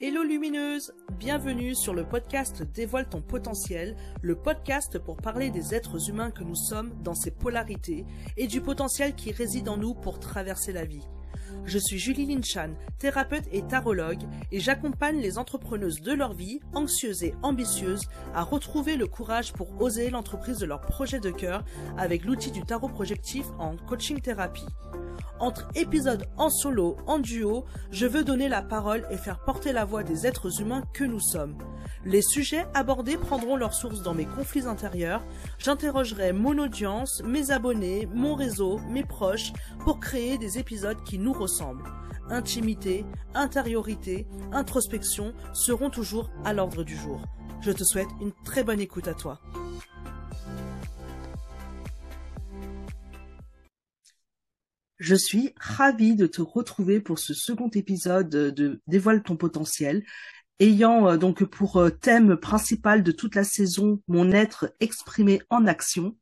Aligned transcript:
Hello 0.00 0.22
lumineuse, 0.22 0.94
bienvenue 1.18 1.74
sur 1.74 1.92
le 1.92 2.04
podcast 2.04 2.62
Dévoile 2.62 3.08
ton 3.08 3.20
potentiel, 3.20 3.96
le 4.22 4.36
podcast 4.36 4.96
pour 4.96 5.16
parler 5.16 5.50
des 5.50 5.74
êtres 5.74 6.08
humains 6.08 6.30
que 6.30 6.44
nous 6.44 6.54
sommes 6.54 6.94
dans 7.02 7.16
ses 7.16 7.32
polarités 7.32 8.06
et 8.36 8.46
du 8.46 8.60
potentiel 8.60 9.16
qui 9.16 9.32
réside 9.32 9.68
en 9.68 9.76
nous 9.76 9.94
pour 9.94 10.20
traverser 10.20 10.72
la 10.72 10.84
vie. 10.84 11.02
Je 11.64 11.78
suis 11.78 11.98
Julie 11.98 12.26
Linchan, 12.26 12.70
thérapeute 12.98 13.44
et 13.52 13.62
tarologue, 13.62 14.22
et 14.52 14.60
j'accompagne 14.60 15.20
les 15.20 15.38
entrepreneuses 15.38 16.00
de 16.00 16.12
leur 16.12 16.32
vie, 16.32 16.60
anxieuses 16.74 17.24
et 17.24 17.34
ambitieuses, 17.42 18.08
à 18.34 18.42
retrouver 18.42 18.96
le 18.96 19.06
courage 19.06 19.52
pour 19.52 19.80
oser 19.80 20.10
l'entreprise 20.10 20.58
de 20.58 20.66
leur 20.66 20.80
projet 20.80 21.20
de 21.20 21.30
cœur 21.30 21.64
avec 21.96 22.24
l'outil 22.24 22.50
du 22.50 22.62
tarot 22.62 22.88
projectif 22.88 23.46
en 23.58 23.76
coaching 23.76 24.20
thérapie. 24.20 24.66
Entre 25.40 25.68
épisodes 25.76 26.26
en 26.36 26.50
solo, 26.50 26.96
en 27.06 27.20
duo, 27.20 27.64
je 27.92 28.06
veux 28.06 28.24
donner 28.24 28.48
la 28.48 28.60
parole 28.60 29.06
et 29.10 29.16
faire 29.16 29.38
porter 29.38 29.72
la 29.72 29.84
voix 29.84 30.02
des 30.02 30.26
êtres 30.26 30.60
humains 30.60 30.82
que 30.92 31.04
nous 31.04 31.20
sommes. 31.20 31.56
Les 32.04 32.22
sujets 32.22 32.66
abordés 32.74 33.16
prendront 33.16 33.56
leur 33.56 33.72
source 33.72 34.02
dans 34.02 34.14
mes 34.14 34.24
conflits 34.24 34.66
intérieurs. 34.66 35.22
J'interrogerai 35.58 36.32
mon 36.32 36.58
audience, 36.58 37.22
mes 37.24 37.52
abonnés, 37.52 38.08
mon 38.12 38.34
réseau, 38.34 38.80
mes 38.88 39.04
proches 39.04 39.52
pour 39.84 40.00
créer 40.00 40.38
des 40.38 40.58
épisodes 40.58 41.02
qui 41.04 41.18
nous 41.18 41.32
Intimité, 42.30 43.04
intériorité, 43.34 44.26
introspection 44.52 45.32
seront 45.52 45.88
toujours 45.88 46.30
à 46.44 46.52
l'ordre 46.52 46.82
du 46.82 46.96
jour. 46.96 47.22
Je 47.60 47.70
te 47.70 47.84
souhaite 47.84 48.08
une 48.20 48.32
très 48.44 48.64
bonne 48.64 48.80
écoute 48.80 49.08
à 49.08 49.14
toi. 49.14 49.40
Je 54.98 55.14
suis 55.14 55.54
ravie 55.56 56.16
de 56.16 56.26
te 56.26 56.42
retrouver 56.42 57.00
pour 57.00 57.20
ce 57.20 57.32
second 57.32 57.70
épisode 57.70 58.28
de 58.28 58.80
Dévoile 58.88 59.22
ton 59.22 59.36
potentiel, 59.36 60.04
ayant 60.58 61.08
euh, 61.08 61.16
donc 61.16 61.44
pour 61.44 61.76
euh, 61.76 61.90
thème 61.90 62.36
principal 62.36 63.04
de 63.04 63.12
toute 63.12 63.36
la 63.36 63.44
saison 63.44 64.02
mon 64.08 64.32
être 64.32 64.74
exprimé 64.80 65.40
en 65.50 65.66
action. 65.66 66.16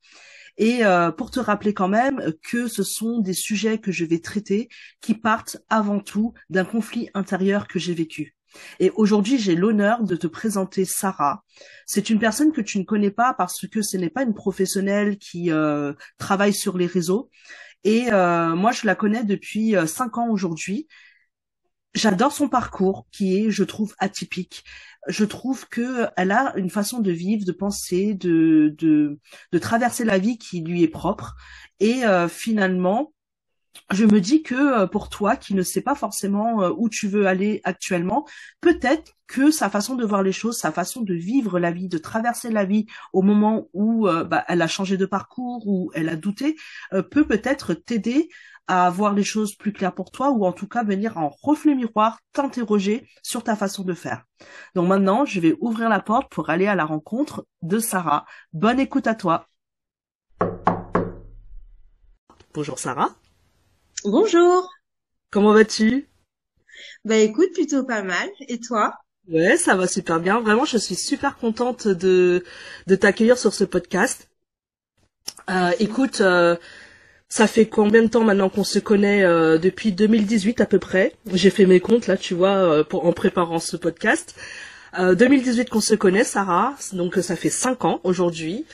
Et 0.59 0.85
euh, 0.85 1.11
pour 1.11 1.31
te 1.31 1.41
rappeler 1.41 1.75
quand 1.75 1.89
même 1.89 2.33
que 2.43 2.67
ce 2.67 2.83
sont 2.83 3.19
des 3.19 3.35
sujets 3.35 3.79
que 3.79 3.93
je 3.93 4.05
vais 4.05 4.21
traiter 4.21 4.69
qui 5.01 5.15
partent 5.15 5.59
avant 5.69 6.01
tout 6.01 6.33
d'un 6.49 6.65
conflit 6.65 7.11
intérieur 7.15 7.69
que 7.69 7.79
j'ai 7.79 7.95
vécu. 7.95 8.35
Et 8.81 8.91
aujourd'hui, 8.95 9.39
j'ai 9.39 9.55
l'honneur 9.55 10.03
de 10.03 10.17
te 10.17 10.27
présenter 10.27 10.87
Sarah. 10.87 11.45
C'est 11.85 12.09
une 12.09 12.19
personne 12.19 12.53
que 12.53 12.63
tu 12.63 12.79
ne 12.79 12.85
connais 12.85 13.11
pas 13.11 13.35
parce 13.35 13.67
que 13.67 13.83
ce 13.83 13.99
n'est 13.99 14.09
pas 14.09 14.23
une 14.23 14.33
professionnelle 14.33 15.19
qui 15.19 15.51
travaille 16.17 16.55
sur 16.55 16.79
les 16.79 16.87
réseaux. 16.87 17.29
Et 17.87 18.13
euh, 18.13 18.57
moi, 18.57 18.73
je 18.73 18.85
la 18.85 18.97
connais 18.97 19.23
depuis 19.23 19.77
euh, 19.77 19.87
cinq 19.87 20.19
ans 20.19 20.29
aujourd'hui. 20.29 20.89
J'adore 21.95 22.33
son 22.33 22.49
parcours, 22.49 23.07
qui 23.13 23.39
est, 23.39 23.51
je 23.51 23.63
trouve, 23.63 23.95
atypique. 24.01 24.65
Je 25.09 25.25
trouve 25.25 25.69
que 25.69 26.07
elle 26.17 26.33
a 26.33 26.53
une 26.57 26.71
façon 26.71 27.01
de 27.01 27.11
vivre, 27.11 27.45
de 27.45 27.53
penser, 27.53 28.15
de 28.15 28.75
de, 28.79 29.59
traverser 29.59 30.05
la 30.05 30.19
vie 30.19 30.39
qui 30.39 30.61
lui 30.61 30.83
est 30.83 30.89
propre. 30.89 31.35
Et 31.81 32.05
euh, 32.05 32.29
finalement, 32.29 33.13
je 33.91 34.05
me 34.05 34.21
dis 34.21 34.43
que 34.43 34.83
euh, 34.83 34.87
pour 34.87 35.09
toi 35.09 35.37
qui 35.37 35.55
ne 35.55 35.63
sais 35.63 35.81
pas 35.81 35.95
forcément 35.95 36.63
euh, 36.63 36.71
où 36.77 36.89
tu 36.89 37.09
veux 37.09 37.27
aller 37.27 37.61
actuellement, 37.65 38.27
peut-être 38.61 39.13
que 39.27 39.51
sa 39.51 39.69
façon 39.71 39.97
de 39.97 40.05
voir 40.05 40.23
les 40.23 40.33
choses, 40.33 40.59
sa 40.59 40.73
façon 40.73 41.03
de 41.03 41.15
vivre 41.15 41.59
la 41.59 41.71
vie, 41.71 41.89
de 41.89 41.99
traverser 41.99 42.51
la 42.51 42.65
vie 42.65 42.87
au 43.13 43.23
moment 43.23 43.69
où 43.73 44.07
bah, 44.07 44.45
elle 44.47 44.63
a 44.63 44.69
changé 44.69 44.97
de 44.97 45.05
parcours, 45.05 45.67
ou 45.67 45.91
elle 45.95 46.09
a 46.09 46.15
douté, 46.15 46.55
peut 47.11 47.27
peut-être 47.27 47.75
t'aider 47.75 48.29
à 48.69 48.91
voir 48.91 49.13
les 49.13 49.25
choses 49.25 49.55
plus 49.55 49.73
claires 49.73 49.95
pour 49.95 50.11
toi 50.11 50.31
ou 50.31 50.45
en 50.45 50.53
tout 50.53 50.67
cas 50.67 50.83
venir 50.83 51.17
en 51.19 51.29
reflet 51.43 51.75
miroir 51.75 52.21
t'interroger 52.33 53.09
sur 53.23 53.45
ta 53.45 53.57
façon 53.57 53.85
de 53.85 53.95
faire. 53.95 54.25
Donc 54.75 54.89
maintenant, 54.89 55.25
je 55.25 55.41
vais 55.41 55.55
ouvrir 55.61 55.89
la 55.89 56.01
porte 56.01 56.31
pour 56.33 56.51
aller 56.51 56.67
à 56.67 56.75
la 56.75 56.85
rencontre 56.85 57.47
de 57.63 57.79
Sarah. 57.79 58.27
Bonne 58.53 58.81
écoute 58.81 59.07
à 59.07 59.15
toi. 59.15 59.49
Bonjour 62.55 62.79
Sarah. 62.79 63.15
Bonjour. 64.05 64.69
Comment 65.31 65.53
vas-tu? 65.53 66.09
Bah 67.05 67.17
écoute, 67.17 67.53
plutôt 67.53 67.85
pas 67.85 68.03
mal. 68.03 68.29
Et 68.49 68.61
toi? 68.61 68.95
Ouais, 69.29 69.57
ça 69.57 69.75
va 69.75 69.87
super 69.87 70.21
bien. 70.21 70.41
Vraiment, 70.41 70.65
je 70.65 70.79
suis 70.79 70.95
super 70.95 71.37
contente 71.37 71.89
de 71.89 72.45
de 72.87 72.97
t'accueillir 72.97 73.39
sur 73.39 73.53
ce 73.53 73.65
podcast. 73.65 74.29
Euh, 75.51 75.73
écoute, 75.79 76.21
euh, 76.21 76.57
ça 77.29 77.47
fait 77.47 77.67
combien 77.67 78.03
de 78.03 78.09
temps 78.09 78.25
maintenant 78.25 78.49
qu'on 78.49 78.65
se 78.65 78.79
connaît 78.79 79.25
euh, 79.25 79.59
Depuis 79.59 79.93
2018 79.93 80.61
à 80.61 80.67
peu 80.67 80.79
près? 80.79 81.15
J'ai 81.33 81.51
fait 81.51 81.67
mes 81.67 81.81
comptes 81.81 82.07
là, 82.07 82.17
tu 82.17 82.35
vois, 82.35 82.85
pour 82.85 83.07
en 83.07 83.13
préparant 83.13 83.59
ce 83.59 83.77
podcast. 83.77 84.35
2018 84.99 85.69
qu'on 85.69 85.83
se 85.83 85.95
connaît, 85.95 86.25
Sarah. 86.25 86.75
Donc 86.95 87.17
ça 87.17 87.37
fait 87.37 87.51
cinq 87.51 87.85
ans 87.85 88.01
aujourd'hui. 88.03 88.65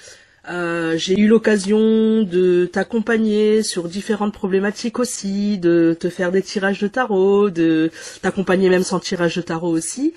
Euh, 0.49 0.97
j'ai 0.97 1.19
eu 1.19 1.29
l'occasion 1.29 2.23
de 2.23 2.67
t'accompagner 2.67 3.63
sur 3.63 3.89
différentes 3.89 4.35
problématiques 4.35 4.99
aussi, 4.99 5.59
de 5.59 5.97
te 5.99 6.09
faire 6.09 6.33
des 6.33 6.43
tirages 6.43 6.81
de 6.81 6.89
tarot, 6.89 7.51
de 7.51 7.91
t'accompagner 8.23 8.69
même 8.69 8.83
sans 8.83 8.99
tirage 8.99 9.37
de 9.37 9.43
tarot 9.43 9.71
aussi. 9.71 10.15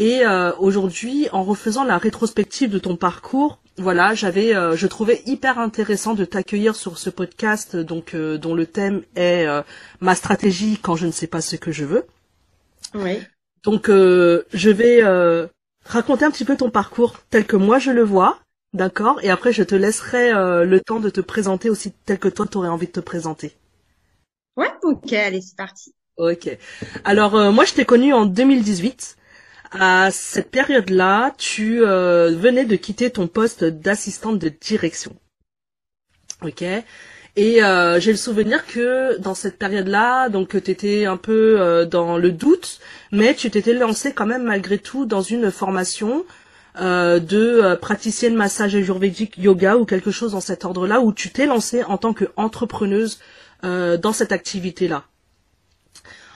Et 0.00 0.26
euh, 0.26 0.50
aujourd'hui, 0.58 1.28
en 1.30 1.44
refaisant 1.44 1.84
la 1.84 1.96
rétrospective 1.96 2.70
de 2.70 2.80
ton 2.80 2.96
parcours, 2.96 3.60
voilà, 3.76 4.14
j'avais, 4.14 4.56
euh, 4.56 4.74
je 4.74 4.88
trouvais 4.88 5.22
hyper 5.26 5.60
intéressant 5.60 6.14
de 6.14 6.24
t'accueillir 6.24 6.74
sur 6.74 6.98
ce 6.98 7.08
podcast, 7.10 7.76
donc 7.76 8.16
dont 8.16 8.54
le 8.56 8.66
thème 8.66 9.02
est 9.14 9.46
ma 10.00 10.16
stratégie 10.16 10.78
quand 10.82 10.96
je 10.96 11.06
ne 11.06 11.12
sais 11.12 11.28
pas 11.28 11.40
ce 11.40 11.54
que 11.54 11.70
je 11.70 11.84
veux. 11.84 12.04
Oui. 12.94 13.20
Donc, 13.62 13.86
je 13.86 14.70
vais 14.70 15.02
raconter 15.84 16.24
un 16.24 16.32
petit 16.32 16.44
peu 16.44 16.56
ton 16.56 16.70
parcours 16.70 17.20
tel 17.30 17.46
que 17.46 17.56
moi 17.56 17.78
je 17.78 17.92
le 17.92 18.02
vois, 18.02 18.40
D'accord? 18.72 19.18
Et 19.22 19.30
après, 19.30 19.52
je 19.52 19.64
te 19.64 19.74
laisserai 19.74 20.32
euh, 20.32 20.64
le 20.64 20.80
temps 20.80 21.00
de 21.00 21.10
te 21.10 21.20
présenter 21.20 21.70
aussi 21.70 21.92
tel 22.04 22.18
que 22.18 22.28
toi, 22.28 22.46
tu 22.46 22.56
aurais 22.56 22.68
envie 22.68 22.86
de 22.86 22.92
te 22.92 23.00
présenter. 23.00 23.56
Ouais, 24.56 24.70
ok, 24.82 25.12
allez, 25.12 25.40
c'est 25.40 25.56
parti. 25.56 25.94
Ok. 26.16 26.56
Alors, 27.04 27.34
euh, 27.34 27.50
moi, 27.50 27.64
je 27.64 27.74
t'ai 27.74 27.84
connu 27.84 28.12
en 28.12 28.26
2018. 28.26 29.16
À 29.72 30.10
cette 30.10 30.50
période-là, 30.50 31.32
tu 31.38 31.84
euh, 31.84 32.34
venais 32.36 32.64
de 32.64 32.76
quitter 32.76 33.10
ton 33.10 33.28
poste 33.28 33.64
d'assistante 33.64 34.38
de 34.38 34.48
direction. 34.48 35.14
Ok? 36.42 36.62
Et 37.36 37.60
j'ai 38.00 38.10
le 38.10 38.16
souvenir 38.16 38.66
que 38.66 39.16
dans 39.18 39.34
cette 39.34 39.56
période-là, 39.56 40.28
donc 40.28 40.60
tu 40.62 40.70
étais 40.70 41.06
un 41.06 41.16
peu 41.16 41.86
dans 41.86 42.18
le 42.18 42.32
doute, 42.32 42.80
mais 43.12 43.34
tu 43.34 43.50
t'étais 43.50 43.72
lancé 43.72 44.12
quand 44.12 44.26
même 44.26 44.42
malgré 44.42 44.78
tout 44.78 45.06
dans 45.06 45.22
une 45.22 45.50
formation 45.50 46.24
euh, 46.78 47.18
de 47.18 47.60
euh, 47.62 47.74
praticienne 47.74 48.36
massage 48.36 48.76
ayurvédique 48.76 49.36
yoga 49.38 49.76
ou 49.76 49.84
quelque 49.84 50.12
chose 50.12 50.32
dans 50.32 50.40
cet 50.40 50.64
ordre-là 50.64 51.00
où 51.00 51.12
tu 51.12 51.30
t'es 51.30 51.46
lancée 51.46 51.82
en 51.82 51.98
tant 51.98 52.14
qu'entrepreneuse 52.14 53.18
euh, 53.64 53.96
dans 53.96 54.12
cette 54.12 54.30
activité-là. 54.30 55.02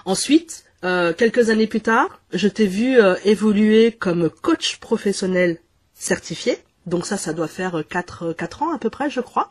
Ensuite, 0.05 0.65
quelques 1.17 1.51
années 1.51 1.67
plus 1.67 1.81
tard, 1.81 2.21
je 2.33 2.47
t'ai 2.49 2.67
vu 2.67 2.99
évoluer 3.25 3.93
comme 3.93 4.29
coach 4.29 4.77
professionnel 4.77 5.59
certifié. 5.95 6.59
Donc 6.87 7.07
ça, 7.07 7.17
ça 7.17 7.33
doit 7.33 7.49
faire 7.49 7.83
4, 7.89 8.33
quatre 8.35 8.63
ans 8.63 8.75
à 8.75 8.79
peu 8.79 8.91
près, 8.91 9.09
je 9.09 9.21
crois. 9.21 9.49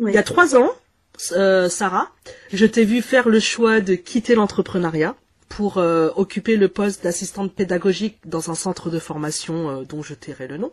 Il 0.00 0.10
y 0.10 0.18
a 0.18 0.24
trois 0.24 0.56
ans, 0.56 0.70
Sarah, 1.16 2.10
je 2.52 2.66
t'ai 2.66 2.84
vu 2.84 3.00
faire 3.00 3.28
le 3.28 3.38
choix 3.38 3.80
de 3.80 3.94
quitter 3.94 4.34
l'entrepreneuriat 4.34 5.14
pour 5.48 5.78
euh, 5.78 6.10
occuper 6.16 6.56
le 6.56 6.68
poste 6.68 7.04
d'assistante 7.04 7.54
pédagogique 7.54 8.18
dans 8.24 8.50
un 8.50 8.56
centre 8.56 8.90
de 8.90 8.98
formation 8.98 9.70
euh, 9.70 9.84
dont 9.84 10.02
je 10.02 10.14
tairai 10.14 10.48
le 10.48 10.56
nom. 10.56 10.72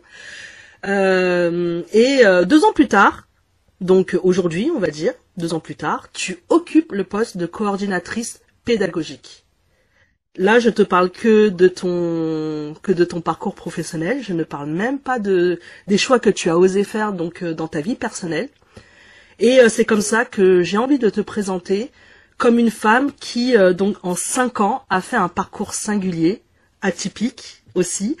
Euh, 0.84 1.82
et 1.92 2.22
deux 2.44 2.64
ans 2.64 2.72
plus 2.72 2.88
tard, 2.88 3.28
donc 3.80 4.18
aujourd'hui 4.24 4.72
on 4.74 4.80
va 4.80 4.88
dire, 4.88 5.12
deux 5.36 5.54
ans 5.54 5.60
plus 5.60 5.76
tard, 5.76 6.08
tu 6.12 6.42
occupes 6.48 6.90
le 6.90 7.04
poste 7.04 7.36
de 7.36 7.46
coordinatrice 7.46 8.40
pédagogique. 8.64 9.41
Là, 10.36 10.58
je 10.58 10.70
te 10.70 10.82
parle 10.82 11.10
que 11.10 11.48
de 11.48 11.68
ton 11.68 12.74
que 12.82 12.92
de 12.92 13.04
ton 13.04 13.20
parcours 13.20 13.54
professionnel. 13.54 14.22
Je 14.22 14.32
ne 14.32 14.44
parle 14.44 14.70
même 14.70 14.98
pas 14.98 15.18
de 15.18 15.60
des 15.88 15.98
choix 15.98 16.18
que 16.18 16.30
tu 16.30 16.48
as 16.48 16.56
osé 16.58 16.84
faire 16.84 17.12
donc 17.12 17.44
dans 17.44 17.68
ta 17.68 17.80
vie 17.80 17.96
personnelle. 17.96 18.48
Et 19.38 19.58
c'est 19.68 19.84
comme 19.84 20.00
ça 20.00 20.24
que 20.24 20.62
j'ai 20.62 20.78
envie 20.78 20.98
de 20.98 21.10
te 21.10 21.20
présenter 21.20 21.90
comme 22.42 22.58
une 22.58 22.72
femme 22.72 23.12
qui, 23.12 23.56
euh, 23.56 23.72
donc, 23.72 23.98
en 24.02 24.16
cinq 24.16 24.60
ans, 24.60 24.82
a 24.90 25.00
fait 25.00 25.14
un 25.14 25.28
parcours 25.28 25.74
singulier, 25.74 26.42
atypique 26.80 27.62
aussi. 27.76 28.16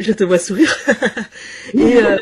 Je 0.00 0.12
te 0.12 0.24
vois 0.24 0.40
sourire. 0.40 0.76
et, 1.74 2.02
euh, 2.02 2.18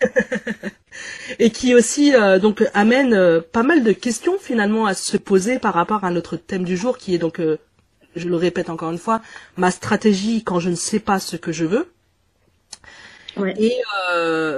et 1.38 1.50
qui 1.50 1.76
aussi, 1.76 2.12
euh, 2.12 2.40
donc, 2.40 2.64
amène 2.74 3.40
pas 3.52 3.62
mal 3.62 3.84
de 3.84 3.92
questions 3.92 4.36
finalement 4.40 4.84
à 4.84 4.94
se 4.94 5.16
poser 5.16 5.60
par 5.60 5.74
rapport 5.74 6.02
à 6.02 6.10
notre 6.10 6.36
thème 6.36 6.64
du 6.64 6.76
jour, 6.76 6.98
qui 6.98 7.14
est 7.14 7.18
donc, 7.18 7.40
je 8.16 8.28
le 8.28 8.36
répète 8.36 8.70
encore 8.70 8.90
une 8.90 8.98
fois, 8.98 9.22
ma 9.56 9.70
stratégie 9.70 10.42
quand 10.44 10.60
je 10.60 10.70
ne 10.70 10.74
sais 10.74 11.00
pas 11.00 11.18
ce 11.18 11.36
que 11.36 11.52
je 11.52 11.64
veux. 11.64 11.90
Et 13.58 13.76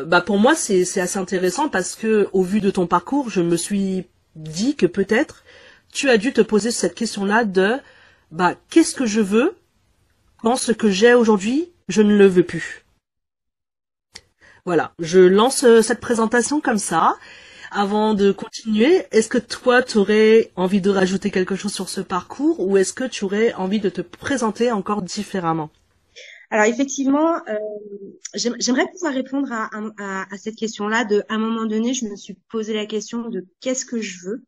bah 0.06 0.20
pour 0.20 0.38
moi 0.38 0.54
c'est 0.54 1.00
assez 1.00 1.18
intéressant 1.18 1.68
parce 1.68 1.94
que 1.96 2.28
au 2.32 2.42
vu 2.42 2.60
de 2.60 2.70
ton 2.70 2.86
parcours, 2.86 3.30
je 3.30 3.40
me 3.40 3.56
suis 3.56 4.06
dit 4.34 4.76
que 4.76 4.86
peut-être 4.86 5.44
tu 5.92 6.10
as 6.10 6.18
dû 6.18 6.32
te 6.32 6.42
poser 6.42 6.70
cette 6.70 6.94
question-là 6.94 7.44
de 7.44 7.76
bah 8.30 8.54
qu'est-ce 8.68 8.94
que 8.94 9.06
je 9.06 9.20
veux 9.20 9.56
quand 10.42 10.56
ce 10.56 10.72
que 10.72 10.90
j'ai 10.90 11.14
aujourd'hui, 11.14 11.70
je 11.88 12.02
ne 12.02 12.16
le 12.16 12.26
veux 12.26 12.42
plus? 12.42 12.84
Voilà, 14.66 14.92
je 14.98 15.20
lance 15.20 15.64
euh, 15.64 15.80
cette 15.80 16.00
présentation 16.00 16.60
comme 16.60 16.78
ça. 16.78 17.16
Avant 17.70 18.14
de 18.14 18.32
continuer, 18.32 19.04
est-ce 19.10 19.28
que 19.28 19.38
toi, 19.38 19.82
tu 19.82 19.98
aurais 19.98 20.50
envie 20.56 20.80
de 20.80 20.90
rajouter 20.90 21.30
quelque 21.30 21.56
chose 21.56 21.72
sur 21.72 21.88
ce 21.88 22.00
parcours 22.00 22.60
ou 22.60 22.76
est-ce 22.76 22.92
que 22.92 23.04
tu 23.04 23.24
aurais 23.24 23.54
envie 23.54 23.80
de 23.80 23.88
te 23.88 24.00
présenter 24.00 24.72
encore 24.72 25.02
différemment? 25.02 25.70
Alors 26.50 26.66
effectivement, 26.66 27.36
euh, 27.48 27.58
j'aimerais 28.34 28.86
pouvoir 28.92 29.12
répondre 29.12 29.50
à, 29.50 29.68
à, 29.98 30.38
cette 30.38 30.54
question-là. 30.54 31.04
De, 31.04 31.24
à 31.28 31.34
un 31.34 31.38
moment 31.38 31.66
donné, 31.66 31.92
je 31.92 32.06
me 32.06 32.14
suis 32.14 32.36
posé 32.50 32.72
la 32.72 32.86
question 32.86 33.28
de 33.28 33.44
qu'est-ce 33.60 33.84
que 33.84 34.00
je 34.00 34.24
veux, 34.24 34.44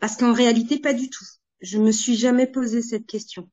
parce 0.00 0.16
qu'en 0.16 0.32
réalité, 0.32 0.78
pas 0.78 0.92
du 0.92 1.10
tout. 1.10 1.24
Je 1.60 1.78
me 1.78 1.92
suis 1.92 2.16
jamais 2.16 2.46
posé 2.46 2.82
cette 2.82 3.06
question. 3.06 3.48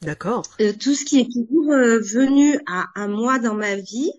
D'accord. 0.00 0.44
Euh, 0.60 0.72
tout 0.72 0.94
ce 0.94 1.04
qui 1.04 1.20
est 1.20 1.32
toujours 1.32 1.72
euh, 1.72 1.98
venu 1.98 2.58
à, 2.66 2.86
à, 2.94 3.08
moi 3.08 3.38
dans 3.38 3.54
ma 3.54 3.76
vie, 3.76 4.12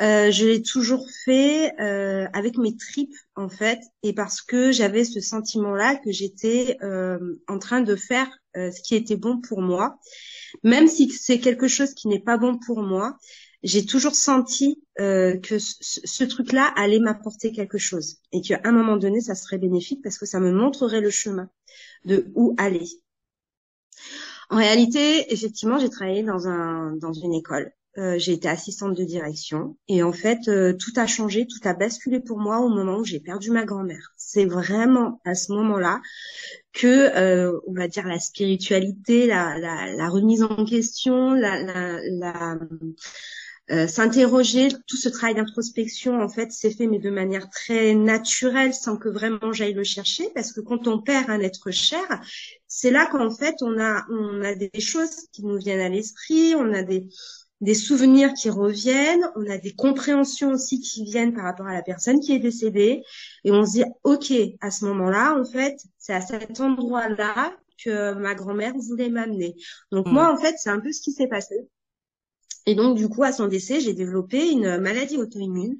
euh, 0.00 0.30
je 0.30 0.46
l'ai 0.46 0.62
toujours 0.62 1.06
fait 1.24 1.72
euh, 1.80 2.26
avec 2.32 2.56
mes 2.56 2.76
tripes 2.76 3.14
en 3.36 3.48
fait, 3.48 3.80
et 4.02 4.12
parce 4.12 4.40
que 4.40 4.72
j'avais 4.72 5.04
ce 5.04 5.20
sentiment-là 5.20 5.96
que 5.96 6.10
j'étais 6.10 6.78
en 7.48 7.58
train 7.58 7.80
de 7.80 7.96
faire 7.96 8.28
ce 8.54 8.82
qui 8.82 8.94
était 8.94 9.16
bon 9.16 9.40
pour 9.40 9.62
moi 9.62 9.98
même 10.62 10.88
si 10.88 11.10
c'est 11.10 11.40
quelque 11.40 11.68
chose 11.68 11.94
qui 11.94 12.08
n'est 12.08 12.20
pas 12.20 12.38
bon 12.38 12.58
pour 12.58 12.82
moi, 12.82 13.16
j'ai 13.62 13.86
toujours 13.86 14.14
senti 14.14 14.82
euh, 14.98 15.38
que 15.38 15.58
ce, 15.58 16.24
truc-là 16.24 16.72
allait 16.76 16.98
m'apporter 16.98 17.52
quelque 17.52 17.78
chose 17.78 18.16
et 18.32 18.40
qu'à 18.40 18.60
un 18.64 18.72
moment 18.72 18.96
donné, 18.96 19.20
ça 19.20 19.34
serait 19.34 19.58
bénéfique 19.58 20.02
parce 20.02 20.18
que 20.18 20.26
ça 20.26 20.40
me 20.40 20.52
montrerait 20.52 21.00
le 21.00 21.10
chemin 21.10 21.48
de 22.04 22.30
où 22.34 22.54
aller. 22.58 22.86
En 24.50 24.56
réalité, 24.56 25.32
effectivement, 25.32 25.78
j'ai 25.78 25.88
travaillé 25.88 26.22
dans 26.22 26.48
un 26.48 26.96
dans 26.96 27.12
une 27.12 27.34
école 27.34 27.72
euh, 27.98 28.18
j'ai 28.18 28.32
été 28.32 28.48
assistante 28.48 28.96
de 28.96 29.04
direction 29.04 29.76
et 29.86 30.02
en 30.02 30.14
fait 30.14 30.48
euh, 30.48 30.72
tout 30.72 30.92
a 30.96 31.06
changé, 31.06 31.46
tout 31.46 31.68
a 31.68 31.74
basculé 31.74 32.20
pour 32.20 32.38
moi 32.38 32.60
au 32.60 32.70
moment 32.70 32.96
où 32.96 33.04
j'ai 33.04 33.20
perdu 33.20 33.50
ma 33.50 33.66
grand-mère. 33.66 34.14
C'est 34.16 34.46
vraiment 34.46 35.20
à 35.26 35.34
ce 35.34 35.52
moment-là 35.52 36.00
que 36.72 36.86
euh, 36.86 37.60
on 37.66 37.74
va 37.74 37.88
dire 37.88 38.06
la 38.06 38.18
spiritualité, 38.18 39.26
la, 39.26 39.58
la, 39.58 39.92
la 39.92 40.08
remise 40.08 40.42
en 40.42 40.64
question, 40.64 41.34
la, 41.34 41.62
la 41.62 42.58
s'interroger, 43.88 44.68
tout 44.86 44.96
ce 44.96 45.08
travail 45.08 45.34
d'introspection 45.34 46.20
en 46.20 46.28
fait 46.28 46.50
s'est 46.52 46.72
fait 46.72 46.86
mais 46.86 46.98
de 46.98 47.08
manière 47.10 47.48
très 47.48 47.94
naturelle 47.94 48.74
sans 48.74 48.96
que 48.98 49.08
vraiment 49.08 49.52
j'aille 49.52 49.72
le 49.72 49.84
chercher 49.84 50.28
parce 50.34 50.52
que 50.52 50.60
quand 50.60 50.88
on 50.88 51.00
perd 51.00 51.30
un 51.30 51.40
être 51.40 51.70
cher, 51.70 52.20
c'est 52.66 52.90
là 52.90 53.06
qu'en 53.06 53.30
fait 53.30 53.54
on 53.60 53.78
a 53.78 54.04
on 54.10 54.42
a 54.42 54.54
des 54.54 54.70
choses 54.80 55.28
qui 55.32 55.44
nous 55.44 55.58
viennent 55.58 55.80
à 55.80 55.88
l'esprit, 55.88 56.54
on 56.54 56.72
a 56.72 56.82
des 56.82 57.08
des 57.62 57.74
souvenirs 57.74 58.34
qui 58.34 58.50
reviennent, 58.50 59.24
on 59.36 59.48
a 59.48 59.56
des 59.56 59.72
compréhensions 59.72 60.50
aussi 60.50 60.80
qui 60.80 61.04
viennent 61.04 61.32
par 61.32 61.44
rapport 61.44 61.68
à 61.68 61.72
la 61.72 61.82
personne 61.82 62.18
qui 62.18 62.32
est 62.32 62.40
décédée, 62.40 63.04
et 63.44 63.52
on 63.52 63.64
se 63.64 63.72
dit, 63.72 63.84
ok, 64.02 64.32
à 64.60 64.72
ce 64.72 64.84
moment-là, 64.86 65.38
en 65.40 65.44
fait, 65.44 65.76
c'est 65.96 66.12
à 66.12 66.20
cet 66.20 66.60
endroit-là 66.60 67.56
que 67.82 68.14
ma 68.14 68.34
grand-mère 68.34 68.74
voulait 68.76 69.08
m'amener. 69.08 69.54
Donc 69.92 70.06
moi, 70.06 70.30
mm. 70.30 70.34
en 70.34 70.38
fait, 70.38 70.56
c'est 70.58 70.70
un 70.70 70.80
peu 70.80 70.90
ce 70.92 71.00
qui 71.00 71.12
s'est 71.12 71.28
passé. 71.28 71.54
Et 72.66 72.74
donc, 72.74 72.96
du 72.96 73.08
coup, 73.08 73.22
à 73.22 73.32
son 73.32 73.46
décès, 73.46 73.80
j'ai 73.80 73.92
développé 73.92 74.50
une 74.50 74.78
maladie 74.78 75.16
auto-immune 75.16 75.78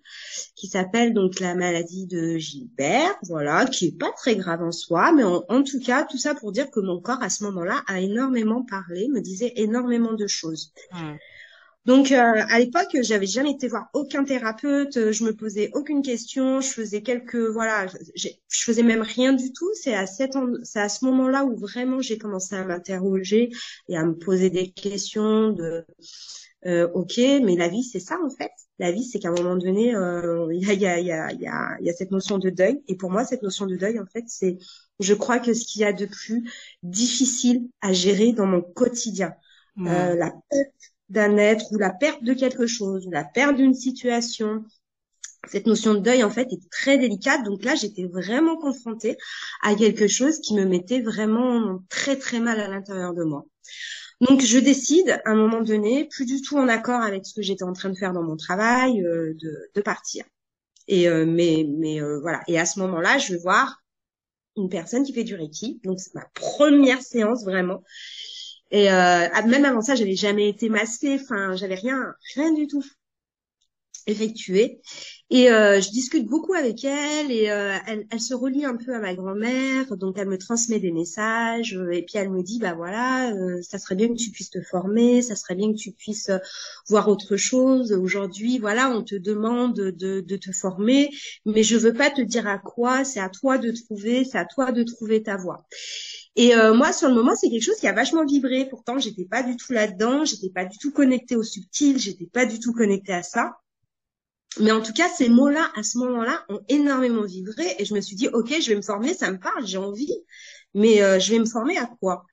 qui 0.55 0.69
s'appelle 0.69 1.15
donc 1.15 1.39
la 1.41 1.55
maladie 1.55 2.07
de 2.07 2.39
Gilbert, 2.39 3.17
voilà, 3.25 3.67
qui 3.67 3.87
est 3.87 3.99
pas 3.99 4.11
très 4.17 4.37
grave 4.37 4.63
en 4.63 4.73
soi, 4.73 5.13
mais 5.13 5.23
en, 5.25 5.63
tout 5.63 5.81
cas, 5.81 6.05
tout 6.05 6.19
ça 6.19 6.35
pour 6.35 6.51
dire 6.51 6.71
que 6.71 6.81
mon 6.81 7.01
corps, 7.01 7.23
à 7.23 7.31
ce 7.31 7.45
moment-là, 7.45 7.83
a 7.87 8.01
énormément 8.01 8.65
parlé, 8.65 9.09
me 9.09 9.21
disait 9.21 9.53
énormément 9.57 10.13
de 10.13 10.27
choses. 10.27 10.73
Mm. 10.93 11.15
Donc 11.85 12.13
euh, 12.13 12.17
à 12.49 12.61
l'époque, 12.61 12.97
j'avais 13.03 13.27
jamais 13.27 13.51
été 13.51 13.67
voir 13.67 13.89
aucun 13.93 14.23
thérapeute, 14.23 14.97
euh, 14.97 15.13
je 15.13 15.25
me 15.25 15.35
posais 15.35 15.71
aucune 15.75 16.03
question, 16.03 16.61
je 16.61 16.69
faisais 16.69 17.03
quelques 17.03 17.35
voilà, 17.35 17.87
je 18.15 18.29
faisais 18.51 18.85
même 18.85 19.03
rien 19.03 19.33
du 19.33 19.53
tout. 19.53 19.69
C'est 19.75 19.95
à 19.95 20.07
c'est 20.07 20.31
à 20.77 20.89
ce 20.89 21.05
moment-là 21.07 21.45
où 21.45 21.57
vraiment 21.57 22.01
j'ai 22.01 22.19
commencé 22.19 22.55
à 22.55 22.65
m'interroger 22.65 23.51
et 23.89 23.97
à 23.97 24.05
me 24.05 24.15
poser 24.17 24.49
des 24.49 24.71
questions 24.71 25.51
de 25.51 25.85
euh, 26.67 26.89
ok, 26.95 27.19
mais 27.43 27.57
la 27.57 27.67
vie 27.67 27.83
c'est 27.83 27.99
ça 27.99 28.17
en 28.25 28.31
fait. 28.31 28.53
La 28.79 28.93
vie 28.93 29.03
c'est 29.03 29.19
qu'à 29.19 29.31
un 29.31 29.33
moment 29.33 29.57
donné, 29.57 29.89
il 30.53 30.63
y 30.63 30.71
a 30.71 30.73
il 30.75 30.81
y 30.81 30.87
a 30.87 31.01
il 31.01 31.07
y 31.07 31.13
a 31.13 31.33
il 31.33 31.41
y 31.41 31.49
a, 31.49 31.77
y 31.81 31.91
a 31.91 31.93
cette 31.95 32.13
notion 32.13 32.39
de 32.39 32.51
deuil 32.51 32.81
et 32.87 32.95
pour 32.97 33.11
moi 33.11 33.25
cette 33.25 33.43
notion 33.43 33.67
de 33.67 33.75
deuil 33.75 33.99
en 33.99 34.07
fait 34.07 34.25
c'est 34.29 34.57
je 35.01 35.15
crois 35.15 35.41
que 35.41 35.53
ce 35.53 35.65
qu'il 35.65 35.83
y 35.83 35.85
a 35.85 35.93
de 35.93 36.07
plus 36.07 36.49
difficile 36.85 37.69
à 37.81 37.93
gérer 37.93 38.33
dans 38.33 38.47
mon 38.47 38.63
quotidien. 38.63 39.35
Euh, 39.79 40.15
la 40.15 40.31
perte 40.51 40.92
d'un 41.13 41.37
être 41.37 41.67
ou 41.73 41.79
la 41.79 41.91
perte 41.91 42.25
de 42.25 42.33
quelque 42.33 42.67
chose 42.67 43.07
ou 43.07 43.11
la 43.11 43.25
perte 43.25 43.57
d'une 43.57 43.75
situation. 43.75 44.65
Cette 45.49 45.67
notion 45.67 45.95
de 45.95 45.99
deuil, 45.99 46.25
en 46.25 46.31
fait, 46.31 46.53
est 46.53 46.71
très 46.71 46.99
délicate. 46.99 47.45
Donc 47.45 47.65
là, 47.65 47.75
j'étais 47.75 48.05
vraiment 48.05 48.57
confrontée 48.57 49.17
à 49.63 49.75
quelque 49.75 50.09
chose 50.09 50.41
qui 50.41 50.55
me 50.55 50.65
mettait 50.65 51.01
vraiment 51.01 51.81
très, 51.89 52.17
très 52.17 52.41
mal 52.41 52.61
à 52.61 52.69
l'intérieur 52.69 53.13
de 53.13 53.25
moi. 53.25 53.45
Donc 54.23 54.41
je 54.41 54.59
décide 54.59 55.21
à 55.25 55.31
un 55.31 55.35
moment 55.35 55.63
donné, 55.63 56.05
plus 56.05 56.27
du 56.27 56.41
tout 56.41 56.57
en 56.57 56.69
accord 56.69 57.03
avec 57.03 57.27
ce 57.27 57.35
que 57.35 57.43
j'étais 57.43 57.65
en 57.65 57.73
train 57.73 57.91
de 57.91 57.99
faire 57.99 58.13
dans 58.13 58.23
mon 58.23 58.37
travail, 58.37 59.05
euh, 59.05 59.35
de, 59.75 59.81
partir. 59.81 60.25
Et 60.87 61.09
euh, 61.09 61.27
mais 61.27 61.67
mais 61.69 62.01
euh, 62.01 62.21
voilà. 62.21 62.43
Et 62.47 62.59
à 62.59 62.65
ce 62.65 62.79
moment-là, 62.79 63.19
je 63.19 63.33
vais 63.33 63.41
voir 63.41 63.83
une 64.57 64.69
personne 64.69 65.03
qui 65.03 65.13
fait 65.13 65.25
du 65.25 65.35
reiki. 65.35 65.81
Donc 65.83 65.99
c'est 65.99 66.15
ma 66.15 66.27
première 66.35 67.03
séance 67.03 67.45
vraiment. 67.45 67.83
Et 68.73 68.91
euh, 68.91 69.29
même 69.47 69.65
avant 69.65 69.83
ça, 69.83 69.95
j'avais 69.95 70.17
jamais 70.17 70.49
été 70.49 70.69
masquée. 70.69 71.19
Enfin, 71.23 71.55
j'avais 71.57 71.77
rien, 71.77 72.15
rien 72.35 72.53
du 72.53 72.67
tout 72.67 72.83
effectué. 74.07 74.81
Et 75.31 75.51
euh, 75.51 75.81
je 75.81 75.91
discute 75.91 76.27
beaucoup 76.27 76.55
avec 76.55 76.85
elle 76.85 77.31
et 77.31 77.51
euh, 77.51 77.75
elle, 77.87 78.07
elle, 78.11 78.21
se 78.21 78.35
relie 78.35 78.65
un 78.65 78.77
peu 78.77 78.95
à 78.95 78.99
ma 78.99 79.15
grand-mère, 79.15 79.97
donc 79.97 80.19
elle 80.19 80.29
me 80.29 80.37
transmet 80.37 80.79
des 80.79 80.93
messages 80.93 81.75
euh, 81.75 81.91
et 81.91 82.03
puis 82.03 82.19
elle 82.19 82.31
me 82.31 82.43
dit 82.43 82.59
bah 82.59 82.75
voilà, 82.75 83.33
euh, 83.33 83.63
ça 83.63 83.79
serait 83.79 83.95
bien 83.95 84.09
que 84.09 84.19
tu 84.19 84.31
puisses 84.31 84.51
te 84.51 84.61
former, 84.61 85.23
ça 85.23 85.37
serait 85.37 85.55
bien 85.55 85.73
que 85.73 85.79
tu 85.79 85.93
puisses 85.93 86.31
voir 86.89 87.09
autre 87.09 87.37
chose. 87.37 87.93
Aujourd'hui, 87.93 88.59
voilà, 88.59 88.91
on 88.91 89.03
te 89.03 89.15
demande 89.15 89.75
de, 89.75 90.21
de 90.21 90.37
te 90.37 90.53
former, 90.53 91.11
mais 91.47 91.63
je 91.63 91.77
veux 91.77 91.95
pas 91.95 92.11
te 92.11 92.21
dire 92.21 92.47
à 92.47 92.59
quoi. 92.59 93.05
C'est 93.05 93.21
à 93.21 93.29
toi 93.31 93.57
de 93.57 93.71
trouver, 93.71 94.25
c'est 94.25 94.39
à 94.39 94.45
toi 94.45 94.73
de 94.73 94.83
trouver 94.83 95.23
ta 95.23 95.37
voie. 95.37 95.65
Et 96.37 96.55
euh, 96.55 96.75
moi, 96.75 96.93
sur 96.93 97.09
le 97.09 97.15
moment, 97.15 97.35
c'est 97.35 97.51
quelque 97.51 97.65
chose 97.65 97.77
qui 97.77 97.87
a 97.87 97.93
vachement 97.93 98.25
vibré. 98.25 98.67
Pourtant, 98.69 98.99
j'étais 98.99 99.25
pas 99.27 99.43
du 99.43 99.57
tout 99.57 99.73
là-dedans, 99.73 100.25
j'étais 100.25 100.51
pas 100.51 100.65
du 100.65 100.79
tout 100.79 100.91
connectée 100.91 101.37
au 101.37 101.43
subtil, 101.43 101.99
j'étais 101.99 102.27
pas 102.27 102.47
du 102.47 102.59
tout 102.59 102.73
connectée 102.73 103.13
à 103.13 103.23
ça. 103.23 103.59
Mais 104.61 104.73
en 104.73 104.83
tout 104.83 104.93
cas, 104.93 105.09
ces 105.09 105.29
mots-là, 105.29 105.71
à 105.77 105.83
ce 105.83 105.99
moment-là, 105.99 106.45
ont 106.49 106.61
énormément 106.69 107.25
vibré 107.25 107.65
et 107.79 107.85
je 107.85 107.95
me 107.95 108.01
suis 108.01 108.17
dit, 108.17 108.29
ok, 108.29 108.55
je 108.61 108.69
vais 108.69 108.77
me 108.77 108.83
former, 108.83 109.15
ça 109.15 109.31
me 109.31 109.39
parle, 109.39 109.67
j'ai 109.67 109.79
envie, 109.79 110.13
mais 110.75 111.03
euh, 111.03 111.19
je 111.19 111.33
vais 111.33 111.39
me 111.39 111.47
former 111.47 111.79
à 111.79 111.87
quoi? 112.01 112.27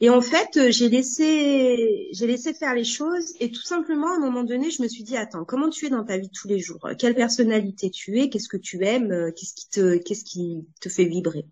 Et 0.00 0.08
en 0.08 0.22
fait, 0.22 0.56
euh, 0.56 0.70
j'ai 0.70 0.88
laissé, 0.88 2.08
j'ai 2.12 2.26
laissé 2.26 2.54
faire 2.54 2.74
les 2.74 2.84
choses 2.84 3.34
et 3.40 3.50
tout 3.50 3.62
simplement, 3.62 4.10
à 4.10 4.16
un 4.16 4.20
moment 4.20 4.42
donné, 4.42 4.70
je 4.70 4.82
me 4.82 4.88
suis 4.88 5.02
dit, 5.02 5.16
attends, 5.18 5.44
comment 5.44 5.68
tu 5.68 5.86
es 5.86 5.90
dans 5.90 6.04
ta 6.04 6.16
vie 6.16 6.30
tous 6.30 6.48
les 6.48 6.60
jours? 6.60 6.88
Quelle 6.98 7.14
personnalité 7.14 7.90
tu 7.90 8.18
es? 8.18 8.30
Qu'est-ce 8.30 8.48
que 8.48 8.56
tu 8.56 8.84
aimes? 8.84 9.32
Qu'est-ce 9.36 9.54
qui 9.54 9.68
te, 9.68 9.96
qu'est-ce 9.98 10.24
qui 10.24 10.66
te 10.80 10.88
fait 10.88 11.04
vibrer? 11.04 11.44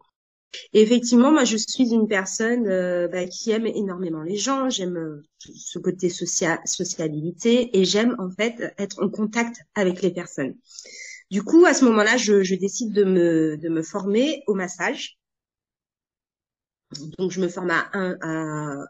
Effectivement, 0.72 1.30
moi, 1.30 1.44
je 1.44 1.56
suis 1.56 1.92
une 1.92 2.08
personne 2.08 2.66
euh, 2.66 3.08
bah, 3.08 3.26
qui 3.26 3.50
aime 3.50 3.66
énormément 3.66 4.22
les 4.22 4.36
gens. 4.36 4.70
J'aime 4.70 4.96
euh, 4.96 5.22
ce 5.38 5.78
côté 5.78 6.08
sociabilité 6.10 7.78
et 7.78 7.84
j'aime 7.84 8.16
en 8.18 8.30
fait 8.30 8.74
être 8.78 9.02
en 9.02 9.08
contact 9.08 9.62
avec 9.74 10.02
les 10.02 10.10
personnes. 10.12 10.54
Du 11.30 11.42
coup, 11.42 11.66
à 11.66 11.74
ce 11.74 11.84
moment-là, 11.84 12.16
je, 12.16 12.42
je, 12.42 12.54
décide 12.54 12.92
de 12.92 13.04
me, 13.04 13.56
de 13.58 13.68
me 13.68 13.82
former 13.82 14.42
au 14.46 14.54
massage. 14.54 15.18
Donc, 17.18 17.32
je 17.32 17.40
me 17.40 17.48
forme 17.48 17.70
à 17.70 17.90
un, 17.92 18.16
à 18.22 18.86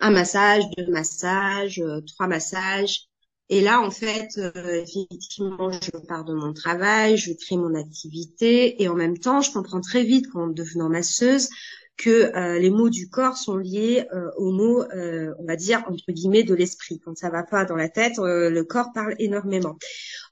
un 0.00 0.10
massage, 0.10 0.64
deux 0.76 0.90
massages, 0.90 1.78
euh, 1.78 2.00
trois 2.00 2.26
massages, 2.26 3.05
et 3.48 3.60
là, 3.60 3.80
en 3.80 3.92
fait, 3.92 4.38
euh, 4.38 4.82
effectivement, 4.82 5.70
je 5.70 5.90
pars 6.08 6.24
de 6.24 6.34
mon 6.34 6.52
travail, 6.52 7.16
je 7.16 7.32
crée 7.32 7.56
mon 7.56 7.74
activité 7.76 8.82
et 8.82 8.88
en 8.88 8.94
même 8.94 9.18
temps, 9.18 9.40
je 9.40 9.52
comprends 9.52 9.80
très 9.80 10.02
vite 10.02 10.28
qu'en 10.30 10.48
devenant 10.48 10.88
masseuse 10.88 11.48
que 11.96 12.36
euh, 12.36 12.58
les 12.58 12.68
mots 12.68 12.90
du 12.90 13.08
corps 13.08 13.38
sont 13.38 13.56
liés 13.56 14.04
euh, 14.12 14.30
aux 14.36 14.50
mots, 14.50 14.84
on 14.92 15.44
va 15.46 15.56
dire 15.56 15.82
entre 15.88 16.10
guillemets, 16.10 16.42
de 16.42 16.54
l'esprit. 16.54 17.00
Quand 17.02 17.16
ça 17.16 17.30
va 17.30 17.44
pas 17.44 17.64
dans 17.64 17.76
la 17.76 17.88
tête, 17.88 18.14
le 18.18 18.62
corps 18.62 18.92
parle 18.92 19.14
énormément. 19.20 19.78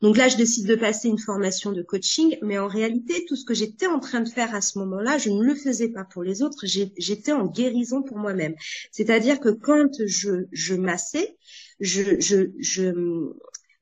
Donc 0.02 0.16
là, 0.16 0.28
je 0.28 0.36
décide 0.36 0.66
de 0.66 0.74
passer 0.74 1.08
une 1.08 1.18
formation 1.18 1.70
de 1.70 1.82
coaching, 1.82 2.36
mais 2.42 2.58
en 2.58 2.66
réalité, 2.66 3.24
tout 3.26 3.36
ce 3.36 3.44
que 3.44 3.54
j'étais 3.54 3.86
en 3.86 4.00
train 4.00 4.20
de 4.20 4.28
faire 4.28 4.54
à 4.54 4.60
ce 4.60 4.78
moment-là, 4.80 5.18
je 5.18 5.30
ne 5.30 5.42
le 5.42 5.54
faisais 5.54 5.88
pas 5.88 6.04
pour 6.04 6.24
les 6.24 6.42
autres, 6.42 6.66
j'étais 6.66 7.32
en 7.32 7.46
guérison 7.46 8.02
pour 8.02 8.18
moi-même. 8.18 8.56
C'est-à-dire 8.90 9.38
que 9.38 9.50
quand 9.50 9.88
je, 10.04 10.46
je 10.52 10.74
massais, 10.74 11.36
je, 11.80 12.20
je, 12.20 12.50
je, 12.58 12.82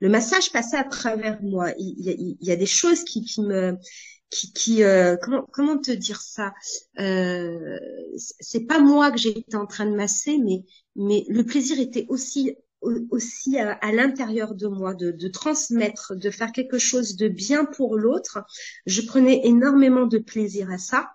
le 0.00 0.08
massage 0.08 0.52
passait 0.52 0.76
à 0.76 0.84
travers 0.84 1.42
moi. 1.42 1.72
Il, 1.78 2.36
y 2.40 2.50
a 2.50 2.56
des 2.56 2.66
choses 2.66 3.04
qui, 3.04 3.24
me 3.40 3.76
qui, 4.30 4.82
euh, 4.82 5.16
comment 5.52 5.78
te 5.78 5.90
dire 5.90 6.20
ça 6.20 6.54
euh, 6.98 7.78
c'est 8.16 8.66
pas 8.66 8.80
moi 8.80 9.10
que 9.10 9.18
j'étais 9.18 9.56
en 9.56 9.66
train 9.66 9.84
de 9.84 9.94
masser 9.94 10.38
mais 10.38 10.64
mais 10.96 11.26
le 11.28 11.44
plaisir 11.44 11.78
était 11.78 12.06
aussi 12.08 12.56
aussi 13.10 13.58
à, 13.58 13.92
l'intérieur 13.92 14.54
de 14.54 14.66
moi, 14.66 14.94
de, 14.94 15.28
transmettre, 15.28 16.14
de 16.16 16.30
faire 16.30 16.52
quelque 16.52 16.78
chose 16.78 17.16
de 17.16 17.28
bien 17.28 17.64
pour 17.64 17.96
l'autre. 17.96 18.40
Je 18.86 19.02
prenais 19.02 19.42
énormément 19.44 20.06
de 20.06 20.18
plaisir 20.18 20.70
à 20.70 20.78
ça. 20.78 21.10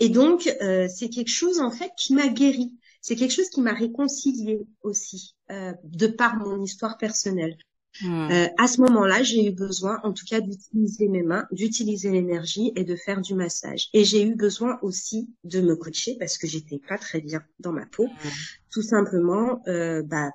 Et 0.00 0.08
donc, 0.08 0.52
euh, 0.60 0.88
c'est 0.88 1.08
quelque 1.08 1.30
chose 1.30 1.60
en 1.60 1.70
fait 1.70 1.92
qui 1.96 2.14
m'a 2.14 2.26
guéri. 2.26 2.76
C'est 3.04 3.16
quelque 3.16 3.32
chose 3.32 3.50
qui 3.50 3.60
m'a 3.60 3.74
réconcilié 3.74 4.66
aussi, 4.80 5.36
euh, 5.50 5.74
de 5.84 6.06
par 6.06 6.36
mon 6.36 6.62
histoire 6.62 6.96
personnelle. 6.96 7.54
Hmm. 8.00 8.30
Euh, 8.30 8.46
à 8.56 8.66
ce 8.66 8.80
moment-là, 8.80 9.22
j'ai 9.22 9.46
eu 9.46 9.52
besoin, 9.52 10.00
en 10.04 10.14
tout 10.14 10.24
cas, 10.24 10.40
d'utiliser 10.40 11.08
mes 11.08 11.22
mains, 11.22 11.46
d'utiliser 11.52 12.10
l'énergie 12.10 12.72
et 12.76 12.84
de 12.84 12.96
faire 12.96 13.20
du 13.20 13.34
massage. 13.34 13.90
Et 13.92 14.06
j'ai 14.06 14.22
eu 14.22 14.34
besoin 14.34 14.78
aussi 14.80 15.28
de 15.44 15.60
me 15.60 15.76
coacher 15.76 16.16
parce 16.18 16.38
que 16.38 16.46
j'étais 16.46 16.80
pas 16.88 16.96
très 16.96 17.20
bien 17.20 17.42
dans 17.60 17.72
ma 17.72 17.84
peau, 17.84 18.06
hmm. 18.06 18.28
tout 18.70 18.82
simplement, 18.82 19.60
euh, 19.68 20.02
bah, 20.02 20.30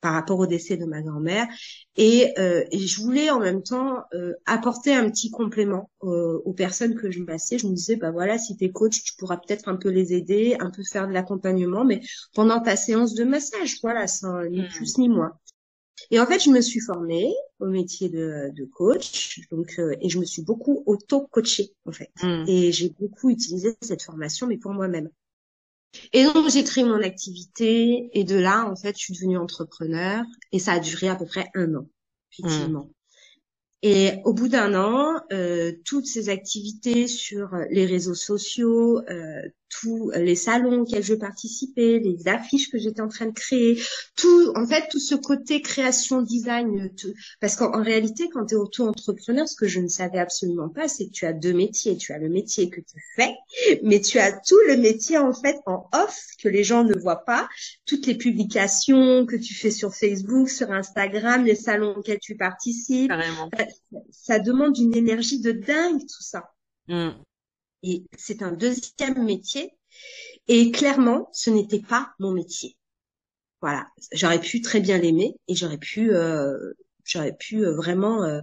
par 0.00 0.14
rapport 0.14 0.38
au 0.38 0.46
décès 0.46 0.76
de 0.76 0.84
ma 0.84 1.02
grand-mère. 1.02 1.46
Et, 1.96 2.32
euh, 2.38 2.64
et, 2.70 2.78
je 2.78 3.00
voulais 3.00 3.30
en 3.30 3.40
même 3.40 3.62
temps 3.62 3.98
euh, 4.14 4.32
apporter 4.46 4.94
un 4.94 5.08
petit 5.10 5.30
complément 5.30 5.90
euh, 6.04 6.38
aux 6.44 6.52
personnes 6.52 6.94
que 6.94 7.10
je 7.10 7.22
massais. 7.22 7.58
Je 7.58 7.66
me 7.66 7.74
disais, 7.74 7.96
bah 7.96 8.10
voilà, 8.10 8.38
si 8.38 8.56
t'es 8.56 8.70
coach, 8.70 9.02
tu 9.02 9.14
pourras 9.16 9.36
peut-être 9.36 9.68
un 9.68 9.76
peu 9.76 9.90
les 9.90 10.14
aider, 10.14 10.56
un 10.60 10.70
peu 10.70 10.82
faire 10.90 11.06
de 11.06 11.12
l'accompagnement, 11.12 11.84
mais 11.84 12.00
pendant 12.34 12.60
ta 12.60 12.76
séance 12.76 13.14
de 13.14 13.24
massage, 13.24 13.78
voilà, 13.82 14.06
sans 14.06 14.44
ni 14.44 14.62
hmm. 14.62 14.68
plus 14.68 14.98
ni 14.98 15.08
moins. 15.08 15.32
Et 16.10 16.18
en 16.18 16.26
fait, 16.26 16.40
je 16.40 16.50
me 16.50 16.60
suis 16.60 16.80
formée 16.80 17.32
au 17.58 17.66
métier 17.66 18.08
de, 18.08 18.50
de 18.54 18.64
coach, 18.64 19.40
donc 19.50 19.74
euh, 19.78 19.94
et 20.00 20.08
je 20.08 20.18
me 20.18 20.24
suis 20.24 20.42
beaucoup 20.42 20.82
auto-coachée 20.86 21.74
en 21.84 21.92
fait. 21.92 22.10
Hmm. 22.22 22.44
Et 22.48 22.72
j'ai 22.72 22.94
beaucoup 22.98 23.28
utilisé 23.30 23.76
cette 23.82 24.02
formation, 24.02 24.46
mais 24.46 24.56
pour 24.56 24.72
moi-même. 24.72 25.10
Et 26.12 26.24
donc 26.24 26.48
j'ai 26.50 26.64
créé 26.64 26.84
mon 26.84 27.02
activité 27.02 28.10
et 28.12 28.24
de 28.24 28.36
là 28.36 28.66
en 28.66 28.76
fait, 28.76 28.96
je 28.96 29.02
suis 29.02 29.14
devenue 29.14 29.38
entrepreneur 29.38 30.24
et 30.52 30.58
ça 30.58 30.72
a 30.72 30.78
duré 30.78 31.08
à 31.08 31.16
peu 31.16 31.26
près 31.26 31.50
un 31.54 31.74
an, 31.74 31.88
effectivement. 32.32 32.84
Hmm. 32.84 32.92
Et 33.82 34.12
au 34.24 34.34
bout 34.34 34.48
d'un 34.48 34.74
an, 34.74 35.20
euh, 35.32 35.72
toutes 35.84 36.06
ces 36.06 36.28
activités 36.28 37.06
sur 37.06 37.56
les 37.70 37.86
réseaux 37.86 38.14
sociaux, 38.14 39.00
euh, 39.08 39.42
tous 39.70 40.10
les 40.16 40.34
salons 40.34 40.82
auxquels 40.82 41.02
je 41.02 41.14
participais, 41.14 42.00
les 42.00 42.28
affiches 42.28 42.70
que 42.70 42.78
j'étais 42.78 43.00
en 43.00 43.08
train 43.08 43.26
de 43.26 43.32
créer, 43.32 43.80
tout, 44.16 44.52
en 44.56 44.66
fait, 44.66 44.88
tout 44.90 44.98
ce 44.98 45.14
côté 45.14 45.62
création, 45.62 46.22
design, 46.22 46.90
parce 47.40 47.56
qu'en 47.56 47.82
réalité, 47.82 48.28
quand 48.32 48.46
tu 48.46 48.54
es 48.54 48.58
auto-entrepreneur, 48.58 49.48
ce 49.48 49.56
que 49.56 49.68
je 49.68 49.80
ne 49.80 49.88
savais 49.88 50.18
absolument 50.18 50.68
pas, 50.68 50.88
c'est 50.88 51.06
que 51.06 51.12
tu 51.12 51.26
as 51.26 51.32
deux 51.32 51.52
métiers. 51.52 51.96
Tu 51.96 52.12
as 52.12 52.18
le 52.18 52.28
métier 52.28 52.68
que 52.68 52.80
tu 52.80 53.02
fais, 53.16 53.34
mais 53.82 54.00
tu 54.00 54.18
as 54.18 54.32
tout 54.32 54.58
le 54.68 54.76
métier, 54.76 55.18
en 55.18 55.32
fait, 55.32 55.56
en 55.66 55.88
off, 55.94 56.26
que 56.42 56.48
les 56.48 56.64
gens 56.64 56.84
ne 56.84 56.94
voient 56.98 57.24
pas. 57.24 57.48
Toutes 57.86 58.06
les 58.06 58.16
publications 58.16 59.24
que 59.26 59.36
tu 59.36 59.54
fais 59.54 59.70
sur 59.70 59.94
Facebook, 59.94 60.50
sur 60.50 60.70
Instagram, 60.70 61.44
les 61.44 61.54
salons 61.54 61.96
auxquels 61.96 62.20
tu 62.20 62.36
participes. 62.36 63.12
Ça, 64.10 64.38
demande 64.38 64.76
une 64.78 64.96
énergie 64.96 65.40
de 65.40 65.52
dingue, 65.52 66.00
tout 66.00 66.22
ça. 66.22 66.50
Mm. 66.88 67.10
Et 67.82 68.04
c'est 68.16 68.42
un 68.42 68.52
deuxième 68.52 69.24
métier. 69.24 69.74
Et 70.48 70.70
clairement, 70.70 71.28
ce 71.32 71.50
n'était 71.50 71.80
pas 71.80 72.12
mon 72.18 72.32
métier. 72.32 72.76
Voilà, 73.62 73.86
j'aurais 74.12 74.40
pu 74.40 74.62
très 74.62 74.80
bien 74.80 74.98
l'aimer 74.98 75.36
et 75.48 75.54
j'aurais 75.54 75.78
pu, 75.78 76.12
euh, 76.14 76.74
j'aurais 77.04 77.36
pu 77.36 77.64
euh, 77.64 77.74
vraiment 77.74 78.24
euh, 78.24 78.40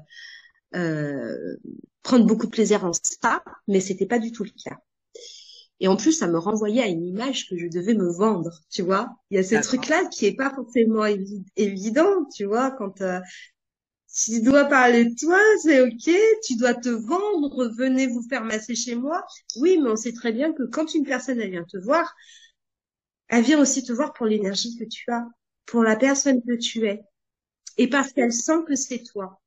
euh, 0.75 1.57
prendre 2.03 2.25
beaucoup 2.25 2.47
de 2.47 2.51
plaisir 2.51 2.85
en 2.85 2.91
ça, 2.93 3.43
mais 3.67 3.81
c'était 3.81 4.05
pas 4.05 4.19
du 4.19 4.31
tout 4.31 4.43
le 4.43 4.51
cas. 4.63 4.77
Et 5.79 5.87
en 5.87 5.95
plus, 5.95 6.11
ça 6.11 6.27
me 6.27 6.39
renvoyait 6.39 6.81
à 6.81 6.87
une 6.87 7.05
image 7.05 7.47
que 7.49 7.57
je 7.57 7.67
devais 7.67 7.93
me 7.93 8.11
vendre, 8.11 8.51
tu 8.71 8.81
vois. 8.81 9.09
Il 9.29 9.35
y 9.35 9.39
a 9.39 9.43
ce 9.43 9.55
truc-là 9.55 10.05
qui 10.05 10.25
est 10.25 10.35
pas 10.35 10.51
forcément 10.53 11.05
évident, 11.55 12.25
tu 12.35 12.45
vois, 12.45 12.71
quand 12.71 13.01
euh, 13.01 13.19
tu 14.25 14.41
dois 14.41 14.65
parler 14.65 15.05
de 15.05 15.15
toi, 15.15 15.39
c'est 15.61 15.81
ok. 15.81 16.09
Tu 16.43 16.55
dois 16.55 16.73
te 16.73 16.89
vendre. 16.89 17.71
Venez 17.77 18.07
vous 18.07 18.23
faire 18.27 18.43
masser 18.43 18.75
chez 18.75 18.95
moi. 18.95 19.25
Oui, 19.57 19.79
mais 19.81 19.89
on 19.89 19.95
sait 19.95 20.13
très 20.13 20.31
bien 20.31 20.53
que 20.53 20.63
quand 20.63 20.93
une 20.95 21.05
personne 21.05 21.39
elle 21.39 21.51
vient 21.51 21.63
te 21.63 21.77
voir, 21.77 22.15
elle 23.29 23.43
vient 23.43 23.59
aussi 23.61 23.83
te 23.83 23.93
voir 23.93 24.13
pour 24.13 24.25
l'énergie 24.25 24.75
que 24.77 24.85
tu 24.85 25.11
as, 25.11 25.27
pour 25.65 25.83
la 25.83 25.95
personne 25.95 26.41
que 26.41 26.57
tu 26.57 26.87
es, 26.87 27.03
et 27.77 27.89
parce 27.89 28.13
qu'elle 28.13 28.33
sent 28.33 28.63
que 28.67 28.75
c'est 28.75 29.03
toi. 29.03 29.39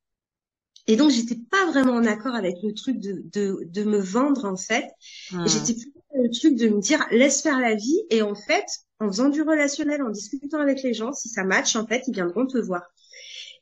Et 0.87 0.97
donc 0.97 1.11
j'étais 1.11 1.37
pas 1.51 1.67
vraiment 1.71 1.95
en 1.95 2.05
accord 2.05 2.35
avec 2.35 2.57
le 2.63 2.73
truc 2.73 2.99
de 2.99 3.23
de, 3.33 3.65
de 3.65 3.85
me 3.85 3.99
vendre 3.99 4.45
en 4.45 4.57
fait. 4.57 4.87
Ah. 5.33 5.45
J'étais 5.47 5.75
plus 5.75 5.93
dans 6.15 6.23
le 6.23 6.31
truc 6.31 6.57
de 6.57 6.69
me 6.69 6.81
dire 6.81 7.05
laisse 7.11 7.43
faire 7.43 7.59
la 7.59 7.75
vie 7.75 8.03
et 8.11 8.23
en 8.23 8.35
fait 8.35 8.67
en 8.99 9.09
faisant 9.09 9.29
du 9.31 9.43
relationnel, 9.43 10.03
en 10.03 10.11
discutant 10.11 10.61
avec 10.61 10.83
les 10.83 10.95
gens, 10.95 11.13
si 11.13 11.29
ça 11.29 11.45
match 11.45 11.77
en 11.77 11.87
fait 11.87 12.03
ils 12.07 12.15
viendront 12.15 12.47
te 12.47 12.59
voir. 12.59 12.83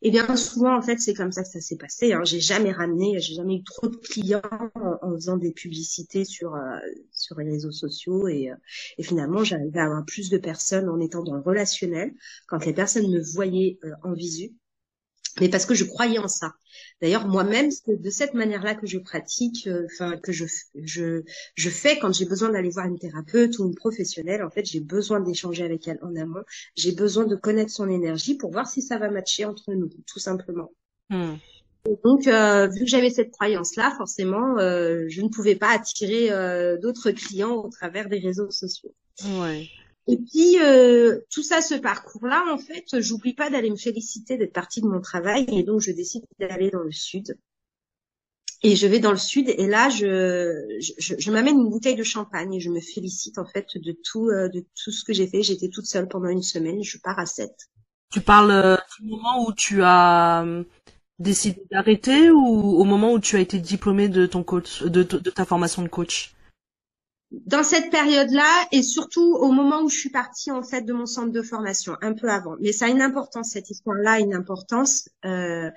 Et 0.00 0.10
bien 0.10 0.36
souvent, 0.36 0.76
en 0.76 0.82
fait, 0.82 0.98
c'est 1.00 1.14
comme 1.14 1.32
ça 1.32 1.42
que 1.42 1.48
ça 1.48 1.60
s'est 1.60 1.76
passé. 1.76 2.12
Hein. 2.12 2.22
J'ai 2.24 2.40
jamais 2.40 2.70
ramené, 2.70 3.18
j'ai 3.18 3.34
jamais 3.34 3.56
eu 3.56 3.64
trop 3.64 3.88
de 3.88 3.96
clients 3.96 4.40
en, 4.76 5.12
faisant 5.14 5.36
des 5.36 5.52
publicités 5.52 6.24
sur 6.24 6.54
euh, 6.54 6.78
sur 7.12 7.38
les 7.38 7.50
réseaux 7.50 7.72
sociaux 7.72 8.28
et, 8.28 8.50
euh, 8.50 8.54
et 8.98 9.02
finalement, 9.02 9.42
j'arrivais 9.42 9.80
à 9.80 9.86
avoir 9.86 10.04
plus 10.04 10.30
de 10.30 10.38
personnes 10.38 10.88
en 10.88 11.00
étant 11.00 11.24
dans 11.24 11.34
le 11.34 11.42
relationnel. 11.42 12.14
Quand 12.46 12.64
les 12.64 12.72
personnes 12.72 13.10
me 13.10 13.20
voyaient 13.20 13.78
euh, 13.84 13.90
en 14.04 14.12
visu, 14.12 14.52
mais 15.40 15.48
parce 15.48 15.66
que 15.66 15.74
je 15.74 15.84
croyais 15.84 16.18
en 16.18 16.28
ça. 16.28 16.52
D'ailleurs, 17.00 17.26
moi-même, 17.26 17.70
c'est 17.70 18.00
de 18.00 18.10
cette 18.10 18.34
manière-là 18.34 18.74
que 18.74 18.86
je 18.86 18.98
pratique, 18.98 19.66
euh, 19.66 19.86
enfin 19.86 20.16
que 20.16 20.32
je 20.32 20.44
je 20.74 21.22
je 21.54 21.70
fais 21.70 21.98
quand 21.98 22.12
j'ai 22.12 22.24
besoin 22.24 22.50
d'aller 22.50 22.70
voir 22.70 22.86
une 22.86 22.98
thérapeute 22.98 23.58
ou 23.58 23.66
une 23.66 23.74
professionnelle. 23.74 24.42
En 24.42 24.50
fait, 24.50 24.64
j'ai 24.64 24.80
besoin 24.80 25.20
d'échanger 25.20 25.64
avec 25.64 25.86
elle 25.86 25.98
en 26.02 26.14
amont. 26.16 26.42
J'ai 26.76 26.92
besoin 26.92 27.24
de 27.24 27.36
connaître 27.36 27.70
son 27.70 27.88
énergie 27.88 28.34
pour 28.34 28.50
voir 28.50 28.68
si 28.68 28.82
ça 28.82 28.98
va 28.98 29.10
matcher 29.10 29.44
entre 29.44 29.72
nous, 29.72 29.90
tout 30.06 30.18
simplement. 30.18 30.70
Hmm. 31.10 31.36
donc, 32.04 32.26
euh, 32.26 32.66
vu 32.66 32.80
que 32.80 32.90
j'avais 32.90 33.08
cette 33.08 33.30
croyance-là, 33.30 33.94
forcément, 33.96 34.58
euh, 34.58 35.06
je 35.08 35.22
ne 35.22 35.28
pouvais 35.28 35.56
pas 35.56 35.70
attirer 35.70 36.28
d'autres 36.82 37.12
clients 37.12 37.54
au 37.54 37.70
travers 37.70 38.08
des 38.08 38.18
réseaux 38.18 38.50
sociaux. 38.50 38.92
Ouais. 39.24 39.68
Et 40.08 40.16
puis 40.16 40.58
euh, 40.58 41.18
tout 41.30 41.42
ça, 41.42 41.60
ce 41.60 41.74
parcours-là, 41.74 42.42
en 42.50 42.56
fait, 42.56 42.98
j'oublie 42.98 43.34
pas 43.34 43.50
d'aller 43.50 43.70
me 43.70 43.76
féliciter 43.76 44.38
d'être 44.38 44.54
partie 44.54 44.80
de 44.80 44.86
mon 44.86 45.02
travail 45.02 45.44
et 45.52 45.62
donc 45.62 45.82
je 45.82 45.92
décide 45.92 46.24
d'aller 46.40 46.70
dans 46.70 46.82
le 46.82 46.92
sud. 46.92 47.36
Et 48.62 48.74
je 48.74 48.86
vais 48.86 49.00
dans 49.00 49.10
le 49.10 49.18
sud 49.18 49.50
et 49.50 49.66
là, 49.66 49.90
je, 49.90 50.78
je, 50.98 51.14
je 51.16 51.30
m'amène 51.30 51.58
une 51.58 51.68
bouteille 51.68 51.94
de 51.94 52.02
champagne 52.02 52.54
et 52.54 52.60
je 52.60 52.70
me 52.70 52.80
félicite 52.80 53.36
en 53.38 53.44
fait 53.44 53.66
de 53.76 53.94
tout, 54.02 54.28
euh, 54.30 54.48
de 54.48 54.64
tout 54.82 54.90
ce 54.90 55.04
que 55.04 55.12
j'ai 55.12 55.26
fait. 55.26 55.42
J'étais 55.42 55.68
toute 55.68 55.86
seule 55.86 56.08
pendant 56.08 56.28
une 56.28 56.42
semaine. 56.42 56.82
Je 56.82 56.96
pars 56.98 57.18
à 57.18 57.26
7. 57.26 57.50
Tu 58.10 58.22
parles 58.22 58.50
euh, 58.50 58.76
du 58.98 59.10
moment 59.10 59.46
où 59.46 59.52
tu 59.52 59.82
as 59.82 60.44
décidé 61.18 61.62
d'arrêter 61.70 62.30
ou 62.30 62.80
au 62.80 62.84
moment 62.84 63.12
où 63.12 63.20
tu 63.20 63.36
as 63.36 63.40
été 63.40 63.58
diplômée 63.58 64.08
de 64.08 64.24
ton 64.24 64.42
coach, 64.42 64.82
de 64.82 65.02
ta 65.02 65.44
formation 65.44 65.82
de 65.82 65.88
coach? 65.88 66.34
Dans 67.30 67.62
cette 67.62 67.90
période-là 67.90 68.66
et 68.72 68.82
surtout 68.82 69.34
au 69.34 69.52
moment 69.52 69.82
où 69.82 69.88
je 69.88 69.96
suis 69.96 70.10
partie 70.10 70.50
en 70.50 70.62
fait 70.62 70.82
de 70.82 70.92
mon 70.92 71.06
centre 71.06 71.30
de 71.30 71.42
formation, 71.42 71.96
un 72.00 72.14
peu 72.14 72.30
avant. 72.30 72.56
Mais 72.60 72.72
ça 72.72 72.86
a 72.86 72.88
une 72.88 73.02
importance 73.02 73.50
cette 73.50 73.70
histoire-là, 73.70 74.20
une 74.20 74.34
importance 74.34 75.08
euh, 75.24 75.70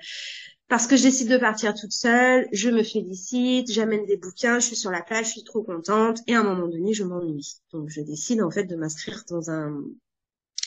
parce 0.68 0.86
que 0.86 0.96
je 0.96 1.02
décide 1.02 1.28
de 1.28 1.36
partir 1.36 1.74
toute 1.74 1.92
seule, 1.92 2.48
je 2.52 2.70
me 2.70 2.82
félicite, 2.82 3.70
j'amène 3.70 4.06
des 4.06 4.16
bouquins, 4.16 4.58
je 4.58 4.66
suis 4.66 4.76
sur 4.76 4.90
la 4.90 5.02
plage, 5.02 5.26
je 5.26 5.30
suis 5.32 5.44
trop 5.44 5.62
contente 5.62 6.20
et 6.26 6.34
à 6.34 6.40
un 6.40 6.44
moment 6.44 6.68
donné 6.68 6.94
je 6.94 7.04
m'ennuie. 7.04 7.60
Donc 7.72 7.90
je 7.90 8.00
décide 8.00 8.42
en 8.42 8.50
fait 8.50 8.64
de 8.64 8.76
m'inscrire 8.76 9.22
dans 9.28 9.50
un 9.50 9.82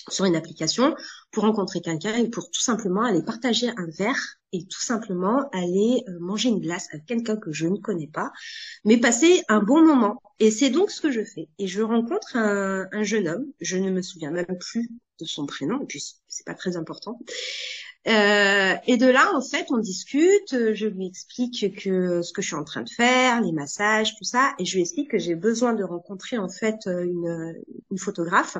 sur 0.10 0.26
une 0.26 0.36
application 0.36 0.96
pour 1.32 1.44
rencontrer 1.44 1.82
quelqu'un 1.82 2.16
et 2.16 2.30
pour 2.30 2.50
tout 2.50 2.62
simplement 2.62 3.04
aller 3.04 3.24
partager 3.24 3.70
un 3.70 3.88
verre 3.98 4.38
et 4.54 4.66
tout 4.66 4.82
simplement 4.82 5.50
aller 5.52 6.04
euh, 6.08 6.18
manger 6.20 6.50
une 6.50 6.60
glace 6.60 6.88
avec 6.94 7.06
quelqu'un 7.06 7.36
que 7.36 7.52
je 7.52 7.68
ne 7.68 7.78
connais 7.78 8.08
pas, 8.08 8.32
mais 8.86 8.98
passer 8.98 9.44
un 9.50 9.62
bon 9.62 9.86
moment. 9.86 10.22
Et 10.40 10.52
c'est 10.52 10.70
donc 10.70 10.92
ce 10.92 11.02
que 11.02 11.12
je 11.12 11.24
fais. 11.24 11.50
Et 11.60 11.68
je 11.68 11.82
rencontre 11.82 12.38
un, 12.38 12.88
un, 12.92 13.04
jeune 13.04 13.28
homme, 13.28 13.46
je 13.60 13.78
ne 13.78 13.92
me 13.92 14.02
souviens 14.02 14.32
même 14.32 14.58
plus 14.60 14.90
de 15.20 15.26
son 15.26 15.46
prénom, 15.46 15.82
et 15.82 15.86
puis 15.86 16.04
c'est 16.28 16.46
pas 16.46 16.54
très 16.54 16.78
important. 16.78 17.20
Euh, 18.08 18.76
et 18.86 18.98
de 18.98 19.08
là, 19.08 19.34
en 19.34 19.42
fait, 19.42 19.66
on 19.72 19.80
discute. 19.80 20.74
Je 20.74 20.86
lui 20.86 21.08
explique 21.08 21.76
que 21.84 22.22
ce 22.22 22.34
que 22.34 22.42
je 22.42 22.48
suis 22.48 22.56
en 22.56 22.64
train 22.64 22.84
de 22.84 22.90
faire, 22.90 23.42
les 23.42 23.52
massages, 23.52 24.16
tout 24.16 24.24
ça, 24.24 24.54
et 24.60 24.66
je 24.66 24.76
lui 24.76 24.82
explique 24.82 25.10
que 25.10 25.18
j'ai 25.18 25.36
besoin 25.36 25.74
de 25.74 25.84
rencontrer 25.84 26.38
en 26.38 26.50
fait 26.50 26.86
une, 26.86 27.56
une 27.90 27.98
photographe 27.98 28.58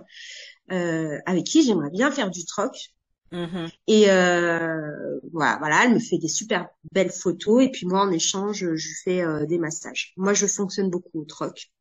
euh, 0.72 1.20
avec 1.26 1.44
qui 1.46 1.64
j'aimerais 1.64 1.92
bien 1.92 2.12
faire 2.12 2.30
du 2.32 2.46
troc. 2.46 2.92
Mm-hmm. 3.32 3.72
Et 3.88 4.10
euh, 4.12 5.20
voilà, 5.34 5.58
voilà, 5.58 5.84
elle 5.86 5.94
me 5.94 6.00
fait 6.00 6.18
des 6.18 6.28
super 6.28 6.68
belles 6.92 7.12
photos 7.12 7.64
et 7.64 7.70
puis 7.70 7.86
moi 7.86 8.02
en 8.02 8.12
échange, 8.12 8.76
je 8.76 8.90
fais 9.04 9.22
euh, 9.22 9.46
des 9.46 9.58
massages. 9.58 10.14
Moi, 10.16 10.34
je 10.34 10.46
fonctionne 10.46 10.90
beaucoup 10.90 11.22
au 11.22 11.26
troc. 11.26 11.72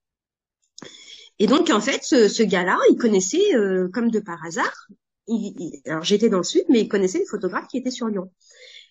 Et 1.38 1.46
donc 1.46 1.70
en 1.70 1.80
fait, 1.80 2.02
ce, 2.02 2.28
ce 2.28 2.42
gars-là, 2.42 2.78
il 2.90 2.96
connaissait 2.96 3.54
euh, 3.54 3.88
comme 3.92 4.10
de 4.10 4.20
par 4.20 4.44
hasard. 4.44 4.88
Il, 5.26 5.80
alors 5.86 6.04
j'étais 6.04 6.28
dans 6.28 6.38
le 6.38 6.44
sud, 6.44 6.64
mais 6.68 6.80
il 6.80 6.88
connaissait 6.88 7.20
une 7.20 7.26
photographe 7.26 7.66
qui 7.68 7.78
était 7.78 7.90
sur 7.90 8.08
Lyon. 8.08 8.30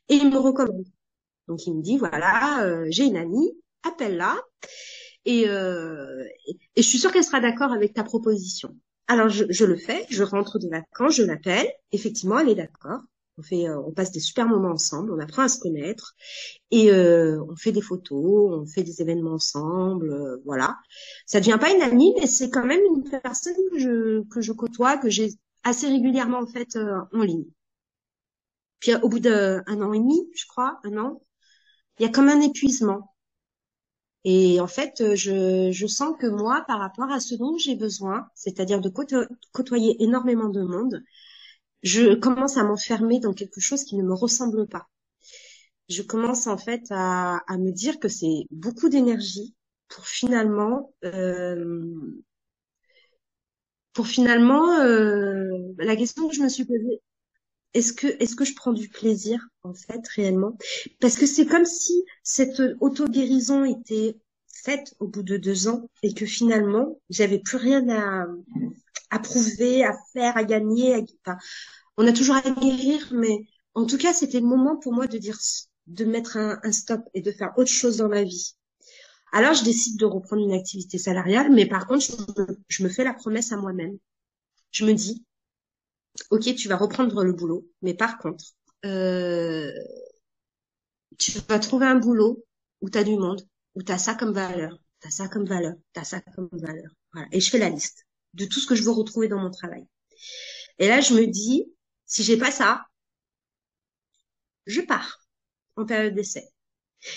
Et 0.10 0.16
il 0.16 0.30
me 0.30 0.38
recommande. 0.38 0.86
Donc 1.48 1.66
il 1.68 1.76
me 1.76 1.82
dit 1.82 1.98
voilà, 1.98 2.64
euh, 2.66 2.86
j'ai 2.90 3.06
une 3.06 3.18
amie, 3.18 3.52
appelle-la 3.84 4.38
et, 5.26 5.44
et, 5.44 6.58
et 6.76 6.82
je 6.82 6.88
suis 6.88 7.00
sûre 7.00 7.12
qu'elle 7.12 7.24
sera 7.24 7.40
d'accord 7.40 7.72
avec 7.72 7.94
ta 7.94 8.04
proposition. 8.04 8.76
Alors 9.08 9.30
je, 9.30 9.66
le 9.66 9.76
fais, 9.76 10.06
je 10.10 10.24
rentre 10.24 10.60
de 10.60 10.68
vacances, 10.70 11.16
je 11.16 11.24
l'appelle. 11.24 11.68
Effectivement, 11.92 12.40
elle 12.40 12.50
est 12.50 12.56
d'accord. 12.56 13.02
On 13.38 13.42
fait, 13.42 13.68
euh, 13.68 13.80
on 13.80 13.92
passe 13.92 14.12
des 14.12 14.20
super 14.20 14.48
moments 14.48 14.72
ensemble, 14.72 15.12
on 15.12 15.20
apprend 15.20 15.42
à 15.44 15.48
se 15.48 15.60
connaître 15.60 16.16
et 16.70 16.92
euh, 16.92 17.44
on 17.50 17.56
fait 17.56 17.72
des 17.72 17.82
photos, 17.82 18.54
on 18.54 18.66
fait 18.68 18.84
des 18.84 19.02
événements 19.02 19.34
ensemble, 19.34 20.12
euh, 20.12 20.38
voilà. 20.46 20.78
Ça 21.26 21.40
devient 21.40 21.58
pas 21.60 21.72
une 21.74 21.82
amie, 21.82 22.14
mais 22.20 22.28
c'est 22.28 22.52
quand 22.52 22.66
même 22.66 22.82
une 22.96 23.04
personne 23.10 23.56
que 23.72 23.80
je 23.80 24.24
que 24.30 24.42
je 24.42 24.52
côtoie, 24.54 24.98
que 24.98 25.10
j'ai 25.10 25.30
assez 25.64 25.88
régulièrement 25.88 26.40
en 26.40 26.48
fait 26.48 26.78
en 27.12 27.24
ligne. 27.24 27.46
Puis 28.80 28.94
au 28.96 29.10
bout 29.10 29.20
d'un 29.20 29.64
an 29.66 29.94
et 29.94 30.00
demi, 30.00 30.30
je 30.36 30.46
crois, 30.48 30.80
un 30.84 30.98
an, 30.98 31.22
il 32.00 32.04
y 32.06 32.10
a 32.10 32.12
comme 32.12 32.30
un 32.30 32.42
épuisement. 32.42 33.13
Et 34.26 34.60
en 34.62 34.68
fait, 34.68 35.16
je, 35.16 35.72
je 35.72 35.88
sens 35.88 36.16
que 36.20 36.28
moi, 36.28 36.64
par 36.68 36.80
rapport 36.80 37.12
à 37.12 37.20
ce 37.20 37.36
dont 37.36 37.58
j'ai 37.58 37.76
besoin, 37.76 38.28
c'est-à-dire 38.36 38.82
de 38.82 38.90
côtoyer 39.52 40.02
énormément 40.04 40.50
de 40.50 40.62
monde, 40.62 41.04
je 41.84 42.16
commence 42.16 42.58
à 42.58 42.64
m'enfermer 42.64 43.20
dans 43.20 43.34
quelque 43.34 43.62
chose 43.62 43.84
qui 43.86 43.98
ne 43.98 44.04
me 44.04 44.14
ressemble 44.16 44.68
pas. 44.68 44.90
Je 45.90 46.02
commence 46.02 46.48
en 46.48 46.58
fait 46.58 46.84
à, 46.92 47.38
à 47.48 47.58
me 47.58 47.72
dire 47.72 48.00
que 48.00 48.08
c'est 48.08 48.48
beaucoup 48.52 48.90
d'énergie 48.90 49.56
pour 49.90 50.06
finalement 50.08 50.94
euh, 51.06 51.94
pour 53.94 54.08
finalement 54.08 54.80
euh, 54.80 55.48
la 55.78 55.96
question 55.96 56.28
que 56.28 56.36
je 56.36 56.42
me 56.42 56.50
suis 56.50 56.66
posée 56.66 57.02
est-ce 57.74 57.94
que 57.94 58.46
je 58.46 58.56
prends 58.56 58.74
du 58.74 58.90
plaisir 58.90 59.40
en 59.64 59.74
fait 59.74 60.08
réellement? 60.16 60.58
Parce 61.00 61.16
que 61.16 61.26
c'est 61.26 61.46
comme 61.46 61.66
si 61.66 62.04
cette 62.24 62.62
auto 62.80 63.08
guérison 63.08 63.66
était 63.66 64.18
faite 64.48 64.94
au 65.00 65.08
bout 65.08 65.24
de 65.24 65.38
deux 65.38 65.68
ans 65.68 65.90
et 66.04 66.14
que 66.14 66.26
finalement 66.26 67.00
j'avais 67.10 67.40
plus 67.40 67.58
rien 67.58 67.88
à 67.90 68.26
à 69.14 69.20
prouver, 69.20 69.86
à 69.86 69.96
faire, 70.12 70.36
à 70.38 70.44
gagner. 70.44 71.06
On 71.98 72.08
a 72.08 72.12
toujours 72.12 72.36
à 72.36 72.42
guérir, 72.42 73.10
mais 73.12 73.46
en 73.76 73.86
tout 73.86 73.98
cas, 73.98 74.12
c'était 74.12 74.40
le 74.40 74.48
moment 74.48 74.76
pour 74.78 74.92
moi 74.92 75.06
de 75.06 75.20
dire, 75.20 75.38
de 75.86 76.04
mettre 76.04 76.38
un, 76.38 76.72
stop 76.72 77.02
et 77.14 77.22
de 77.22 77.32
faire 77.32 77.54
autre 77.58 77.70
chose 77.70 77.98
dans 77.98 78.10
ma 78.10 78.24
vie. 78.24 78.56
Alors, 79.32 79.54
je 79.54 79.64
décide 79.64 80.00
de 80.00 80.06
reprendre 80.06 80.44
une 80.44 80.54
activité 80.54 80.98
salariale, 80.98 81.52
mais 81.52 81.68
par 81.68 81.86
contre, 81.86 82.06
je, 82.70 82.84
me 82.84 82.90
fais 82.90 83.04
la 83.04 83.14
promesse 83.14 83.52
à 83.52 83.58
moi-même. 83.58 83.98
Je 84.72 84.84
me 84.84 84.94
dis, 84.94 85.24
ok, 86.30 86.56
tu 86.56 86.68
vas 86.68 86.78
reprendre 86.78 87.24
le 87.24 87.34
boulot, 87.34 87.68
mais 87.82 87.94
par 87.94 88.18
contre, 88.18 88.46
euh, 88.86 89.72
tu 91.18 91.32
vas 91.48 91.60
trouver 91.60 91.86
un 91.86 91.96
boulot 91.96 92.44
où 92.82 92.90
tu 92.90 92.98
as 92.98 93.04
du 93.04 93.16
monde, 93.18 93.42
où 93.76 93.84
tu 93.84 93.92
as 93.92 93.98
ça 93.98 94.16
comme 94.16 94.34
valeur, 94.34 94.78
tu 95.02 95.08
as 95.08 95.12
ça 95.12 95.28
comme 95.28 95.46
valeur, 95.46 95.74
tu 95.94 96.00
as 96.00 96.04
ça 96.04 96.22
comme 96.22 96.50
valeur. 96.52 96.92
Voilà. 97.14 97.28
Et 97.32 97.40
je 97.40 97.50
fais 97.50 97.60
la 97.60 97.70
liste 97.70 98.06
de 98.34 98.46
tout 98.46 98.60
ce 98.60 98.68
que 98.68 98.76
je 98.76 98.84
veux 98.84 98.92
retrouver 98.92 99.28
dans 99.28 99.40
mon 99.40 99.52
travail. 99.52 99.86
Et 100.80 100.88
là, 100.88 101.02
je 101.02 101.14
me 101.14 101.26
dis, 101.28 101.72
si 102.06 102.24
j'ai 102.24 102.38
pas 102.38 102.52
ça, 102.52 102.84
je 104.66 104.82
pars 104.82 105.20
en 105.76 105.86
période 105.86 106.16
d'essai. 106.16 106.50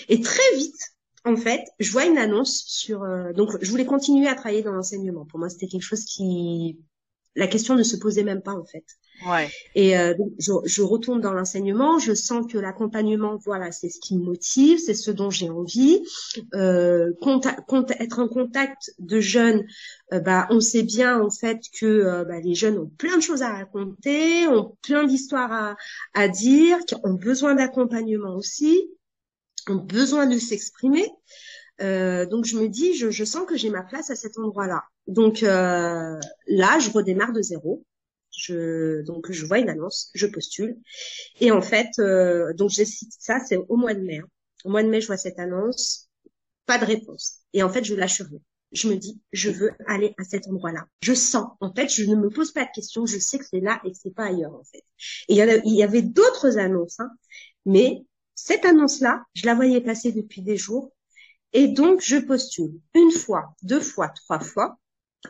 Et 0.09 0.21
très 0.21 0.55
vite, 0.55 0.79
en 1.23 1.35
fait, 1.35 1.63
je 1.79 1.91
vois 1.91 2.05
une 2.05 2.17
annonce 2.17 2.63
sur. 2.67 3.03
Euh, 3.03 3.33
donc, 3.33 3.51
je 3.61 3.69
voulais 3.69 3.85
continuer 3.85 4.27
à 4.27 4.35
travailler 4.35 4.63
dans 4.63 4.73
l'enseignement. 4.73 5.25
Pour 5.25 5.39
moi, 5.39 5.49
c'était 5.49 5.67
quelque 5.67 5.83
chose 5.83 6.05
qui, 6.05 6.79
la 7.37 7.47
question 7.47 7.75
ne 7.75 7.83
se 7.83 7.95
posait 7.95 8.23
même 8.23 8.41
pas 8.41 8.53
en 8.53 8.65
fait. 8.65 8.83
Ouais. 9.27 9.49
Et 9.75 9.97
euh, 9.97 10.13
donc, 10.15 10.31
je, 10.39 10.51
je, 10.65 10.81
retourne 10.81 11.21
dans 11.21 11.33
l'enseignement, 11.33 11.97
je 11.97 12.13
sens 12.13 12.45
que 12.51 12.57
l'accompagnement, 12.57 13.37
voilà, 13.45 13.71
c'est 13.71 13.89
ce 13.89 13.99
qui 13.99 14.17
me 14.17 14.23
motive, 14.23 14.79
c'est 14.79 14.93
ce 14.93 15.11
dont 15.11 15.29
j'ai 15.29 15.49
envie. 15.49 16.03
Euh, 16.53 17.11
être 17.99 18.19
en 18.19 18.27
contact 18.27 18.93
de 18.99 19.19
jeunes, 19.19 19.65
euh, 20.13 20.19
bah, 20.19 20.47
on 20.49 20.59
sait 20.59 20.83
bien 20.83 21.19
en 21.21 21.29
fait 21.29 21.61
que 21.79 21.85
euh, 21.85 22.25
bah, 22.25 22.39
les 22.39 22.55
jeunes 22.55 22.77
ont 22.77 22.91
plein 22.97 23.17
de 23.17 23.21
choses 23.21 23.41
à 23.41 23.53
raconter, 23.53 24.47
ont 24.47 24.75
plein 24.81 25.05
d'histoires 25.05 25.51
à, 25.51 25.77
à 26.13 26.27
dire, 26.27 26.79
qui 26.87 26.95
ont 27.03 27.13
besoin 27.13 27.55
d'accompagnement 27.55 28.35
aussi, 28.35 28.89
ont 29.67 29.75
besoin 29.75 30.25
de 30.25 30.37
s'exprimer. 30.37 31.07
Euh, 31.81 32.25
donc 32.25 32.45
je 32.45 32.57
me 32.57 32.67
dis, 32.67 32.95
je, 32.95 33.11
je 33.11 33.23
sens 33.23 33.45
que 33.45 33.55
j'ai 33.55 33.69
ma 33.69 33.83
place 33.83 34.09
à 34.09 34.15
cet 34.15 34.37
endroit-là. 34.37 34.83
Donc 35.07 35.43
euh, 35.43 36.19
là, 36.47 36.79
je 36.79 36.89
redémarre 36.89 37.33
de 37.33 37.41
zéro. 37.41 37.83
Je, 38.31 39.01
donc 39.01 39.31
je 39.31 39.45
vois 39.45 39.59
une 39.59 39.69
annonce, 39.69 40.11
je 40.13 40.27
postule. 40.27 40.77
Et 41.39 41.51
en 41.51 41.61
fait, 41.61 41.87
euh, 41.99 42.53
donc 42.53 42.71
cite 42.71 43.11
ça, 43.19 43.39
c'est 43.45 43.57
au 43.57 43.77
mois 43.77 43.93
de 43.93 44.01
mai. 44.01 44.17
Hein. 44.17 44.27
Au 44.65 44.69
mois 44.69 44.83
de 44.83 44.89
mai, 44.89 45.01
je 45.01 45.07
vois 45.07 45.17
cette 45.17 45.39
annonce, 45.39 46.09
pas 46.65 46.77
de 46.77 46.85
réponse. 46.85 47.39
Et 47.53 47.63
en 47.63 47.69
fait, 47.69 47.83
je 47.83 47.95
lâche 47.95 48.21
rien. 48.21 48.39
Je 48.73 48.89
me 48.89 48.95
dis, 48.95 49.21
je 49.31 49.49
veux 49.49 49.71
aller 49.87 50.13
à 50.19 50.23
cet 50.23 50.47
endroit-là. 50.47 50.85
Je 51.01 51.13
sens. 51.13 51.47
En 51.61 51.73
fait, 51.73 51.89
je 51.89 52.03
ne 52.03 52.15
me 52.15 52.29
pose 52.29 52.51
pas 52.51 52.65
de 52.65 52.69
questions. 52.75 53.05
Je 53.05 53.17
sais 53.17 53.39
que 53.39 53.45
c'est 53.49 53.61
là 53.61 53.79
et 53.85 53.91
que 53.91 53.97
c'est 53.97 54.13
pas 54.13 54.25
ailleurs, 54.25 54.53
en 54.53 54.63
fait. 54.65 54.83
Et 55.29 55.35
il 55.35 55.73
y, 55.73 55.77
y 55.77 55.83
avait 55.83 56.01
d'autres 56.01 56.57
annonces, 56.57 56.99
hein, 56.99 57.09
mais 57.65 58.03
cette 58.35 58.65
annonce-là, 58.65 59.23
je 59.33 59.45
la 59.45 59.55
voyais 59.55 59.81
passer 59.81 60.11
depuis 60.11 60.41
des 60.41 60.57
jours 60.57 60.91
et 61.53 61.67
donc, 61.67 62.01
je 62.01 62.17
postule 62.17 62.79
une 62.93 63.11
fois, 63.11 63.55
deux 63.63 63.79
fois, 63.79 64.09
trois 64.09 64.39
fois. 64.39 64.79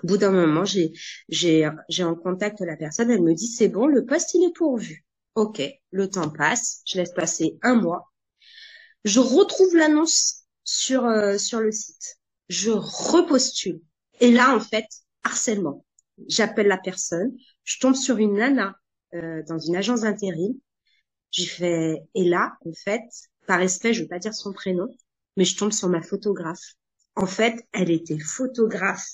Au 0.03 0.07
bout 0.07 0.17
d'un 0.17 0.31
moment, 0.31 0.65
j'ai, 0.65 0.91
j'ai, 1.29 1.69
j'ai 1.89 2.03
en 2.03 2.15
contact 2.15 2.59
la 2.61 2.75
personne, 2.75 3.09
elle 3.09 3.23
me 3.23 3.33
dit, 3.33 3.47
c'est 3.47 3.69
bon, 3.69 3.87
le 3.87 4.05
poste, 4.05 4.33
il 4.33 4.45
est 4.45 4.53
pourvu. 4.55 5.05
Ok, 5.35 5.61
le 5.91 6.09
temps 6.09 6.29
passe, 6.29 6.81
je 6.85 6.97
laisse 6.97 7.13
passer 7.13 7.57
un 7.61 7.75
mois. 7.75 8.11
Je 9.05 9.19
retrouve 9.19 9.75
l'annonce 9.75 10.43
sur, 10.63 11.05
euh, 11.05 11.37
sur 11.37 11.59
le 11.59 11.71
site. 11.71 12.17
Je 12.49 12.71
repostule. 12.71 13.81
Et 14.19 14.31
là, 14.31 14.55
en 14.55 14.59
fait, 14.59 14.85
harcèlement. 15.23 15.85
J'appelle 16.27 16.67
la 16.67 16.77
personne, 16.77 17.31
je 17.63 17.79
tombe 17.79 17.95
sur 17.95 18.17
une 18.17 18.33
nana 18.33 18.75
euh, 19.13 19.43
dans 19.47 19.59
une 19.59 19.75
agence 19.75 20.01
d'intérim. 20.01 20.53
J'ai 21.31 21.45
fait, 21.45 22.03
et 22.15 22.25
là, 22.25 22.57
en 22.65 22.73
fait, 22.73 23.03
par 23.45 23.59
respect, 23.59 23.93
je 23.93 24.01
veux 24.01 24.07
pas 24.07 24.19
dire 24.19 24.33
son 24.33 24.53
prénom, 24.53 24.87
mais 25.37 25.45
je 25.45 25.55
tombe 25.55 25.71
sur 25.71 25.87
ma 25.87 26.01
photographe. 26.01 26.73
En 27.15 27.27
fait, 27.27 27.65
elle 27.71 27.91
était 27.91 28.19
photographe. 28.19 29.07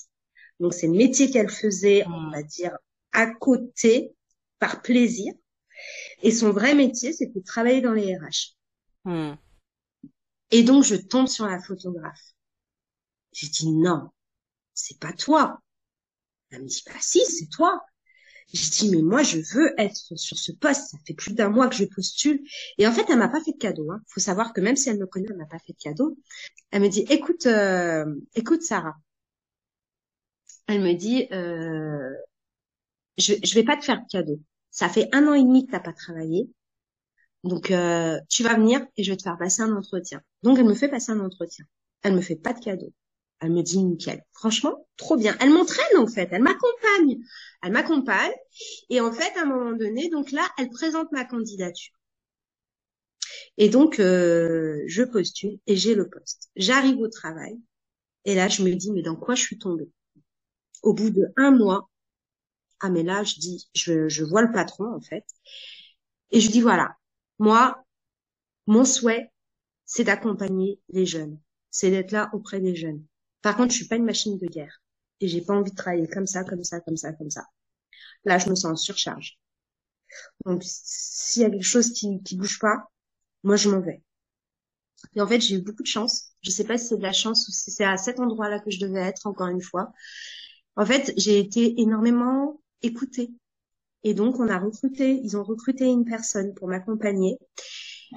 Donc 0.58 0.74
c'est 0.74 0.86
le 0.88 0.94
métier 0.94 1.30
qu'elle 1.30 1.50
faisait, 1.50 2.04
on 2.06 2.30
va 2.30 2.42
dire, 2.42 2.76
à 3.12 3.26
côté, 3.26 4.12
par 4.58 4.82
plaisir. 4.82 5.32
Et 6.22 6.32
son 6.32 6.50
vrai 6.50 6.74
métier, 6.74 7.12
c'était 7.12 7.40
de 7.40 7.44
travailler 7.44 7.80
dans 7.80 7.92
les 7.92 8.16
RH. 8.16 8.56
Hmm. 9.04 9.34
Et 10.50 10.62
donc 10.62 10.84
je 10.84 10.96
tombe 10.96 11.28
sur 11.28 11.46
la 11.46 11.60
photographe. 11.60 12.32
J'ai 13.32 13.48
dit 13.48 13.70
non, 13.70 14.10
c'est 14.72 14.98
pas 14.98 15.12
toi. 15.12 15.60
Elle 16.50 16.62
me 16.62 16.68
dit 16.68 16.82
bah 16.86 16.92
si, 17.00 17.24
c'est 17.26 17.48
toi. 17.48 17.80
J'ai 18.52 18.70
dit, 18.70 18.90
mais 18.90 19.02
moi, 19.02 19.22
je 19.22 19.38
veux 19.54 19.72
être 19.78 19.96
sur 20.16 20.38
ce 20.38 20.52
poste. 20.52 20.90
Ça 20.90 20.98
fait 21.06 21.14
plus 21.14 21.34
d'un 21.34 21.48
mois 21.48 21.68
que 21.68 21.74
je 21.74 21.84
postule. 21.84 22.40
Et 22.78 22.86
en 22.86 22.92
fait, 22.92 23.04
elle 23.08 23.18
m'a 23.18 23.28
pas 23.28 23.40
fait 23.42 23.52
de 23.52 23.58
cadeau. 23.58 23.90
Hein. 23.90 24.00
Faut 24.08 24.20
savoir 24.20 24.52
que 24.52 24.60
même 24.60 24.76
si 24.76 24.88
elle 24.88 24.98
me 24.98 25.06
connaît, 25.06 25.26
elle 25.30 25.36
m'a 25.36 25.46
pas 25.46 25.58
fait 25.58 25.72
de 25.72 25.78
cadeau. 25.78 26.16
Elle 26.70 26.82
me 26.82 26.88
dit, 26.88 27.04
écoute, 27.10 27.46
euh, 27.46 28.04
écoute, 28.34 28.62
Sarah. 28.62 28.96
Elle 30.66 30.82
me 30.82 30.92
dit, 30.94 31.26
euh, 31.32 32.14
je, 33.18 33.34
je 33.42 33.54
vais 33.54 33.64
pas 33.64 33.76
te 33.76 33.84
faire 33.84 34.00
de 34.02 34.06
cadeau. 34.10 34.40
Ça 34.70 34.88
fait 34.88 35.08
un 35.12 35.26
an 35.28 35.34
et 35.34 35.42
demi 35.42 35.66
que 35.66 35.72
t'as 35.72 35.80
pas 35.80 35.92
travaillé. 35.92 36.48
Donc, 37.44 37.70
euh, 37.70 38.18
tu 38.28 38.42
vas 38.42 38.54
venir 38.54 38.86
et 38.96 39.04
je 39.04 39.10
vais 39.10 39.16
te 39.16 39.22
faire 39.22 39.38
passer 39.38 39.62
un 39.62 39.76
entretien. 39.76 40.22
Donc, 40.42 40.58
elle 40.58 40.66
me 40.66 40.74
fait 40.74 40.88
passer 40.88 41.12
un 41.12 41.20
entretien. 41.20 41.64
Elle 42.02 42.14
me 42.14 42.20
fait 42.22 42.36
pas 42.36 42.52
de 42.52 42.60
cadeau. 42.60 42.92
Elle 43.44 43.52
me 43.52 43.62
dit 43.62 43.82
nickel. 43.82 44.22
Franchement, 44.32 44.86
trop 44.96 45.16
bien. 45.16 45.36
Elle 45.40 45.50
m'entraîne 45.50 45.98
en 45.98 46.06
fait, 46.06 46.28
elle 46.32 46.42
m'accompagne. 46.42 47.18
Elle 47.62 47.72
m'accompagne. 47.72 48.32
Et 48.90 49.00
en 49.00 49.12
fait, 49.12 49.36
à 49.38 49.42
un 49.42 49.46
moment 49.46 49.76
donné, 49.76 50.08
donc 50.10 50.30
là, 50.32 50.48
elle 50.58 50.70
présente 50.70 51.12
ma 51.12 51.24
candidature. 51.24 51.94
Et 53.58 53.68
donc, 53.68 54.00
euh, 54.00 54.82
je 54.86 55.02
postule 55.02 55.58
et 55.66 55.76
j'ai 55.76 55.94
le 55.94 56.08
poste. 56.08 56.50
J'arrive 56.56 56.98
au 56.98 57.08
travail. 57.08 57.58
Et 58.24 58.34
là, 58.34 58.48
je 58.48 58.62
me 58.62 58.74
dis, 58.74 58.90
mais 58.92 59.02
dans 59.02 59.16
quoi 59.16 59.34
je 59.34 59.42
suis 59.42 59.58
tombée? 59.58 59.90
Au 60.82 60.94
bout 60.94 61.10
de 61.10 61.26
un 61.36 61.50
mois, 61.50 61.90
ah 62.80 62.90
mais 62.90 63.02
là, 63.02 63.22
je 63.24 63.36
dis, 63.36 63.68
je, 63.74 64.08
je 64.08 64.24
vois 64.24 64.42
le 64.42 64.52
patron 64.52 64.92
en 64.94 65.00
fait. 65.00 65.24
Et 66.30 66.40
je 66.40 66.50
dis, 66.50 66.60
voilà, 66.60 66.96
moi, 67.38 67.84
mon 68.66 68.84
souhait, 68.84 69.30
c'est 69.84 70.04
d'accompagner 70.04 70.80
les 70.90 71.06
jeunes. 71.06 71.38
C'est 71.70 71.90
d'être 71.90 72.12
là 72.12 72.30
auprès 72.32 72.60
des 72.60 72.74
jeunes. 72.74 73.04
Par 73.44 73.56
contre, 73.56 73.70
je 73.72 73.76
suis 73.78 73.88
pas 73.88 73.94
une 73.96 74.06
machine 74.06 74.38
de 74.38 74.46
guerre. 74.48 74.82
Et 75.20 75.28
j'ai 75.28 75.40
pas 75.42 75.54
envie 75.54 75.70
de 75.70 75.76
travailler 75.76 76.08
comme 76.08 76.26
ça, 76.26 76.42
comme 76.44 76.64
ça, 76.64 76.80
comme 76.80 76.96
ça, 76.96 77.12
comme 77.12 77.30
ça. 77.30 77.46
Là, 78.24 78.38
je 78.38 78.50
me 78.50 78.56
sens 78.56 78.72
en 78.72 78.76
surcharge. 78.76 79.38
Donc, 80.46 80.62
s'il 80.64 81.42
y 81.42 81.44
a 81.44 81.50
quelque 81.50 81.62
chose 81.62 81.92
qui, 81.92 82.22
qui 82.22 82.36
bouge 82.36 82.58
pas, 82.58 82.88
moi, 83.44 83.56
je 83.56 83.68
m'en 83.70 83.80
vais. 83.80 84.02
Et 85.14 85.20
en 85.20 85.26
fait, 85.26 85.40
j'ai 85.40 85.56
eu 85.56 85.62
beaucoup 85.62 85.82
de 85.82 85.88
chance. 85.88 86.32
Je 86.42 86.50
sais 86.50 86.64
pas 86.64 86.78
si 86.78 86.86
c'est 86.88 86.96
de 86.98 87.02
la 87.02 87.12
chance 87.12 87.48
ou 87.48 87.52
si 87.52 87.70
c'est 87.70 87.84
à 87.84 87.96
cet 87.96 88.20
endroit-là 88.20 88.60
que 88.60 88.70
je 88.70 88.80
devais 88.80 89.00
être, 89.00 89.26
encore 89.26 89.48
une 89.48 89.60
fois. 89.62 89.92
En 90.76 90.86
fait, 90.86 91.12
j'ai 91.16 91.38
été 91.38 91.80
énormément 91.80 92.60
écoutée. 92.82 93.32
Et 94.04 94.14
donc, 94.14 94.40
on 94.40 94.48
a 94.48 94.58
recruté, 94.58 95.20
ils 95.24 95.36
ont 95.36 95.44
recruté 95.44 95.86
une 95.86 96.06
personne 96.06 96.54
pour 96.54 96.68
m'accompagner. 96.68 97.38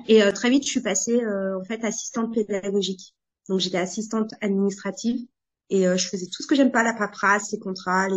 Et 0.07 0.23
euh, 0.23 0.31
très 0.31 0.49
vite, 0.49 0.65
je 0.65 0.69
suis 0.71 0.81
passée, 0.81 1.21
euh, 1.23 1.59
en 1.59 1.65
fait, 1.65 1.83
assistante 1.85 2.33
pédagogique. 2.33 3.15
Donc 3.49 3.59
j'étais 3.59 3.77
assistante 3.77 4.31
administrative 4.41 5.25
et 5.69 5.87
euh, 5.87 5.97
je 5.97 6.07
faisais 6.07 6.27
tout 6.27 6.43
ce 6.43 6.47
que 6.47 6.55
j'aime 6.55 6.71
pas, 6.71 6.83
la 6.83 6.93
paperasse, 6.93 7.51
les 7.51 7.59
contrats, 7.59 8.07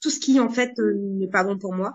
tout 0.00 0.10
ce 0.10 0.20
qui 0.20 0.38
en 0.40 0.48
fait 0.48 0.78
euh, 0.78 0.94
n'est 0.94 1.28
pas 1.28 1.44
bon 1.44 1.58
pour 1.58 1.74
moi. 1.74 1.94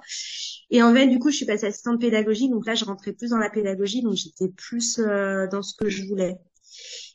Et 0.70 0.82
en 0.82 0.94
fait, 0.94 1.08
du 1.08 1.20
coup, 1.20 1.32
je 1.32 1.38
suis 1.38 1.46
passée 1.46 1.68
assistante 1.68 2.02
pédagogique, 2.02 2.52
donc 2.52 2.66
là, 2.66 2.76
je 2.76 2.86
rentrais 2.86 3.14
plus 3.14 3.30
dans 3.30 3.38
la 3.38 3.50
pédagogie, 3.50 4.02
donc 4.02 4.16
j'étais 4.16 4.50
plus 4.50 5.00
euh, 5.00 5.48
dans 5.48 5.62
ce 5.62 5.76
que 5.76 5.90
je 5.90 6.06
voulais. 6.06 6.38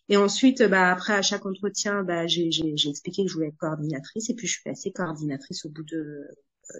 Et 0.08 0.16
ensuite, 0.16 0.62
bah 0.62 0.90
après 0.90 1.12
à 1.12 1.22
chaque 1.22 1.44
entretien, 1.44 2.02
bah 2.02 2.26
j'ai 2.26 2.48
expliqué 2.88 3.24
que 3.24 3.28
je 3.28 3.34
voulais 3.34 3.48
être 3.48 3.58
coordinatrice, 3.58 4.30
et 4.30 4.34
puis 4.34 4.46
je 4.46 4.52
suis 4.52 4.62
passée 4.62 4.90
coordinatrice 4.90 5.66
au 5.66 5.68
bout 5.68 5.82
de 5.82 6.24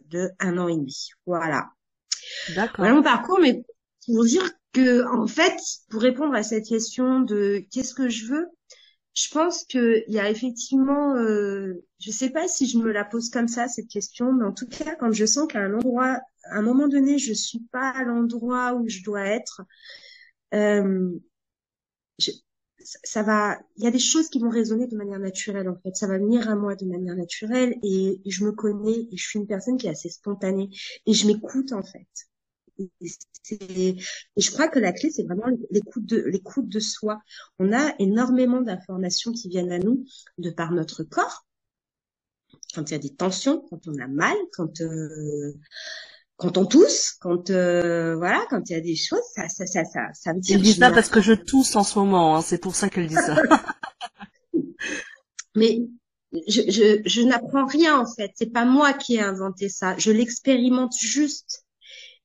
de 0.07 0.31
un 0.39 0.59
an 0.59 0.69
et 0.69 0.77
demi. 0.77 1.11
Voilà. 1.27 1.67
D'accord. 2.55 2.77
Voilà 2.79 2.95
mon 2.95 3.03
parcours, 3.03 3.39
mais 3.41 3.65
pour 4.07 4.25
dire 4.25 4.51
que 4.73 5.05
en 5.15 5.27
fait, 5.27 5.57
pour 5.91 6.03
répondre 6.03 6.35
à 6.35 6.43
cette 6.43 6.67
question 6.67 7.21
de 7.21 7.65
qu'est-ce 7.71 7.95
que 7.95 8.09
je 8.09 8.27
veux, 8.27 8.47
je 9.19 9.29
pense 9.31 9.65
qu'il 9.65 10.05
y 10.07 10.21
a 10.21 10.31
effectivement, 10.31 11.17
euh, 11.17 11.85
je 11.99 12.13
sais 12.13 12.31
pas 12.31 12.47
si 12.47 12.69
je 12.69 12.79
me 12.79 12.93
la 12.93 13.05
pose 13.05 13.31
comme 13.31 13.49
ça 13.49 13.67
cette 13.67 13.89
question, 13.89 14.33
mais 14.33 14.45
en 14.45 14.53
tout 14.53 14.69
cas 14.69 14.95
quand 14.95 15.11
je 15.11 15.27
sens 15.27 15.49
qu'à 15.49 15.59
un 15.61 15.75
endroit, 15.75 16.21
à 16.45 16.59
un 16.59 16.63
moment 16.63 16.87
donné, 16.87 17.19
je 17.19 17.33
suis 17.33 17.65
pas 17.73 17.89
à 17.91 18.05
l'endroit 18.05 18.75
où 18.75 18.89
je 18.89 19.03
dois 19.03 19.25
être, 19.25 19.63
euh, 20.55 21.19
ça 22.79 23.25
va, 23.25 23.59
il 23.77 23.85
y 23.85 23.87
a 23.89 23.91
des 23.91 23.99
choses 23.99 24.29
qui 24.29 24.39
vont 24.39 24.51
résonner 24.51 24.87
de 24.87 24.97
manière 24.97 25.19
naturelle 25.19 25.69
en 25.69 25.77
fait. 25.83 25.97
Ça 25.97 26.07
va 26.07 26.19
venir 26.19 26.49
à 26.49 26.55
moi 26.55 26.77
de 26.77 26.87
manière 26.87 27.17
naturelle 27.17 27.75
et 27.83 28.21
je 28.25 28.45
me 28.45 28.53
connais 28.53 29.09
et 29.11 29.17
je 29.17 29.29
suis 29.29 29.41
une 29.41 29.49
personne 29.49 29.79
qui 29.79 29.89
est 29.89 29.91
assez 29.91 30.11
spontanée 30.11 30.71
et 31.07 31.13
je 31.13 31.27
m'écoute 31.27 31.73
en 31.73 31.83
fait. 31.83 32.07
Et, 32.79 33.97
je 34.37 34.51
crois 34.51 34.69
que 34.69 34.79
la 34.79 34.93
clé, 34.93 35.11
c'est 35.11 35.25
vraiment 35.25 35.47
l'écoute 35.71 36.05
de, 36.05 36.23
l'écoute 36.27 36.69
de 36.69 36.81
soi. 36.81 37.21
On 37.59 37.73
a 37.73 37.95
énormément 37.99 38.61
d'informations 38.61 39.33
qui 39.33 39.49
viennent 39.49 39.73
à 39.73 39.79
nous 39.79 40.05
de 40.39 40.51
par 40.51 40.73
notre 40.73 41.03
corps. 41.03 41.47
Quand 42.75 42.91
il 42.91 42.93
y 42.93 42.97
a 42.97 42.99
des 42.99 43.15
tensions, 43.15 43.65
quand 43.71 43.89
on 43.89 43.99
a 43.99 44.07
mal, 44.07 44.37
quand 44.53 44.81
euh, 44.81 45.55
quand 46.37 46.57
on 46.57 46.67
tousse, 46.67 47.15
quand 47.21 47.51
euh, 47.51 48.15
voilà, 48.17 48.45
quand 48.51 48.69
il 48.69 48.73
y 48.73 48.77
a 48.77 48.81
des 48.81 48.97
choses, 48.97 49.23
ça 49.35 49.49
ça 49.49 49.67
ça 49.67 49.85
ça, 49.85 50.01
ça 50.13 50.35
me 50.35 50.41
tire. 50.41 50.57
Elle 50.57 50.63
dit 50.63 50.75
ça 50.75 50.91
parce 50.91 51.09
que 51.09 51.21
je 51.21 51.33
tousse 51.33 51.75
en 51.77 51.83
ce 51.83 51.99
moment, 51.99 52.37
hein, 52.37 52.43
c'est 52.43 52.59
pour 52.59 52.75
ça 52.75 52.89
qu'elle 52.89 53.09
dit 53.09 53.15
ça. 53.15 53.37
Mais 55.57 55.81
je, 56.33 56.63
je, 56.71 57.03
je 57.05 57.23
n'apprends 57.23 57.67
rien 57.67 57.99
en 57.99 58.07
fait. 58.07 58.31
C'est 58.35 58.53
pas 58.53 58.65
moi 58.65 58.93
qui 58.93 59.17
ai 59.17 59.23
inventé 59.23 59.69
ça. 59.69 59.97
Je 59.99 60.13
l'expérimente 60.13 60.95
juste. 60.99 61.65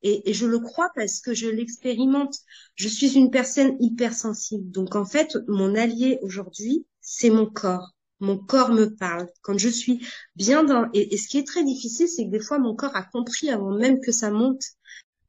Et, 0.04 0.30
et, 0.30 0.34
je 0.34 0.46
le 0.46 0.60
crois 0.60 0.90
parce 0.96 1.22
que 1.22 1.34
je 1.34 1.48
l'expérimente. 1.48 2.36
Je 2.76 2.88
suis 2.88 3.14
une 3.14 3.32
personne 3.32 3.76
hypersensible. 3.80 4.70
Donc 4.70 4.96
en 4.96 5.06
fait, 5.06 5.38
mon 5.48 5.76
allié 5.76 6.20
aujourd'hui, 6.22 6.86
c'est 7.02 7.30
mon 7.30 7.46
corps. 7.46 7.94
Mon 8.20 8.38
corps 8.38 8.72
me 8.72 8.96
parle. 8.96 9.28
Quand 9.42 9.58
je 9.58 9.70
suis 9.70 10.06
bien 10.36 10.64
dans... 10.64 10.90
Et, 10.94 11.18
ce 11.18 11.28
qui 11.28 11.38
est 11.38 11.48
très 11.48 11.64
difficile, 11.64 12.08
c'est 12.08 12.26
que 12.26 12.32
des 12.32 12.40
fois, 12.40 12.60
mon 12.60 12.76
corps 12.76 12.96
a 12.96 13.04
compris 13.04 13.50
avant 13.50 13.72
même 13.72 14.00
que 14.00 14.12
ça 14.12 14.30
monte. 14.30 14.62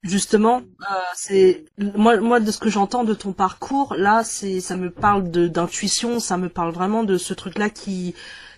Justement, 0.02 0.58
euh, 0.58 0.94
c'est 1.16 1.64
moi, 1.78 2.20
moi 2.20 2.38
de 2.38 2.50
ce 2.50 2.58
que 2.58 2.68
j'entends 2.68 3.04
de 3.04 3.14
ton 3.14 3.32
parcours, 3.32 3.94
là, 3.96 4.22
c'est 4.22 4.60
ça 4.60 4.76
me 4.76 4.90
parle 4.90 5.30
d'intuition, 5.30 6.20
ça 6.20 6.36
me 6.36 6.50
parle 6.50 6.72
vraiment 6.72 7.04
de 7.04 7.16
ce 7.16 7.32
truc-là 7.32 7.70
qui 7.70 8.14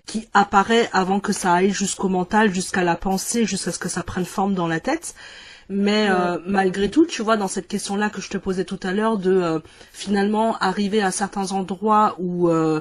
qui 0.07 0.29
apparaît 0.35 0.89
avant 0.93 1.21
que 1.21 1.33
ça 1.33 1.53
aille 1.53 1.71
jusqu'au 1.71 2.09
mental, 2.09 2.53
jusqu'à 2.53 2.83
la 2.83 2.97
pensée, 2.97 3.45
jusqu'à 3.45 3.73
ce 3.73 3.79
que 3.79 3.89
ça 3.89 4.03
prenne 4.03 4.25
forme 4.25 4.55
dans 4.55 4.69
la 4.69 4.81
tête. 4.81 5.15
Mais 5.69 6.09
euh, 6.09 6.39
malgré 6.47 6.91
tout, 6.91 7.07
tu 7.07 7.23
vois, 7.23 7.37
dans 7.37 7.49
cette 7.49 7.67
question-là 7.67 8.11
que 8.11 8.21
je 8.21 8.29
te 8.29 8.39
posais 8.39 8.65
tout 8.65 8.81
à 8.83 8.93
l'heure, 8.93 9.19
de 9.19 9.33
euh, 9.33 9.59
finalement 9.93 10.57
arriver 10.59 11.03
à 11.03 11.11
certains 11.11 11.53
endroits 11.53 12.15
où 12.19 12.49
euh, 12.49 12.81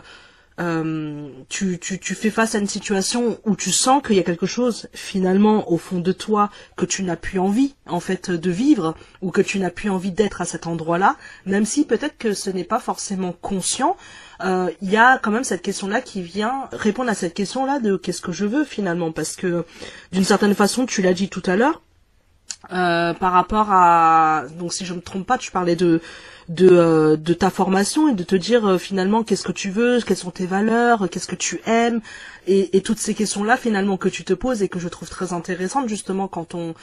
tu, 1.49 1.79
tu, 1.79 1.99
tu 1.99 2.15
fais 2.15 2.29
face 2.29 2.53
à 2.53 2.59
une 2.59 2.67
situation 2.67 3.39
où 3.43 3.55
tu 3.55 3.71
sens 3.71 4.03
qu'il 4.03 4.15
y 4.15 4.19
a 4.19 4.23
quelque 4.23 4.45
chose 4.45 4.87
finalement 4.93 5.69
au 5.71 5.77
fond 5.77 5.99
de 5.99 6.11
toi 6.11 6.51
que 6.77 6.85
tu 6.85 7.03
n'as 7.03 7.15
plus 7.17 7.39
envie 7.39 7.73
en 7.87 7.99
fait 7.99 8.29
de 8.29 8.51
vivre 8.51 8.95
ou 9.21 9.31
que 9.31 9.41
tu 9.41 9.59
n'as 9.59 9.71
plus 9.71 9.89
envie 9.89 10.11
d'être 10.11 10.41
à 10.41 10.45
cet 10.45 10.67
endroit-là, 10.67 11.17
même 11.45 11.65
si 11.65 11.85
peut-être 11.85 12.17
que 12.19 12.33
ce 12.33 12.51
n'est 12.51 12.63
pas 12.63 12.79
forcément 12.79 13.33
conscient. 13.33 13.97
Il 14.41 14.91
y 14.91 14.97
a 14.97 15.17
quand 15.17 15.31
même 15.31 15.43
cette 15.43 15.61
question-là 15.61 16.01
qui 16.01 16.21
vient 16.21 16.69
répondre 16.71 17.09
à 17.09 17.15
cette 17.15 17.33
question-là 17.33 17.79
de 17.79 17.97
qu'est-ce 17.97 18.21
que 18.21 18.31
je 18.31 18.45
veux 18.45 18.63
finalement 18.63 19.11
parce 19.11 19.35
que 19.35 19.65
d'une 20.11 20.25
certaine 20.25 20.53
façon, 20.53 20.85
tu 20.85 21.01
l'as 21.01 21.13
dit 21.13 21.29
tout 21.29 21.43
à 21.45 21.55
l'heure, 21.55 21.81
euh, 22.71 23.13
par 23.13 23.33
rapport 23.33 23.67
à 23.71 24.43
donc 24.57 24.73
si 24.73 24.85
je 24.85 24.93
me 24.93 25.01
trompe 25.01 25.25
pas 25.25 25.37
tu 25.37 25.51
parlais 25.51 25.75
de 25.75 26.01
de, 26.47 26.69
euh, 26.71 27.17
ta 27.17 27.49
formation 27.49 28.07
et 28.07 28.13
de 28.13 28.23
te 28.23 28.35
dire 28.35 28.65
euh, 28.67 28.77
finalement 28.77 29.23
qu'est-ce 29.23 29.43
que 29.43 29.51
tu 29.51 29.69
veux 29.71 29.99
quelles 30.01 30.17
sont 30.17 30.31
tes 30.31 30.45
valeurs 30.45 31.09
qu'est-ce 31.09 31.27
que 31.27 31.35
tu 31.35 31.61
aimes 31.65 32.01
et, 32.47 32.77
et 32.77 32.81
toutes 32.81 32.99
ces 32.99 33.13
questions 33.13 33.43
là 33.43 33.57
finalement 33.57 33.97
que 33.97 34.09
tu 34.09 34.23
te 34.23 34.33
poses 34.33 34.61
et 34.61 34.69
que 34.69 34.79
je 34.79 34.87
trouve 34.87 35.09
très 35.09 35.33
intéressantes 35.33 35.89
justement 35.89 36.27
quand 36.27 36.55
on 36.55 36.75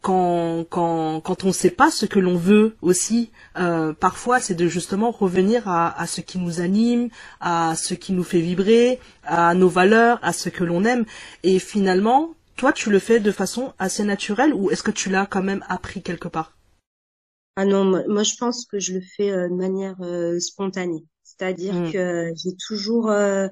quand 0.00 0.64
quand 0.68 1.20
quand 1.20 1.44
on 1.44 1.52
sait 1.52 1.70
pas 1.70 1.90
ce 1.90 2.06
que 2.06 2.18
l'on 2.18 2.36
veut 2.36 2.74
aussi 2.82 3.30
parfois 4.00 4.40
c'est 4.40 4.54
de 4.54 4.66
justement 4.66 5.10
revenir 5.12 5.68
à, 5.68 6.00
à 6.00 6.06
ce 6.06 6.20
qui 6.20 6.38
nous 6.38 6.60
anime 6.60 7.08
à 7.40 7.74
ce 7.76 7.94
qui 7.94 8.12
nous 8.12 8.24
fait 8.24 8.40
vibrer 8.40 8.98
à 9.24 9.54
nos 9.54 9.68
valeurs 9.68 10.18
à 10.22 10.32
ce 10.32 10.48
que 10.48 10.64
l'on 10.64 10.84
aime. 10.84 11.04
Et 11.44 11.58
finalement 11.58 12.34
toi, 12.56 12.72
tu 12.72 12.90
le 12.90 12.98
fais 12.98 13.20
de 13.20 13.32
façon 13.32 13.74
assez 13.78 14.04
naturelle 14.04 14.54
ou 14.54 14.70
est-ce 14.70 14.82
que 14.82 14.90
tu 14.90 15.10
l'as 15.10 15.26
quand 15.26 15.42
même 15.42 15.64
appris 15.68 16.02
quelque 16.02 16.28
part? 16.28 16.56
Ah 17.56 17.66
non, 17.66 17.84
moi, 17.84 18.22
je 18.22 18.34
pense 18.36 18.64
que 18.64 18.78
je 18.78 18.94
le 18.94 19.00
fais 19.00 19.30
euh, 19.30 19.48
de 19.48 19.54
manière 19.54 20.00
euh, 20.00 20.38
spontanée. 20.40 21.04
C'est-à-dire 21.22 21.74
hmm. 21.74 21.92
que 21.92 22.32
j'ai 22.36 22.56
toujours... 22.56 23.10
Euh, 23.10 23.48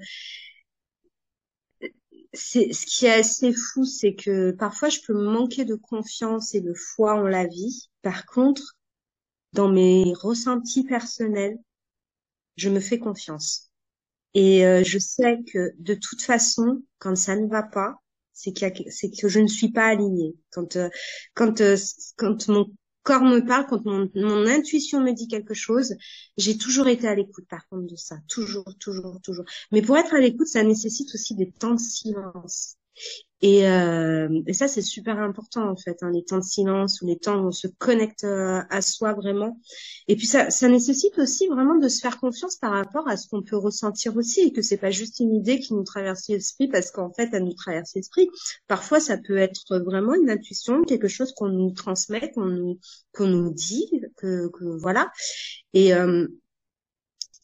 c'est 2.33 2.73
ce 2.73 2.87
qui 2.87 3.07
est 3.07 3.13
assez 3.13 3.53
fou, 3.53 3.85
c'est 3.85 4.15
que 4.15 4.53
parfois 4.53 4.89
je 4.89 5.01
peux 5.05 5.15
manquer 5.15 5.65
de 5.65 5.75
confiance 5.75 6.55
et 6.55 6.61
de 6.61 6.73
foi 6.75 7.15
en 7.15 7.27
la 7.27 7.47
vie. 7.47 7.91
Par 8.03 8.25
contre, 8.25 8.77
dans 9.53 9.69
mes 9.69 10.13
ressentis 10.15 10.85
personnels, 10.85 11.59
je 12.57 12.71
me 12.71 12.79
fais 12.79 13.01
confiance. 13.01 13.73
Et 14.35 14.61
je 14.85 14.99
sais 15.01 15.41
que 15.53 15.73
de 15.81 15.95
toute 15.95 16.23
façon, 16.23 16.85
quand 17.01 17.17
ça 17.17 17.35
ne 17.35 17.49
va 17.49 17.65
pas, 17.65 17.97
c'est 18.43 19.11
que 19.11 19.29
je 19.29 19.41
ne 19.41 19.47
suis 19.47 19.71
pas 19.73 19.87
alignée. 19.87 20.35
Quand 20.51 20.77
euh, 20.77 20.89
quand 21.35 21.61
euh, 21.61 21.77
quand 22.17 22.49
mon 22.49 22.67
corps 23.03 23.23
me 23.23 23.41
parle, 23.41 23.67
quand 23.67 23.85
mon, 23.85 24.11
mon 24.15 24.47
intuition 24.47 25.01
me 25.01 25.13
dit 25.13 25.29
quelque 25.29 25.55
chose, 25.55 25.95
j'ai 26.37 26.57
toujours 26.57 26.89
été 26.89 27.09
à 27.09 27.15
l'écoute 27.15 27.47
par 27.49 27.67
contre 27.69 27.87
de 27.87 27.97
ça, 27.97 28.17
toujours, 28.29 28.75
toujours, 28.79 29.21
toujours. 29.23 29.45
Mais 29.73 29.83
pour 29.83 29.97
être 29.97 30.15
à 30.15 30.21
l'écoute, 30.21 30.49
ça 30.49 30.63
nécessite 30.63 31.15
aussi 31.15 31.35
des 31.35 31.51
temps 31.51 31.75
de 31.75 31.81
silence. 31.81 32.77
Et, 33.43 33.67
euh, 33.69 34.43
et 34.47 34.53
ça, 34.53 34.69
c'est 34.69 34.83
super 34.83 35.19
important 35.19 35.69
en 35.69 35.77
fait, 35.77 35.99
hein, 36.03 36.11
les 36.11 36.25
temps 36.25 36.39
de 36.39 36.45
silence 36.45 37.01
ou 37.01 37.07
les 37.07 37.19
temps 37.19 37.43
où 37.43 37.49
on 37.49 37.53
se 37.53 37.69
connecte 37.69 38.25
euh, 38.25 38.61
à 38.69 38.83
soi 38.83 39.15
vraiment. 39.15 39.59
Et 40.09 40.17
puis 40.17 40.27
ça, 40.27 40.51
ça 40.51 40.69
nécessite 40.69 41.19
aussi 41.19 41.47
vraiment 41.49 41.77
de 41.77 41.89
se 41.89 42.01
faire 42.01 42.19
confiance 42.19 42.57
par 42.57 42.73
rapport 42.73 43.09
à 43.09 43.17
ce 43.17 43.29
qu'on 43.29 43.43
peut 43.43 43.57
ressentir 43.57 44.17
aussi 44.17 44.41
et 44.41 44.53
que 44.53 44.61
c'est 44.61 44.77
pas 44.77 44.91
juste 44.91 45.21
une 45.21 45.35
idée 45.35 45.59
qui 45.59 45.73
nous 45.73 45.85
traverse 45.85 46.29
l'esprit 46.29 46.69
parce 46.69 46.91
qu'en 46.91 47.13
fait, 47.13 47.31
elle 47.33 47.45
nous 47.45 47.55
traverse 47.55 47.95
l'esprit. 47.95 48.29
Parfois, 48.69 49.01
ça 49.01 49.17
peut 49.17 49.39
être 49.39 49.79
vraiment 49.79 50.15
une 50.15 50.29
intuition, 50.29 50.83
quelque 50.83 51.09
chose 51.09 51.33
qu'on 51.33 51.49
nous 51.49 51.71
transmet, 51.71 52.31
qu'on 52.33 52.47
nous 52.47 52.79
qu'on 53.13 53.27
nous 53.27 53.51
dit, 53.53 53.91
que, 54.17 54.49
que 54.49 54.65
voilà. 54.65 55.11
Et 55.73 55.95
euh, 55.95 56.27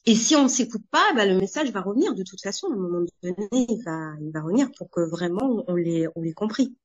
et 0.07 0.15
si 0.15 0.37
on 0.37 0.45
ne 0.45 0.49
s'écoute 0.49 0.85
pas, 0.91 1.13
bah, 1.15 1.27
le 1.27 1.37
message 1.37 1.71
va 1.73 1.81
revenir 1.81 2.15
de 2.15 2.23
toute 2.23 2.41
façon. 2.41 2.69
À 2.69 2.75
un 2.75 2.77
moment 2.77 3.05
donné, 3.23 3.49
il 3.53 3.83
va, 3.85 4.13
il 4.21 4.31
va 4.33 4.41
revenir 4.41 4.71
pour 4.79 4.89
que 4.89 5.01
vraiment 5.01 5.65
on 5.67 5.75
l'ait, 5.75 6.07
on 6.15 6.23
l'ait 6.23 6.33
compris. 6.33 6.77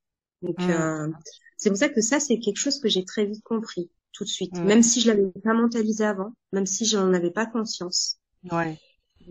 Donc, 0.41 0.57
mmh. 0.59 0.71
euh, 0.71 1.07
c'est 1.55 1.69
pour 1.69 1.77
ça 1.77 1.89
que 1.89 2.01
ça, 2.01 2.19
c'est 2.19 2.39
quelque 2.39 2.57
chose 2.57 2.79
que 2.79 2.89
j'ai 2.89 3.05
très 3.05 3.25
vite 3.25 3.43
compris 3.43 3.91
tout 4.11 4.23
de 4.23 4.29
suite, 4.29 4.57
mmh. 4.57 4.63
même 4.63 4.81
si 4.81 5.01
je 5.01 5.07
l'avais 5.09 5.31
pas 5.43 5.53
mentalisé 5.53 6.03
avant, 6.03 6.33
même 6.51 6.65
si 6.65 6.85
je 6.85 6.97
n'en 6.97 7.13
avais 7.13 7.29
pas 7.31 7.45
conscience. 7.45 8.17
Ouais. 8.51 8.77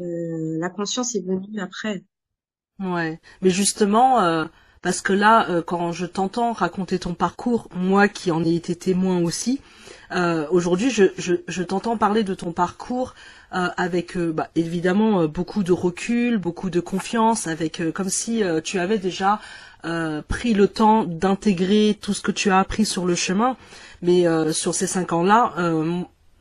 Euh, 0.00 0.59
la 0.59 0.70
conscience 0.70 1.16
est 1.16 1.26
venue 1.26 1.61
après. 1.61 2.05
Ouais. 2.79 3.20
Mais 3.42 3.50
justement, 3.50 4.20
euh, 4.20 4.46
parce 4.83 5.03
que 5.03 5.12
là, 5.12 5.49
euh, 5.51 5.62
quand 5.62 5.93
je 5.93 6.07
t'entends 6.07 6.53
raconter 6.53 6.99
ton 6.99 7.14
parcours, 7.14 7.69
moi 7.75 8.09
qui 8.09 8.31
en 8.31 8.43
ai 8.45 8.55
été 8.55 8.75
témoin 8.75 9.19
aussi, 9.21 9.61
euh, 10.12 10.47
aujourd'hui, 10.51 10.90
je, 10.90 11.62
t'entends 11.62 11.97
parler 11.97 12.25
de 12.25 12.35
ton 12.35 12.53
parcours 12.53 13.14
euh, 13.55 13.69
avec 13.77 14.16
bah, 14.16 14.49
évidemment 14.57 15.27
beaucoup 15.27 15.62
de 15.62 15.73
recul, 15.73 16.38
beaucoup 16.38 16.71
de 16.71 16.81
confiance, 16.81 17.47
avec 17.47 17.83
comme 17.93 18.09
si 18.09 18.43
tu 18.64 18.79
avais 18.79 18.99
déjà 18.99 19.40
pris 20.29 20.53
le 20.55 20.69
temps 20.69 21.05
d'intégrer 21.05 21.97
tout 22.01 22.12
ce 22.12 22.21
que 22.21 22.33
tu 22.33 22.51
as 22.51 22.59
appris 22.59 22.85
sur 22.85 23.07
le 23.07 23.14
chemin. 23.14 23.57
Mais 24.03 24.25
sur 24.53 24.75
ces 24.75 24.87
cinq 24.87 25.12
ans-là, 25.12 25.55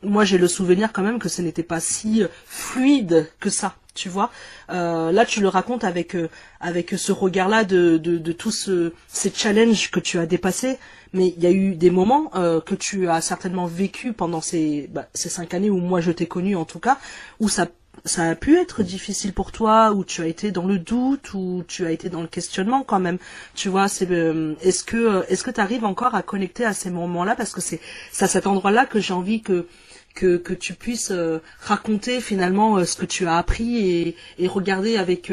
moi 0.02 0.24
j'ai 0.24 0.38
le 0.38 0.48
souvenir 0.48 0.92
quand 0.92 1.02
même 1.02 1.18
que 1.18 1.28
ce 1.28 1.42
n'était 1.42 1.62
pas 1.62 1.80
si 1.80 2.24
fluide 2.46 3.30
que 3.38 3.50
ça 3.50 3.74
tu 3.94 4.08
vois. 4.08 4.30
Euh, 4.70 5.12
là, 5.12 5.24
tu 5.24 5.40
le 5.40 5.48
racontes 5.48 5.84
avec 5.84 6.14
euh, 6.14 6.28
avec 6.60 6.90
ce 6.90 7.12
regard-là 7.12 7.64
de, 7.64 7.98
de, 7.98 8.18
de 8.18 8.32
tous 8.32 8.70
ces 9.08 9.32
challenges 9.34 9.90
que 9.90 10.00
tu 10.00 10.18
as 10.18 10.26
dépassés. 10.26 10.78
Mais 11.12 11.34
il 11.36 11.42
y 11.42 11.46
a 11.46 11.50
eu 11.50 11.74
des 11.74 11.90
moments 11.90 12.30
euh, 12.36 12.60
que 12.60 12.74
tu 12.76 13.08
as 13.08 13.20
certainement 13.20 13.66
vécu 13.66 14.12
pendant 14.12 14.40
ces 14.40 14.88
bah, 14.92 15.08
ces 15.12 15.28
cinq 15.28 15.54
années 15.54 15.70
où 15.70 15.78
moi 15.78 16.00
je 16.00 16.12
t'ai 16.12 16.26
connu 16.26 16.54
en 16.54 16.64
tout 16.64 16.78
cas, 16.78 16.98
où 17.40 17.48
ça 17.48 17.66
ça 18.04 18.30
a 18.30 18.34
pu 18.34 18.56
être 18.56 18.82
difficile 18.82 19.32
pour 19.32 19.52
toi, 19.52 19.92
ou 19.92 20.04
tu 20.04 20.22
as 20.22 20.26
été 20.26 20.52
dans 20.52 20.66
le 20.66 20.78
doute, 20.78 21.34
ou 21.34 21.64
tu 21.66 21.84
as 21.84 21.90
été 21.90 22.08
dans 22.08 22.22
le 22.22 22.28
questionnement 22.28 22.82
quand 22.82 23.00
même. 23.00 23.18
Tu 23.54 23.68
vois, 23.68 23.88
c'est 23.88 24.10
euh, 24.10 24.54
est-ce 24.62 24.84
que 24.84 24.96
euh, 24.96 25.22
est-ce 25.28 25.42
que 25.44 25.50
tu 25.50 25.60
arrives 25.60 25.84
encore 25.84 26.14
à 26.14 26.22
connecter 26.22 26.64
à 26.64 26.72
ces 26.72 26.90
moments-là? 26.90 27.36
Parce 27.36 27.52
que 27.52 27.60
c'est 27.60 27.80
c'est 28.12 28.24
à 28.24 28.28
cet 28.28 28.46
endroit-là 28.46 28.86
que 28.86 29.00
j'ai 29.00 29.12
envie 29.14 29.42
que 29.42 29.66
que, 30.14 30.36
tu 30.54 30.74
puisses 30.74 31.10
euh, 31.10 31.38
raconter 31.60 32.20
finalement 32.20 32.84
ce 32.84 32.96
que 32.96 33.06
tu 33.06 33.26
as 33.26 33.36
appris 33.36 34.14
et, 34.38 34.48
regarder 34.48 34.96
avec 34.96 35.32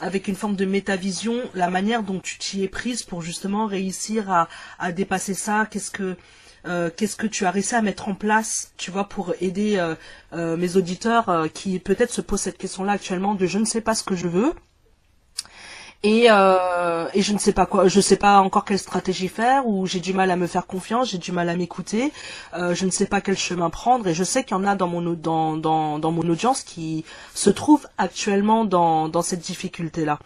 avec 0.00 0.28
une 0.28 0.36
forme 0.36 0.54
de 0.54 0.64
métavision 0.64 1.34
la 1.54 1.70
manière 1.70 2.02
dont 2.02 2.20
tu 2.20 2.38
t'y 2.38 2.62
es 2.62 2.68
prise 2.68 3.02
pour 3.02 3.22
justement 3.22 3.66
réussir 3.66 4.30
à, 4.30 4.48
à 4.78 4.92
dépasser 4.92 5.34
ça. 5.34 5.66
Qu'est-ce 5.70 5.90
que 5.90 6.16
euh, 6.66 6.90
qu'est-ce 6.94 7.16
que 7.16 7.26
tu 7.26 7.46
as 7.46 7.50
réussi 7.50 7.74
à 7.74 7.82
mettre 7.82 8.08
en 8.08 8.14
place, 8.14 8.72
tu 8.76 8.90
vois, 8.90 9.08
pour 9.08 9.34
aider 9.40 9.76
euh, 9.76 9.94
euh, 10.32 10.56
mes 10.56 10.76
auditeurs 10.76 11.46
qui 11.54 11.78
peut-être 11.78 12.12
se 12.12 12.20
posent 12.20 12.42
cette 12.42 12.58
question-là 12.58 12.92
actuellement 12.92 13.34
de 13.34 13.46
je 13.46 13.58
ne 13.58 13.64
sais 13.64 13.80
pas 13.80 13.94
ce 13.94 14.02
que 14.02 14.16
je 14.16 14.28
veux. 14.28 14.52
Et, 16.04 16.26
et 16.26 17.22
je 17.22 17.32
ne 17.32 17.38
sais 17.38 17.52
pas 17.52 17.66
quoi, 17.66 17.88
je 17.88 18.00
sais 18.00 18.16
pas 18.16 18.38
encore 18.38 18.64
quelle 18.64 18.78
stratégie 18.78 19.26
faire, 19.26 19.66
ou 19.66 19.84
j'ai 19.86 19.98
du 19.98 20.12
mal 20.12 20.30
à 20.30 20.36
me 20.36 20.46
faire 20.46 20.66
confiance, 20.66 21.10
j'ai 21.10 21.18
du 21.18 21.32
mal 21.32 21.48
à 21.48 21.56
m'écouter, 21.56 22.12
je 22.54 22.84
ne 22.86 22.90
sais 22.90 23.06
pas 23.06 23.20
quel 23.20 23.36
chemin 23.36 23.68
prendre, 23.68 24.06
et 24.06 24.14
je 24.14 24.22
sais 24.22 24.44
qu'il 24.44 24.56
y 24.56 24.60
en 24.60 24.64
a 24.64 24.76
dans 24.76 24.86
mon 24.86 25.02
dans, 25.14 25.56
dans, 25.56 25.98
dans 25.98 26.12
mon 26.12 26.22
audience 26.28 26.62
qui 26.62 27.04
se 27.34 27.50
trouvent 27.50 27.88
actuellement 27.98 28.64
dans, 28.64 29.08
dans 29.08 29.22
cette 29.22 29.40
difficulté-là. 29.40 30.20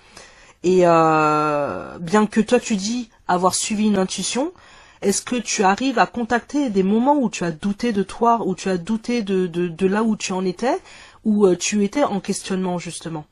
Et 0.62 0.80
bien 0.82 2.26
que 2.26 2.40
toi 2.42 2.60
tu 2.60 2.76
dis 2.76 3.08
avoir 3.26 3.54
suivi 3.54 3.86
une 3.86 3.96
intuition, 3.96 4.52
est-ce 5.00 5.22
que 5.22 5.36
tu 5.36 5.64
arrives 5.64 5.98
à 5.98 6.06
contacter 6.06 6.68
des 6.70 6.82
moments 6.82 7.16
où 7.16 7.30
tu 7.30 7.44
as 7.44 7.50
douté 7.50 7.92
de 7.92 8.02
toi, 8.02 8.42
où 8.44 8.54
tu 8.54 8.68
as 8.68 8.76
douté 8.76 9.22
de, 9.22 9.46
de, 9.46 9.86
là 9.86 10.02
où 10.02 10.16
tu 10.16 10.32
en 10.32 10.44
étais, 10.44 10.78
où 11.24 11.46
euh, 11.46 11.56
tu 11.56 11.82
étais 11.82 12.04
en 12.04 12.20
questionnement 12.20 12.78
justement? 12.78 13.24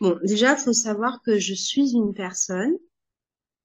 Bon, 0.00 0.18
déjà, 0.24 0.52
il 0.52 0.58
faut 0.58 0.72
savoir 0.72 1.20
que 1.22 1.38
je 1.38 1.54
suis 1.54 1.92
une 1.92 2.14
personne 2.14 2.74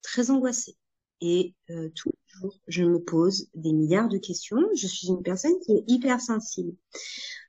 très 0.02 0.32
angoissée. 0.32 0.78
Et 1.22 1.54
euh, 1.70 1.90
tous 1.96 2.10
les 2.10 2.40
jours, 2.40 2.60
je 2.68 2.84
me 2.84 3.00
pose 3.00 3.48
des 3.54 3.74
milliards 3.74 4.08
de 4.08 4.18
questions. 4.18 4.62
Je 4.74 4.88
suis 4.88 5.08
une 5.10 5.22
personne 5.22 5.60
qui 5.66 5.74
est 5.74 5.84
hypersensible. 5.88 6.74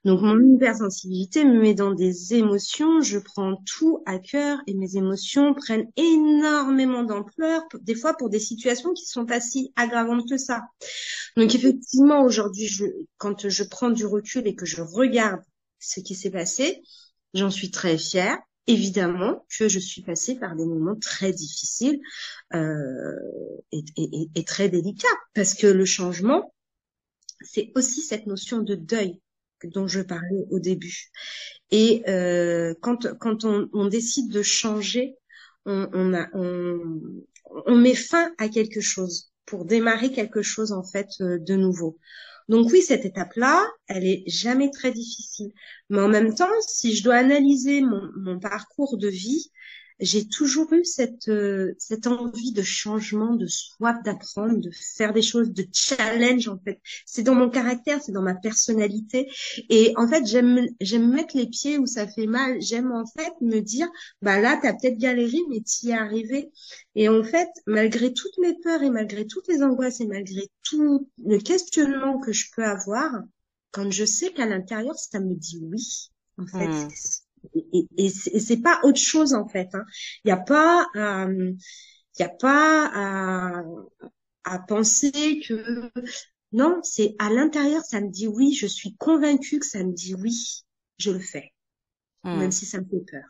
Donc 0.04 0.22
mon 0.22 0.40
hypersensibilité 0.40 1.44
me 1.44 1.60
met 1.60 1.74
dans 1.74 1.92
des 1.92 2.34
émotions, 2.34 3.00
je 3.00 3.18
prends 3.18 3.62
tout 3.66 4.02
à 4.06 4.18
cœur 4.18 4.58
et 4.66 4.74
mes 4.74 4.96
émotions 4.96 5.54
prennent 5.54 5.88
énormément 5.96 7.04
d'ampleur, 7.04 7.62
des 7.82 7.94
fois 7.94 8.14
pour 8.14 8.30
des 8.30 8.38
situations 8.40 8.94
qui 8.94 9.04
sont 9.04 9.26
pas 9.26 9.40
si 9.40 9.72
aggravantes 9.76 10.28
que 10.28 10.38
ça. 10.38 10.62
Donc 11.36 11.54
effectivement, 11.54 12.22
aujourd'hui, 12.22 12.66
je, 12.66 12.86
quand 13.18 13.48
je 13.48 13.62
prends 13.62 13.90
du 13.90 14.06
recul 14.06 14.46
et 14.46 14.54
que 14.54 14.66
je 14.66 14.80
regarde 14.80 15.42
ce 15.78 16.00
qui 16.00 16.14
s'est 16.14 16.30
passé, 16.30 16.82
j'en 17.34 17.50
suis 17.50 17.70
très 17.70 17.98
fière. 17.98 18.38
Évidemment 18.66 19.44
que 19.58 19.68
je 19.68 19.78
suis 19.78 20.02
passée 20.02 20.36
par 20.38 20.54
des 20.54 20.66
moments 20.66 20.96
très 20.96 21.32
difficiles 21.32 22.00
euh, 22.54 23.16
et, 23.72 24.44
très 24.44 24.68
délicats, 24.68 25.08
parce 25.34 25.54
que 25.54 25.66
le 25.66 25.84
changement, 25.84 26.54
c'est 27.40 27.72
aussi 27.74 28.02
cette 28.02 28.26
notion 28.26 28.60
de 28.60 28.74
deuil 28.74 29.20
dont 29.64 29.86
je 29.86 30.00
parlais 30.00 30.44
au 30.50 30.58
début. 30.58 31.10
Et 31.70 32.02
euh, 32.08 32.74
quand, 32.80 33.18
quand 33.18 33.44
on, 33.44 33.86
décide 33.88 34.30
de 34.30 34.42
changer, 34.42 35.16
on, 35.66 35.88
on, 36.32 37.76
met 37.76 37.94
fin 37.94 38.32
à 38.38 38.48
quelque 38.48 38.80
chose 38.80 39.32
pour 39.46 39.64
démarrer 39.64 40.12
quelque 40.12 40.42
chose 40.42 40.72
en 40.72 40.84
fait 40.84 41.08
euh, 41.20 41.38
de 41.38 41.54
nouveau. 41.54 41.98
Donc 42.50 42.70
oui, 42.72 42.82
cette 42.82 43.04
étape-là, 43.06 43.64
elle 43.88 44.04
est 44.04 44.24
jamais 44.26 44.70
très 44.70 44.92
difficile. 44.92 45.52
Mais 45.88 46.00
en 46.00 46.08
même 46.08 46.34
temps, 46.34 46.50
si 46.68 46.94
je 46.96 47.04
dois 47.04 47.16
analyser 47.16 47.80
mon, 47.80 48.10
mon 48.16 48.40
parcours 48.40 48.98
de 48.98 49.08
vie, 49.08 49.50
j'ai 50.00 50.26
toujours 50.28 50.72
eu 50.72 50.84
cette 50.84 51.28
euh, 51.28 51.74
cette 51.78 52.06
envie 52.06 52.52
de 52.52 52.62
changement, 52.62 53.34
de 53.34 53.46
soif 53.46 53.96
d'apprendre, 54.04 54.58
de 54.58 54.70
faire 54.96 55.12
des 55.12 55.22
choses, 55.22 55.52
de 55.52 55.66
challenge 55.72 56.48
en 56.48 56.58
fait. 56.58 56.80
C'est 57.06 57.22
dans 57.22 57.34
mon 57.34 57.50
caractère, 57.50 58.02
c'est 58.02 58.12
dans 58.12 58.22
ma 58.22 58.34
personnalité 58.34 59.30
et 59.68 59.92
en 59.96 60.08
fait 60.08 60.26
j'aime 60.26 60.66
j'aime 60.80 61.10
mettre 61.10 61.36
les 61.36 61.46
pieds 61.46 61.78
où 61.78 61.86
ça 61.86 62.06
fait 62.08 62.26
mal. 62.26 62.60
J'aime 62.60 62.92
en 62.92 63.04
fait 63.06 63.32
me 63.40 63.60
dire 63.60 63.88
bah 64.22 64.40
là 64.40 64.58
t'as 64.60 64.72
peut-être 64.74 64.98
galéré 64.98 65.38
mais 65.48 65.60
t'y 65.60 65.90
es 65.90 65.94
arrivé. 65.94 66.50
Et 66.94 67.08
en 67.08 67.22
fait 67.22 67.48
malgré 67.66 68.12
toutes 68.12 68.38
mes 68.38 68.54
peurs 68.62 68.82
et 68.82 68.90
malgré 68.90 69.26
toutes 69.26 69.48
les 69.48 69.62
angoisses 69.62 70.00
et 70.00 70.06
malgré 70.06 70.48
tout 70.62 71.08
le 71.24 71.38
questionnement 71.38 72.18
que 72.18 72.32
je 72.32 72.46
peux 72.54 72.64
avoir, 72.64 73.10
quand 73.70 73.90
je 73.90 74.04
sais 74.04 74.32
qu'à 74.32 74.46
l'intérieur 74.46 74.96
ça 74.98 75.20
me 75.20 75.34
dit 75.34 75.60
oui, 75.62 76.10
en 76.38 76.46
fait. 76.46 76.66
Hmm 76.68 76.88
et, 77.54 77.86
et, 77.96 78.08
c'est 78.10 78.60
pas 78.60 78.80
autre 78.82 79.00
chose 79.00 79.34
en 79.34 79.46
fait. 79.48 79.68
Il 79.72 79.76
hein. 79.76 79.84
n'y 80.24 80.32
a 80.32 80.36
pas, 80.36 80.86
il 80.94 81.00
euh, 81.00 81.54
a 82.20 82.28
pas 82.28 82.90
à, 82.92 83.62
à 84.44 84.58
penser 84.58 85.40
que 85.46 85.90
non, 86.52 86.80
c'est 86.82 87.14
à 87.18 87.30
l'intérieur, 87.30 87.84
ça 87.84 88.00
me 88.00 88.08
dit 88.08 88.26
oui, 88.26 88.52
je 88.52 88.66
suis 88.66 88.96
convaincue 88.96 89.60
que 89.60 89.66
ça 89.66 89.84
me 89.84 89.92
dit 89.92 90.14
oui, 90.14 90.64
je 90.98 91.10
le 91.10 91.20
fais, 91.20 91.52
hmm. 92.24 92.38
même 92.38 92.52
si 92.52 92.66
ça 92.66 92.80
me 92.80 92.84
fait 92.84 93.04
peur, 93.10 93.24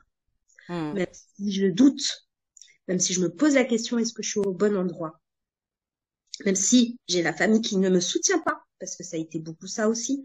hmm. 0.69 0.95
même 0.95 1.07
si 1.13 1.53
je 1.53 1.67
doute, 1.67 2.29
même 2.89 2.99
si 2.99 3.13
je 3.13 3.21
me 3.21 3.29
pose 3.29 3.55
la 3.55 3.65
question 3.65 3.99
est-ce 3.99 4.13
que 4.13 4.23
je 4.23 4.31
suis 4.31 4.41
au 4.41 4.53
bon 4.53 4.77
endroit, 4.77 5.21
même 6.47 6.57
si 6.57 6.99
j'ai 7.09 7.23
la 7.23 7.35
famille 7.35 7.61
qui 7.61 7.77
ne 7.77 7.91
me 7.91 8.01
soutient 8.01 8.41
pas, 8.41 8.63
parce 8.79 8.97
que 8.97 9.05
ça 9.05 9.17
a 9.17 9.21
été 9.21 9.39
beaucoup 9.39 9.67
ça 9.67 9.89
aussi, 9.89 10.25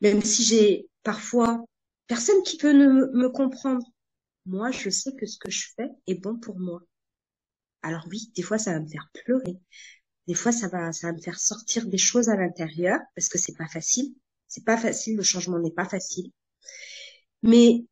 même 0.00 0.22
si 0.22 0.44
j'ai 0.44 0.86
parfois 1.02 1.64
Personne 2.12 2.42
qui 2.42 2.58
peut 2.58 2.74
me 2.74 3.30
comprendre. 3.30 3.86
Moi, 4.44 4.70
je 4.70 4.90
sais 4.90 5.14
que 5.14 5.24
ce 5.24 5.38
que 5.38 5.50
je 5.50 5.68
fais 5.74 5.88
est 6.06 6.14
bon 6.14 6.36
pour 6.38 6.58
moi. 6.60 6.82
Alors 7.80 8.06
oui, 8.10 8.30
des 8.36 8.42
fois, 8.42 8.58
ça 8.58 8.74
va 8.74 8.80
me 8.80 8.86
faire 8.86 9.08
pleurer. 9.24 9.56
Des 10.26 10.34
fois, 10.34 10.52
ça 10.52 10.68
va, 10.68 10.92
ça 10.92 11.06
va 11.06 11.14
me 11.14 11.22
faire 11.22 11.40
sortir 11.40 11.86
des 11.86 11.96
choses 11.96 12.28
à 12.28 12.36
l'intérieur 12.36 13.00
parce 13.16 13.30
que 13.30 13.38
c'est 13.38 13.56
pas 13.56 13.66
facile. 13.66 14.14
C'est 14.46 14.62
pas 14.62 14.76
facile. 14.76 15.16
Le 15.16 15.22
changement 15.22 15.58
n'est 15.58 15.72
pas 15.72 15.86
facile. 15.86 16.30
Mais 17.42 17.86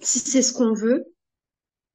si 0.00 0.18
c'est 0.18 0.42
ce 0.42 0.52
qu'on 0.52 0.74
veut, 0.74 1.06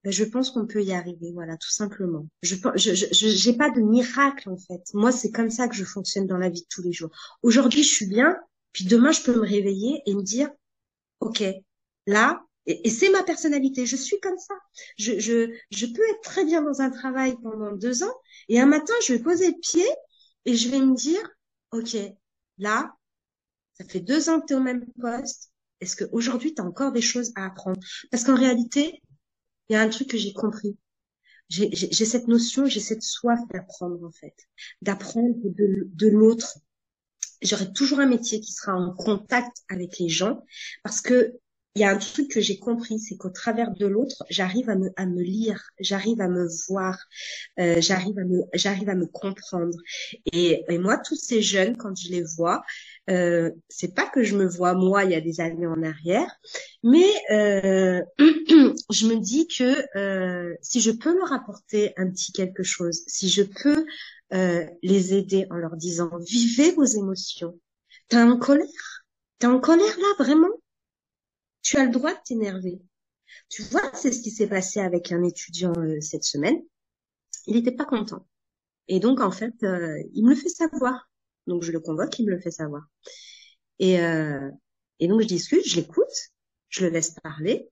ben 0.04 0.12
je 0.12 0.24
pense 0.24 0.50
qu'on 0.50 0.66
peut 0.66 0.84
y 0.84 0.92
arriver, 0.92 1.34
voilà, 1.34 1.56
tout 1.56 1.70
simplement. 1.70 2.28
Je 2.42 2.56
je 2.78 3.28
j'ai 3.28 3.54
pas 3.54 3.70
de 3.70 3.82
miracle 3.82 4.50
en 4.50 4.58
fait. 4.58 4.82
Moi, 4.96 5.12
c'est 5.12 5.30
comme 5.30 5.52
ça 5.52 5.68
que 5.68 5.76
je 5.76 5.84
fonctionne 5.84 6.26
dans 6.26 6.40
la 6.40 6.50
vie 6.50 6.64
de 6.64 6.68
tous 6.68 6.82
les 6.82 6.94
jours. 6.94 7.12
Aujourd'hui, 7.44 7.84
je 7.84 7.94
suis 7.94 8.08
bien, 8.08 8.36
puis 8.74 8.86
demain, 8.86 9.12
je 9.12 9.22
peux 9.22 9.36
me 9.36 9.42
réveiller 9.42 10.02
et 10.06 10.16
me 10.16 10.22
dire, 10.22 10.50
OK, 11.20 11.44
là, 12.08 12.44
et, 12.66 12.90
c'est 12.90 13.10
ma 13.10 13.24
personnalité, 13.24 13.86
je 13.86 13.96
suis 13.96 14.20
comme 14.20 14.38
ça. 14.38 14.54
Je, 14.98 15.20
je, 15.20 15.86
peux 15.86 16.10
être 16.10 16.22
très 16.22 16.46
bien 16.46 16.62
dans 16.62 16.82
un 16.82 16.90
travail 16.90 17.36
pendant 17.42 17.72
deux 17.72 18.04
ans 18.04 18.14
et 18.50 18.60
un 18.60 18.66
matin, 18.66 18.94
je 19.06 19.14
vais 19.14 19.20
poser 19.20 19.48
le 19.48 19.60
pied 19.60 19.88
et 20.46 20.56
je 20.56 20.70
vais 20.70 20.80
me 20.80 20.96
dire, 20.96 21.22
OK, 21.72 21.96
là, 22.58 22.94
ça 23.74 23.86
fait 23.86 24.00
deux 24.00 24.30
ans 24.30 24.40
que 24.40 24.48
tu 24.48 24.54
es 24.54 24.56
au 24.56 24.62
même 24.62 24.86
poste. 25.00 25.52
Est-ce 25.80 25.96
qu'aujourd'hui, 25.96 26.54
tu 26.54 26.62
as 26.62 26.66
encore 26.66 26.92
des 26.92 27.02
choses 27.02 27.32
à 27.36 27.46
apprendre? 27.46 27.80
Parce 28.12 28.24
qu'en 28.24 28.36
réalité, 28.36 29.02
il 29.70 29.74
y 29.74 29.76
a 29.76 29.82
un 29.82 29.90
truc 29.90 30.10
que 30.10 30.18
j'ai 30.18 30.34
compris. 30.34 30.78
J'ai 31.50 32.06
cette 32.06 32.28
notion, 32.28 32.66
j'ai 32.66 32.80
cette 32.80 33.02
soif 33.02 33.40
d'apprendre 33.50 34.06
en 34.06 34.12
fait, 34.12 34.36
d'apprendre 34.82 35.36
de 35.44 36.08
l'autre, 36.08 36.60
j'aurai 37.42 37.72
toujours 37.74 38.00
un 38.00 38.06
métier 38.08 38.40
qui 38.40 38.52
sera 38.54 38.74
en 38.74 38.94
contact 38.94 39.58
avec 39.70 40.00
les 40.00 40.10
gens 40.10 40.44
parce 40.84 41.02
que 41.02 41.34
il 41.76 41.82
y 41.82 41.86
a 41.86 41.90
un 41.90 41.98
truc 41.98 42.30
que 42.30 42.42
j'ai 42.42 42.60
compris, 42.60 43.00
c'est 43.00 43.16
qu'au 43.16 43.30
travers 43.30 43.72
de 43.72 43.86
l'autre, 43.86 44.26
j'arrive 44.30 44.70
à 44.70 44.76
me, 44.76 44.90
à 44.98 45.06
me 45.06 45.22
lire, 45.22 45.62
j'arrive 45.80 46.20
à 46.20 46.28
me 46.28 46.46
voir, 46.68 46.98
euh, 47.60 47.80
j'arrive 47.80 48.20
à 48.20 48.26
me, 48.26 48.42
j'arrive 48.54 48.90
à 48.90 48.96
me 48.96 49.06
comprendre. 49.06 49.78
Et, 50.34 50.66
et, 50.68 50.78
moi, 50.78 50.98
tous 50.98 51.16
ces 51.16 51.42
jeunes, 51.42 51.78
quand 51.78 51.96
je 51.98 52.12
les 52.12 52.24
vois, 52.24 52.62
euh, 53.10 53.52
c'est 53.70 53.96
pas 53.96 54.08
que 54.08 54.24
je 54.24 54.36
me 54.36 54.46
vois 54.46 54.74
moi 54.74 55.06
il 55.06 55.12
y 55.12 55.16
a 55.16 55.22
des 55.22 55.40
années 55.40 55.66
en 55.66 55.82
arrière, 55.82 56.30
mais 56.84 57.10
euh, 57.32 58.02
je 58.20 59.08
me 59.08 59.20
dis 59.20 59.48
que 59.48 59.98
euh, 59.98 60.54
si 60.62 60.82
je 60.82 60.92
peux 60.92 61.18
leur 61.18 61.32
apporter 61.34 61.94
un 61.98 62.10
petit 62.10 62.32
quelque 62.34 62.64
chose, 62.64 63.02
si 63.08 63.30
je 63.30 63.44
peux 63.44 63.86
euh, 64.34 64.66
les 64.82 65.14
aider 65.14 65.46
en 65.50 65.56
leur 65.56 65.76
disant 65.78 66.10
vivez 66.20 66.72
vos 66.72 66.86
émotions. 66.86 67.60
T'es 68.08 68.18
en 68.18 68.38
colère? 68.38 69.06
T'es 69.40 69.48
en 69.48 69.60
colère 69.60 69.98
là 69.98 70.24
vraiment? 70.24 70.50
Tu 71.64 71.78
as 71.78 71.86
le 71.86 71.92
droit 71.92 72.14
de 72.14 72.20
t'énerver. 72.26 72.82
Tu 73.50 73.64
vois, 73.64 73.92
c'est 73.94 74.12
ce 74.12 74.22
qui 74.22 74.32
s'est 74.32 74.48
passé 74.48 74.80
avec 74.80 75.12
un 75.12 75.24
étudiant 75.24 75.74
euh, 75.78 76.00
cette 76.02 76.24
semaine. 76.24 76.62
Il 77.48 77.56
n'était 77.56 77.72
pas 77.72 77.86
content. 77.86 78.28
Et 78.88 79.00
donc 79.00 79.22
en 79.22 79.32
fait, 79.32 79.54
euh, 79.64 80.02
il 80.14 80.24
me 80.26 80.32
le 80.32 80.36
fait 80.36 80.50
savoir. 80.50 81.10
Donc 81.48 81.64
je 81.64 81.72
le 81.72 81.80
convoque, 81.80 82.18
il 82.20 82.26
me 82.26 82.32
le 82.32 82.40
fait 82.40 82.52
savoir. 82.52 82.84
Et, 83.80 83.96
et 85.00 85.08
donc 85.08 85.22
je 85.22 85.28
discute, 85.28 85.68
je 85.68 85.78
l'écoute, 85.78 86.06
je 86.70 86.86
le 86.86 86.92
laisse 86.92 87.16
parler. 87.24 87.68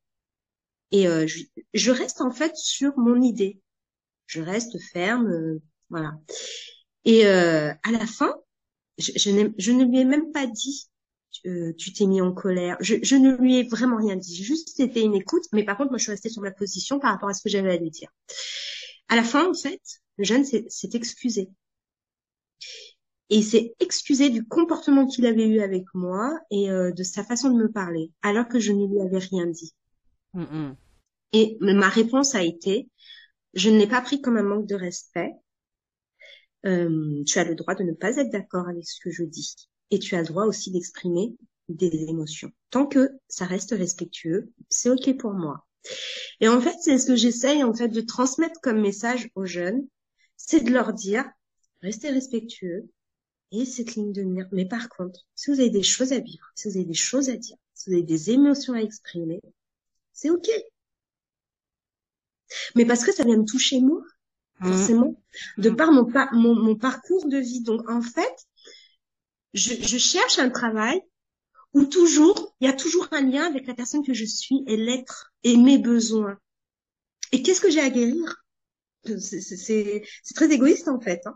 Et 0.91 1.05
je, 1.05 1.43
je 1.75 1.91
reste 1.91 2.21
en 2.21 2.31
fait 2.31 2.55
sur 2.55 2.97
mon 2.97 3.21
idée. 3.21 3.61
Je 4.25 4.41
reste 4.41 4.79
ferme, 4.91 5.59
voilà. 5.89 6.13
Et 7.05 7.25
euh, 7.25 7.71
à 7.83 7.91
la 7.91 8.05
fin, 8.05 8.33
je, 8.97 9.11
je, 9.15 9.51
je, 9.57 9.71
ne 9.71 9.85
lui 9.85 9.99
ai 9.99 10.05
même 10.05 10.31
pas 10.31 10.45
dit 10.45 10.89
euh, 11.45 11.73
tu 11.77 11.93
t'es 11.93 12.05
mis 12.05 12.21
en 12.21 12.33
colère. 12.33 12.77
Je, 12.81 12.95
je, 13.01 13.15
ne 13.15 13.35
lui 13.35 13.57
ai 13.57 13.63
vraiment 13.63 13.97
rien 13.97 14.15
dit. 14.15 14.43
Juste 14.43 14.71
c'était 14.75 15.01
une 15.01 15.15
écoute, 15.15 15.43
mais 15.53 15.63
par 15.63 15.77
contre 15.77 15.91
moi 15.91 15.97
je 15.97 16.03
suis 16.03 16.11
restée 16.11 16.29
sur 16.29 16.41
ma 16.41 16.51
position 16.51 16.99
par 16.99 17.11
rapport 17.11 17.29
à 17.29 17.33
ce 17.33 17.41
que 17.41 17.49
j'avais 17.49 17.71
à 17.71 17.77
lui 17.77 17.91
dire. 17.91 18.09
À 19.07 19.15
la 19.15 19.23
fin 19.23 19.49
en 19.49 19.53
fait, 19.53 19.81
le 20.17 20.23
jeune 20.23 20.43
s'est 20.43 20.89
excusé. 20.93 21.49
Et 23.31 23.37
il 23.37 23.43
s'est 23.43 23.75
excusé 23.79 24.29
du 24.29 24.45
comportement 24.45 25.05
qu'il 25.05 25.27
avait 25.27 25.47
eu 25.47 25.61
avec 25.61 25.85
moi 25.93 26.37
et 26.49 26.71
euh, 26.71 26.91
de 26.91 27.03
sa 27.03 27.23
façon 27.23 27.51
de 27.51 27.61
me 27.61 27.71
parler, 27.71 28.11
alors 28.23 28.47
que 28.47 28.59
je 28.59 28.71
ne 28.71 28.87
lui 28.87 28.99
avais 29.01 29.19
rien 29.19 29.45
dit. 29.45 29.73
Et 31.31 31.57
ma 31.61 31.89
réponse 31.89 32.33
a 32.33 32.43
été, 32.43 32.89
je 33.53 33.69
ne 33.69 33.77
l'ai 33.77 33.87
pas 33.87 34.01
pris 34.01 34.19
comme 34.19 34.37
un 34.37 34.43
manque 34.43 34.65
de 34.65 34.75
respect. 34.75 35.31
Euh, 36.65 37.23
tu 37.25 37.39
as 37.39 37.43
le 37.43 37.55
droit 37.55 37.75
de 37.75 37.83
ne 37.83 37.93
pas 37.93 38.17
être 38.17 38.31
d'accord 38.31 38.67
avec 38.67 38.87
ce 38.87 38.99
que 39.01 39.11
je 39.11 39.23
dis. 39.23 39.55
Et 39.91 39.99
tu 39.99 40.15
as 40.15 40.21
le 40.21 40.27
droit 40.27 40.45
aussi 40.45 40.71
d'exprimer 40.71 41.35
des 41.69 42.05
émotions. 42.09 42.51
Tant 42.69 42.85
que 42.85 43.09
ça 43.27 43.45
reste 43.45 43.71
respectueux, 43.71 44.51
c'est 44.69 44.89
OK 44.89 45.17
pour 45.17 45.33
moi. 45.33 45.65
Et 46.39 46.47
en 46.47 46.59
fait, 46.59 46.75
c'est 46.81 46.97
ce 46.97 47.07
que 47.07 47.15
j'essaye 47.15 47.63
en 47.63 47.73
fait 47.73 47.89
de 47.89 48.01
transmettre 48.01 48.59
comme 48.61 48.81
message 48.81 49.29
aux 49.35 49.45
jeunes, 49.45 49.87
c'est 50.35 50.61
de 50.61 50.71
leur 50.71 50.93
dire, 50.93 51.25
restez 51.81 52.09
respectueux 52.09 52.89
et 53.51 53.65
cette 53.65 53.95
ligne 53.95 54.11
de 54.11 54.23
mire. 54.23 54.47
Mais 54.51 54.65
par 54.65 54.89
contre, 54.89 55.21
si 55.35 55.51
vous 55.51 55.59
avez 55.59 55.69
des 55.69 55.83
choses 55.83 56.11
à 56.11 56.19
vivre, 56.19 56.45
si 56.55 56.67
vous 56.67 56.77
avez 56.77 56.85
des 56.85 56.93
choses 56.93 57.29
à 57.29 57.35
dire, 57.35 57.57
si 57.73 57.89
vous 57.89 57.95
avez 57.95 58.05
des 58.05 58.31
émotions 58.31 58.73
à 58.73 58.81
exprimer, 58.81 59.41
c'est 60.13 60.29
OK. 60.29 60.49
Mais 62.75 62.85
parce 62.85 63.03
que 63.03 63.13
ça 63.13 63.23
vient 63.23 63.37
me 63.37 63.45
toucher 63.45 63.79
moi, 63.79 64.01
mmh. 64.59 64.73
forcément, 64.73 65.21
de 65.57 65.69
mmh. 65.69 65.75
par 65.75 65.91
mon, 65.91 66.07
mon, 66.33 66.55
mon, 66.55 66.75
parcours 66.75 67.27
de 67.27 67.37
vie. 67.37 67.61
Donc 67.61 67.89
en 67.89 68.01
fait, 68.01 68.35
je, 69.53 69.73
je 69.73 69.97
cherche 69.97 70.39
un 70.39 70.49
travail 70.49 71.01
où 71.73 71.85
toujours, 71.85 72.55
il 72.59 72.67
y 72.67 72.69
a 72.69 72.73
toujours 72.73 73.07
un 73.11 73.21
lien 73.21 73.45
avec 73.45 73.67
la 73.67 73.73
personne 73.73 74.05
que 74.05 74.13
je 74.13 74.25
suis 74.25 74.63
et 74.67 74.77
l'être 74.77 75.31
et 75.43 75.57
mes 75.57 75.77
besoins. 75.77 76.37
Et 77.31 77.43
qu'est-ce 77.43 77.61
que 77.61 77.69
j'ai 77.69 77.81
à 77.81 77.89
guérir? 77.89 78.43
C'est 79.05 80.03
très 80.35 80.51
égoïste 80.51 80.87
en 80.87 80.99
fait. 80.99 81.21
Hein. 81.25 81.35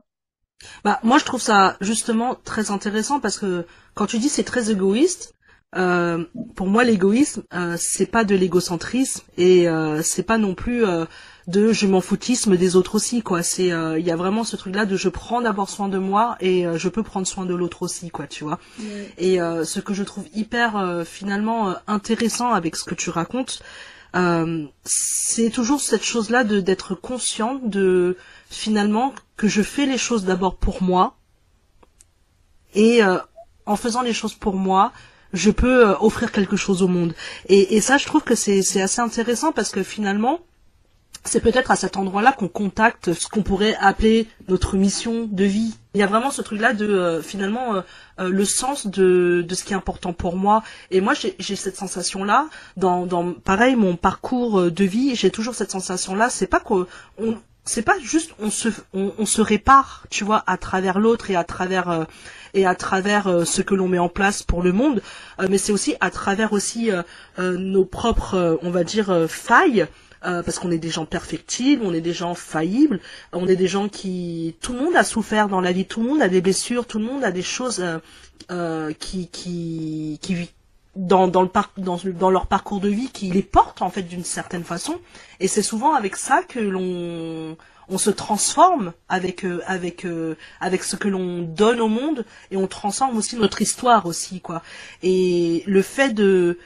Bah 0.84 1.00
moi 1.04 1.18
je 1.18 1.26
trouve 1.26 1.42
ça 1.42 1.78
justement 1.82 2.36
très 2.36 2.72
intéressant 2.72 3.20
parce 3.20 3.38
que 3.38 3.66
quand 3.94 4.06
tu 4.06 4.20
dis 4.20 4.30
c'est 4.30 4.44
très 4.44 4.72
égoïste, 4.72 5.34
euh, 5.76 6.24
pour 6.56 6.68
moi 6.68 6.84
l'égoïsme 6.84 7.44
euh, 7.54 7.76
c'est 7.80 8.06
pas 8.06 8.24
de 8.24 8.36
l'égocentrisme 8.36 9.22
et 9.38 9.68
euh, 9.68 10.02
c'est 10.04 10.24
pas 10.24 10.38
non 10.38 10.54
plus 10.54 10.86
euh, 10.86 11.06
de 11.48 11.74
je 11.74 11.88
m'en 11.88 12.00
foutisme 12.00 12.56
des 12.58 12.76
autres 12.76 12.96
aussi 12.96 13.22
quoi. 13.22 13.44
C'est 13.44 13.72
euh, 13.72 14.00
il 14.00 14.06
y 14.06 14.12
a 14.12 14.16
vraiment 14.16 14.44
ce 14.44 14.56
truc 14.56 14.76
là 14.76 14.86
de 14.86 14.96
je 14.96 15.10
prends 15.10 15.42
d'abord 15.42 15.70
soin 15.70 15.90
de 15.90 15.98
moi 15.98 16.38
et 16.40 16.66
je 16.76 16.90
peux 16.90 17.04
prendre 17.04 17.28
soin 17.28 17.46
de 17.46 17.56
l'autre 17.56 17.82
aussi 17.82 18.10
quoi 18.10 18.28
tu 18.28 18.44
vois. 18.44 18.60
Et 19.18 19.42
euh, 19.42 19.66
ce 19.66 19.80
que 19.80 19.94
je 19.94 20.04
trouve 20.04 20.26
hyper 20.36 21.04
finalement 21.06 21.76
intéressant 21.88 22.54
avec 22.54 22.76
ce 22.76 22.84
que 22.84 22.96
tu 22.96 23.10
racontes 23.10 23.62
c'est 24.86 25.50
toujours 25.50 25.82
cette 25.82 26.04
chose 26.04 26.30
là 26.30 26.44
de 26.44 26.60
d'être 26.62 26.94
conscient 26.94 27.56
de 27.64 28.16
finalement 28.50 29.14
que 29.38 29.48
je 29.48 29.64
fais 29.64 29.88
les 29.88 29.98
choses 29.98 30.24
d'abord 30.24 30.56
pour 30.56 30.84
moi 30.84 31.18
et 32.76 33.02
en 33.66 33.76
faisant 33.76 34.02
les 34.04 34.14
choses 34.14 34.36
pour 34.36 34.56
moi 34.56 34.92
je 35.34 35.52
peux 35.52 35.86
offrir 36.00 36.32
quelque 36.32 36.56
chose 36.56 36.82
au 36.82 36.88
monde 36.88 37.14
et, 37.50 37.82
ça 37.82 37.98
je 37.98 38.06
trouve 38.06 38.24
que 38.24 38.36
c'est 38.36 38.82
assez 38.82 39.02
intéressant 39.02 39.52
parce 39.52 39.72
que 39.72 39.84
finalement 39.84 40.40
c'est 41.26 41.40
peut-être 41.40 41.72
à 41.72 41.76
cet 41.76 41.98
endroit-là 41.98 42.34
qu'on 42.34 42.48
contacte 42.48 43.14
ce 43.14 43.28
qu'on 43.28 43.44
pourrait 43.44 43.76
appeler 43.80 44.28
notre 44.50 44.76
mission 44.76 45.28
de 45.32 45.44
vie. 45.44 45.76
Il 45.94 46.00
y 46.00 46.04
a 46.04 46.08
vraiment 46.08 46.32
ce 46.32 46.42
truc-là 46.42 46.74
de 46.74 46.88
euh, 46.88 47.22
finalement 47.22 47.76
euh, 47.76 47.82
euh, 48.20 48.30
le 48.30 48.46
sens 48.46 48.88
de, 48.88 49.46
ce 49.50 49.64
qui 49.64 49.74
est 49.74 49.76
important 49.76 50.12
pour 50.12 50.36
moi. 50.36 50.64
Et 50.92 51.02
moi, 51.02 51.14
j'ai 51.14 51.56
cette 51.56 51.78
sensation-là 51.78 52.48
dans, 52.78 53.34
pareil 53.34 53.76
mon 53.76 53.96
parcours 53.96 54.72
de 54.72 54.84
vie. 54.84 55.16
J'ai 55.16 55.30
toujours 55.30 55.56
cette 55.56 55.72
sensation-là. 55.72 56.30
C'est 56.30 56.48
pas 56.48 56.60
qu'on 56.60 56.88
c'est 57.66 57.84
pas 57.84 57.98
juste 58.00 58.34
on, 58.42 58.50
se 59.26 59.42
répare, 59.42 60.06
tu 60.10 60.26
vois, 60.26 60.44
à 60.48 60.58
travers 60.58 61.00
l'autre 61.00 61.32
et 61.32 61.38
à 61.38 61.46
travers 61.46 62.06
et 62.54 62.66
à 62.66 62.76
travers 62.76 63.46
ce 63.46 63.62
que 63.62 63.76
l'on 63.76 63.88
met 63.88 64.00
en 64.00 64.10
place 64.10 64.44
pour 64.44 64.62
le 64.62 64.72
monde, 64.72 65.02
mais 65.50 65.58
c'est 65.58 65.72
aussi 65.72 65.96
à 66.02 66.12
travers 66.12 66.54
aussi 66.54 66.92
nos 67.40 67.86
propres, 67.86 68.60
on 68.62 68.70
va 68.70 68.84
dire, 68.84 69.26
failles 69.28 69.88
euh, 70.26 70.42
parce 70.42 70.60
qu'on 70.60 70.72
est 70.72 70.78
des 70.78 70.90
gens 70.90 71.06
perfectibles, 71.06 71.84
on 71.86 71.94
est 71.94 72.02
des 72.02 72.14
gens 72.14 72.34
faillibles, 72.34 73.02
on 73.34 73.48
est 73.48 73.58
des 73.58 73.68
gens 73.68 73.90
qui... 73.90 74.56
Tout 74.62 74.74
le 74.74 74.80
monde 74.80 74.96
a 74.96 75.04
souffert 75.04 75.50
dans 75.50 75.60
la 75.60 75.74
vie, 75.74 75.86
tout 75.86 76.02
le 76.02 76.08
monde 76.08 76.22
a 76.22 76.30
des 76.30 76.42
blessures, 76.42 76.86
tout 76.86 76.98
le 77.00 77.06
monde 77.06 77.24
a 77.26 77.32
des 77.32 77.42
choses 77.42 77.82
euh, 77.82 77.98
euh, 78.52 78.94
qui, 78.94 79.28
qui, 79.28 80.20
qui 80.22 80.50
dans, 80.96 81.28
dans, 81.28 81.42
le 81.42 81.50
dans, 81.78 82.00
dans 82.06 82.30
leur 82.30 82.48
parcours 82.48 82.80
de 82.80 82.88
vie 82.88 83.10
qui 83.10 83.32
les 83.32 83.42
portent 83.42 83.82
en 83.82 83.90
fait 83.90 84.04
d'une 84.04 84.24
certaine 84.24 84.64
façon. 84.64 85.00
Et 85.42 85.50
c'est 85.50 85.62
souvent 85.62 85.94
avec 85.94 86.16
ça 86.16 86.42
que 86.44 86.60
l'on 86.60 87.58
on 87.90 87.98
se 87.98 88.10
transforme 88.10 88.94
avec 89.10 89.46
euh, 89.46 89.62
euh, 90.06 90.36
avec 90.60 90.84
ce 90.84 90.96
que 90.96 91.08
l'on 91.08 91.42
donne 91.42 91.82
au 91.82 91.88
monde 91.88 92.26
et 92.52 92.58
on 92.58 92.68
transforme 92.68 93.18
aussi 93.18 93.36
notre 93.36 93.62
histoire 93.62 94.06
aussi 94.06 94.42
quoi. 94.42 94.62
Et 95.02 95.64
le 95.68 95.82
fait 95.82 96.14
de 96.14 96.60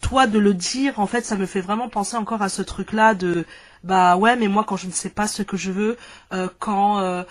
toi 0.00 0.26
de 0.26 0.38
le 0.38 0.54
dire, 0.54 0.98
en 0.98 1.06
fait, 1.06 1.26
ça 1.26 1.36
me 1.36 1.44
fait 1.44 1.60
vraiment 1.60 1.90
penser 1.90 2.16
encore 2.16 2.40
à 2.40 2.48
ce 2.48 2.62
truc-là 2.62 3.14
de 3.14 3.44
bah 3.84 4.16
ouais, 4.16 4.36
mais 4.36 4.48
moi 4.48 4.64
quand 4.64 4.76
je 4.76 4.86
ne 4.86 4.92
sais 4.92 5.10
pas 5.10 5.26
ce 5.26 5.42
que 5.42 5.56
je 5.56 5.70
veux, 5.70 5.96
euh, 6.32 6.48
quand 6.58 7.24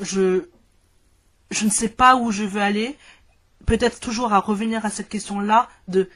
je 0.00 0.48
je 1.50 1.64
ne 1.66 1.70
sais 1.70 1.88
pas 1.88 2.16
où 2.16 2.32
je 2.32 2.42
veux 2.42 2.60
aller, 2.60 2.96
peut-être 3.66 4.00
toujours 4.00 4.32
à 4.32 4.40
revenir 4.40 4.84
à 4.84 4.90
cette 4.90 5.08
question-là 5.08 5.68
de 5.88 6.08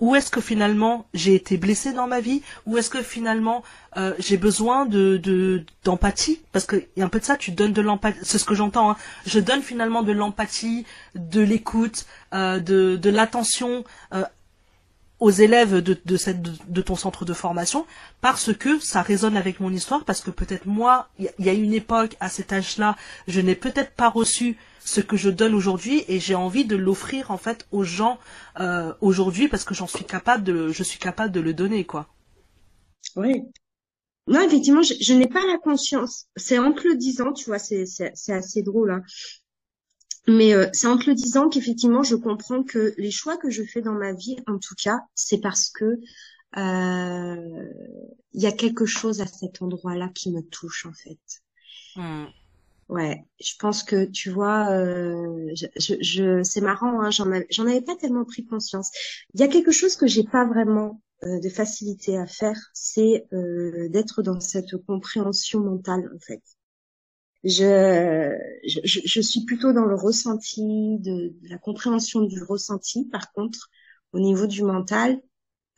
où 0.00 0.16
est-ce 0.16 0.30
que 0.30 0.40
finalement 0.40 1.06
j'ai 1.14 1.34
été 1.34 1.56
blessée 1.56 1.92
dans 1.92 2.06
ma 2.06 2.20
vie 2.20 2.42
Où 2.66 2.78
est-ce 2.78 2.90
que 2.90 3.02
finalement 3.02 3.62
euh, 3.96 4.14
j'ai 4.18 4.36
besoin 4.36 4.86
de 4.86 5.64
d'empathie 5.84 6.40
Parce 6.52 6.66
qu'il 6.66 6.86
y 6.96 7.02
a 7.02 7.04
un 7.04 7.08
peu 7.08 7.20
de 7.20 7.24
ça, 7.24 7.36
tu 7.36 7.52
donnes 7.52 7.72
de 7.72 7.82
l'empathie, 7.82 8.18
c'est 8.22 8.38
ce 8.38 8.44
que 8.44 8.54
j'entends. 8.54 8.90
Hein. 8.90 8.96
Je 9.26 9.38
donne 9.38 9.62
finalement 9.62 10.02
de 10.02 10.12
l'empathie, 10.12 10.86
de 11.14 11.40
l'écoute, 11.40 12.06
euh, 12.34 12.58
de, 12.60 13.10
l'attention 13.10 13.84
euh, 14.14 14.24
aux 15.20 15.30
élèves 15.30 15.82
de, 15.82 16.82
ton 16.82 16.96
centre 16.96 17.24
de 17.24 17.34
formation 17.34 17.86
parce 18.20 18.54
que 18.54 18.78
ça 18.78 19.02
résonne 19.02 19.36
avec 19.36 19.60
mon 19.60 19.70
histoire, 19.70 20.04
parce 20.04 20.22
que 20.22 20.30
peut-être 20.30 20.66
moi, 20.66 21.08
il 21.18 21.30
y, 21.38 21.48
a 21.48 21.52
une 21.52 21.74
époque, 21.74 22.16
à 22.20 22.30
cet 22.30 22.52
âge-là, 22.52 22.96
je 23.28 23.40
n'ai 23.40 23.54
peut-être 23.54 23.92
pas 23.92 24.08
reçu 24.08 24.56
ce 24.90 25.00
que 25.00 25.16
je 25.16 25.30
donne 25.30 25.54
aujourd'hui 25.54 26.04
et 26.08 26.18
j'ai 26.18 26.34
envie 26.34 26.64
de 26.64 26.74
l'offrir 26.74 27.30
en 27.30 27.38
fait 27.38 27.66
aux 27.70 27.84
gens 27.84 28.18
euh, 28.58 28.92
aujourd'hui 29.00 29.46
parce 29.46 29.64
que 29.64 29.72
j'en 29.72 29.86
suis 29.86 30.04
capable 30.04 30.42
de 30.42 30.70
je 30.70 30.82
suis 30.82 30.98
capable 30.98 31.32
de 31.32 31.40
le 31.40 31.54
donner 31.54 31.84
quoi. 31.84 32.08
Oui. 33.14 33.42
Non, 34.26 34.40
effectivement, 34.40 34.82
je, 34.82 34.94
je 35.00 35.14
n'ai 35.14 35.28
pas 35.28 35.46
la 35.46 35.58
conscience. 35.58 36.26
C'est 36.36 36.58
entre 36.58 36.86
le 36.86 36.96
10 36.96 37.20
ans, 37.22 37.32
tu 37.32 37.46
vois, 37.46 37.58
c'est 37.58 37.84
assez 38.28 38.62
drôle. 38.62 38.90
Hein. 38.92 39.02
Mais 40.28 40.54
euh, 40.54 40.68
c'est 40.72 40.86
en 40.86 40.98
te 40.98 41.08
le 41.08 41.14
disant 41.14 41.48
qu'effectivement, 41.48 42.02
je 42.02 42.16
comprends 42.16 42.62
que 42.62 42.94
les 42.98 43.10
choix 43.10 43.36
que 43.36 43.50
je 43.50 43.62
fais 43.62 43.82
dans 43.82 43.94
ma 43.94 44.12
vie, 44.12 44.36
en 44.46 44.58
tout 44.58 44.74
cas, 44.80 45.00
c'est 45.14 45.40
parce 45.40 45.70
que 45.70 45.98
euh, 46.56 47.64
il 48.32 48.42
y 48.42 48.46
a 48.46 48.52
quelque 48.52 48.86
chose 48.86 49.20
à 49.20 49.26
cet 49.26 49.62
endroit-là 49.62 50.08
qui 50.14 50.30
me 50.30 50.42
touche, 50.42 50.86
en 50.86 50.92
fait. 50.92 51.18
Mmh. 51.96 52.26
Ouais, 52.90 53.24
je 53.40 53.52
pense 53.58 53.82
que 53.82 54.04
tu 54.04 54.30
vois, 54.30 54.70
euh, 54.72 55.52
je, 55.54 55.94
je, 56.00 56.42
c'est 56.42 56.60
marrant, 56.60 57.00
hein, 57.00 57.10
j'en, 57.10 57.26
j'en 57.50 57.66
avais 57.66 57.80
pas 57.82 57.96
tellement 57.96 58.24
pris 58.24 58.44
conscience. 58.44 58.90
Il 59.34 59.40
y 59.40 59.44
a 59.44 59.48
quelque 59.48 59.72
chose 59.72 59.96
que 59.96 60.06
j'ai 60.06 60.24
pas 60.24 60.44
vraiment 60.44 61.00
de 61.22 61.48
facilité 61.50 62.16
à 62.16 62.26
faire, 62.26 62.56
c'est 62.72 63.26
d'être 63.90 64.22
dans 64.22 64.40
cette 64.40 64.76
compréhension 64.86 65.60
mentale, 65.60 66.10
en 66.14 66.18
fait 66.18 66.42
je, 67.44 68.36
je, 68.64 69.00
je, 69.04 69.20
suis 69.20 69.44
plutôt 69.44 69.72
dans 69.72 69.86
le 69.86 69.94
ressenti, 69.94 70.98
de, 70.98 71.32
la 71.48 71.58
compréhension 71.58 72.22
du 72.22 72.42
ressenti. 72.42 73.06
Par 73.06 73.32
contre, 73.32 73.70
au 74.12 74.20
niveau 74.20 74.46
du 74.46 74.62
mental, 74.62 75.20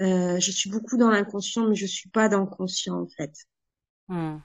euh, 0.01 0.41
je 0.41 0.51
suis 0.51 0.71
beaucoup 0.71 0.97
dans 0.97 1.11
l'inconscient, 1.11 1.69
mais 1.69 1.77
je 1.77 1.87
suis 1.87 2.09
pas 2.09 2.29
dans 2.29 2.41
le 2.41 2.47
conscient 2.47 3.01
en 3.01 3.09
fait. 3.09 3.33
Hmm. 4.09 4.39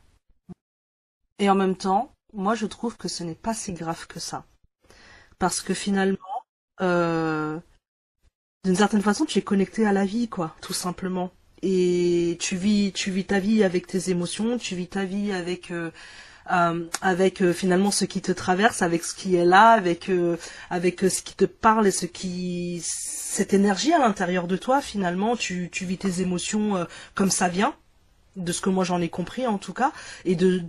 Et 1.39 1.49
en 1.49 1.55
même 1.55 1.77
temps, 1.77 2.13
moi 2.37 2.55
je 2.55 2.67
trouve 2.67 2.95
que 2.97 3.07
ce 3.09 3.23
n'est 3.23 3.35
pas 3.35 3.53
si 3.53 3.73
grave 3.73 4.07
que 4.07 4.19
ça, 4.19 4.45
parce 5.39 5.59
que 5.61 5.73
finalement, 5.73 6.17
euh, 6.81 7.59
d'une 8.63 8.75
certaine 8.75 9.01
façon, 9.01 9.25
tu 9.25 9.39
es 9.39 9.41
connecté 9.41 9.85
à 9.85 9.91
la 9.91 10.05
vie, 10.05 10.29
quoi, 10.29 10.55
tout 10.61 10.73
simplement. 10.73 11.31
Et 11.63 12.37
tu 12.39 12.55
vis, 12.55 12.93
tu 12.93 13.09
vis 13.11 13.25
ta 13.25 13.39
vie 13.39 13.63
avec 13.63 13.87
tes 13.87 14.11
émotions, 14.11 14.57
tu 14.59 14.75
vis 14.75 14.87
ta 14.87 15.05
vie 15.05 15.31
avec 15.31 15.71
euh, 15.71 15.91
euh, 16.51 17.53
finalement 17.53 17.89
ce 17.89 18.05
qui 18.05 18.21
te 18.21 18.31
traverse, 18.31 18.83
avec 18.83 19.03
ce 19.03 19.15
qui 19.15 19.35
est 19.35 19.45
là, 19.45 19.71
avec 19.71 20.05
ce 20.05 21.21
qui 21.23 21.35
te 21.35 21.45
parle 21.45 21.87
et 21.87 21.91
ce 21.91 22.05
qui 22.05 22.81
cette 22.83 23.53
énergie 23.53 23.93
à 23.93 23.99
l'intérieur 23.99 24.47
de 24.47 24.57
toi 24.57 24.81
finalement, 24.81 25.35
tu 25.35 25.69
vis 25.71 25.97
tes 25.97 26.21
émotions 26.21 26.85
comme 27.15 27.31
ça 27.31 27.49
vient. 27.49 27.75
De 28.37 28.51
ce 28.51 28.61
que 28.61 28.69
moi 28.69 28.83
j'en 28.83 29.01
ai 29.01 29.09
compris 29.09 29.45
en 29.45 29.57
tout 29.57 29.73
cas, 29.73 29.91
et 30.23 30.35
de 30.35 30.67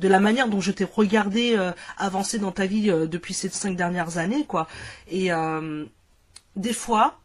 la 0.00 0.20
manière 0.20 0.48
dont 0.48 0.60
je 0.60 0.70
t'ai 0.70 0.84
regardé 0.84 1.56
euh, 1.56 1.72
avancer 1.98 2.38
dans 2.38 2.52
ta 2.52 2.66
vie 2.66 2.90
euh, 2.90 3.06
depuis 3.06 3.34
ces 3.34 3.48
cinq 3.48 3.76
dernières 3.76 4.18
années, 4.18 4.44
quoi. 4.46 4.68
Et 5.10 5.32
euh, 5.32 5.84
des 6.54 6.72
fois, 6.72 7.20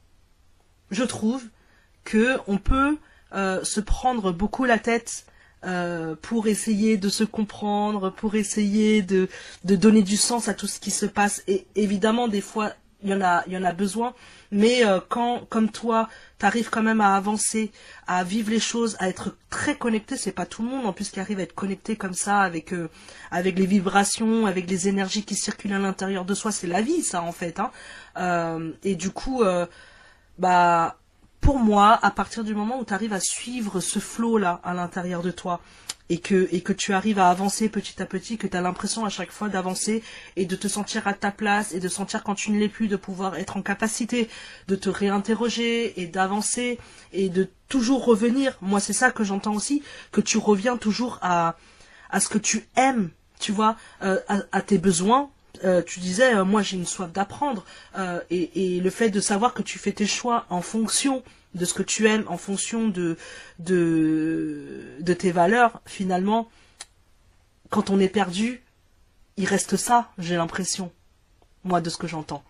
je 0.90 1.04
trouve 1.04 1.44
que 2.04 2.38
on 2.48 2.58
peut 2.58 2.98
se 3.34 3.82
prendre 3.82 4.32
beaucoup 4.32 4.64
la 4.64 4.80
tête 4.80 5.26
pour 6.22 6.48
essayer 6.48 6.96
de 6.96 7.10
se 7.10 7.26
comprendre, 7.26 8.10
pour 8.10 8.36
essayer 8.36 9.02
de 9.02 9.28
donner 9.66 10.02
du 10.02 10.16
sens 10.16 10.48
à 10.48 10.54
tout 10.54 10.68
ce 10.68 10.80
qui 10.80 10.92
se 10.92 11.06
passe. 11.06 11.44
Et 11.48 11.68
évidemment, 11.76 12.30
des 12.30 12.40
fois, 12.40 12.72
il 13.04 13.10
y 13.10 13.14
en 13.14 13.22
a, 13.22 13.44
il 13.48 13.54
y 13.54 13.58
en 13.58 13.64
a 13.64 13.74
besoin. 13.74 14.14
Mais 14.52 14.86
euh, 14.86 15.00
quand, 15.08 15.46
comme 15.50 15.70
toi, 15.70 16.10
t'arrives 16.38 16.70
quand 16.70 16.84
même 16.84 17.02
à 17.02 17.16
avancer, 17.16 17.72
à 18.08 18.24
vivre 18.24 18.50
les 18.50 18.60
choses, 18.60 18.96
à 19.00 19.10
être 19.10 19.36
très 19.50 19.76
connecté, 19.78 20.18
c'est 20.18 20.32
pas 20.32 20.46
tout 20.46 20.64
le 20.64 20.70
monde 20.70 20.86
en 20.86 20.94
plus 20.94 21.10
qui 21.10 21.20
arrive 21.20 21.40
à 21.40 21.44
être 21.44 21.56
connecté 21.56 21.96
comme 21.96 22.14
ça 22.14 22.42
avec 22.42 22.74
euh, 22.74 22.90
avec 23.32 23.58
les 23.58 23.66
vibrations, 23.66 24.46
avec 24.46 24.70
les 24.70 24.88
énergies 24.88 25.24
qui 25.24 25.36
circulent 25.36 25.74
à 25.74 25.80
l'intérieur 25.80 26.26
de 26.26 26.34
soi. 26.34 26.52
C'est 26.52 26.68
la 26.68 26.82
vie, 26.82 27.04
ça 27.04 27.22
en 27.22 27.32
fait. 27.32 27.60
Hein. 27.60 27.72
Euh, 28.18 28.72
et 28.84 28.96
du 28.96 29.12
coup, 29.12 29.44
bah 30.38 30.98
pour 31.42 31.60
moi, 31.60 32.00
à 32.02 32.12
partir 32.12 32.44
du 32.44 32.54
moment 32.54 32.80
où 32.80 32.86
tu 32.86 32.94
arrives 32.94 33.14
à 33.14 33.20
suivre 33.20 33.80
ce 33.80 34.00
flot 34.00 34.38
là 34.38 34.60
à 34.64 34.74
l'intérieur 34.74 35.22
de 35.22 35.32
toi, 35.32 35.62
et 36.10 36.20
que 36.20 36.74
tu 36.74 36.94
arrives 36.94 37.20
à 37.20 37.30
avancer 37.30 37.68
petit 37.68 38.02
à 38.02 38.06
petit, 38.06 38.38
que 38.38 38.48
tu 38.48 38.56
as 38.56 38.62
l'impression 38.62 39.04
à 39.04 39.10
chaque 39.10 39.32
fois 39.32 39.50
d'avancer 39.50 40.04
et 40.38 40.46
de 40.46 40.56
te 40.56 40.70
sentir 40.70 41.06
à 41.06 41.14
ta 41.14 41.32
place 41.32 41.74
et 41.74 41.82
de 41.82 41.90
sentir 41.90 42.24
quand 42.24 42.36
tu 42.36 42.52
ne 42.52 42.60
l'es 42.60 42.70
plus 42.70 42.88
de 42.88 42.96
pouvoir 42.96 43.36
être 43.36 43.58
en 43.58 43.62
capacité 43.62 44.30
de 44.70 44.76
te 44.78 44.90
réinterroger 44.90 46.00
et 46.00 46.08
d'avancer 46.08 46.80
et 47.12 47.28
de 47.28 47.50
toujours 47.68 48.06
revenir. 48.06 48.58
Moi, 48.62 48.80
c'est 48.80 48.94
ça 48.94 49.12
que 49.12 49.26
j'entends 49.26 49.54
aussi, 49.54 49.84
que 50.14 50.22
tu 50.22 50.38
reviens 50.38 50.78
toujours 50.78 51.20
à 51.22 51.58
à 52.10 52.20
ce 52.20 52.30
que 52.30 52.38
tu 52.38 52.68
aimes, 52.76 53.10
tu 53.40 53.52
vois, 53.52 53.76
euh, 54.02 54.20
à, 54.52 54.62
tes 54.62 54.78
besoins, 54.78 55.30
euh, 55.64 55.82
tu 55.82 56.00
disais, 56.00 56.36
euh, 56.36 56.46
moi 56.46 56.62
j'ai 56.62 56.78
une 56.78 56.86
soif 56.86 57.12
d'apprendre, 57.12 57.66
et, 58.30 58.76
et, 58.76 58.80
le 58.80 58.90
fait 58.90 59.10
de 59.10 59.20
savoir 59.20 59.54
que 59.54 59.62
tu 59.62 59.80
fais 59.80 59.92
tes 59.92 60.06
choix 60.06 60.46
en 60.50 60.62
fonction 60.62 61.24
de 61.56 61.66
ce 61.66 61.74
que 61.74 61.84
tu 61.84 62.08
aimes, 62.08 62.26
en 62.28 62.38
fonction 62.38 62.88
de 62.90 63.18
tes 65.14 65.32
valeurs, 65.32 65.82
finalement, 65.86 66.50
quand 67.70 67.90
on 67.90 68.00
est 68.00 68.10
perdu, 68.10 68.62
il 69.38 69.46
reste 69.46 69.78
ça, 69.78 70.12
j'ai 70.18 70.36
l'impression, 70.36 70.92
moi, 71.64 71.82
de 71.82 71.90
ce 71.90 71.98
que 71.98 72.08
j'entends. 72.08 72.44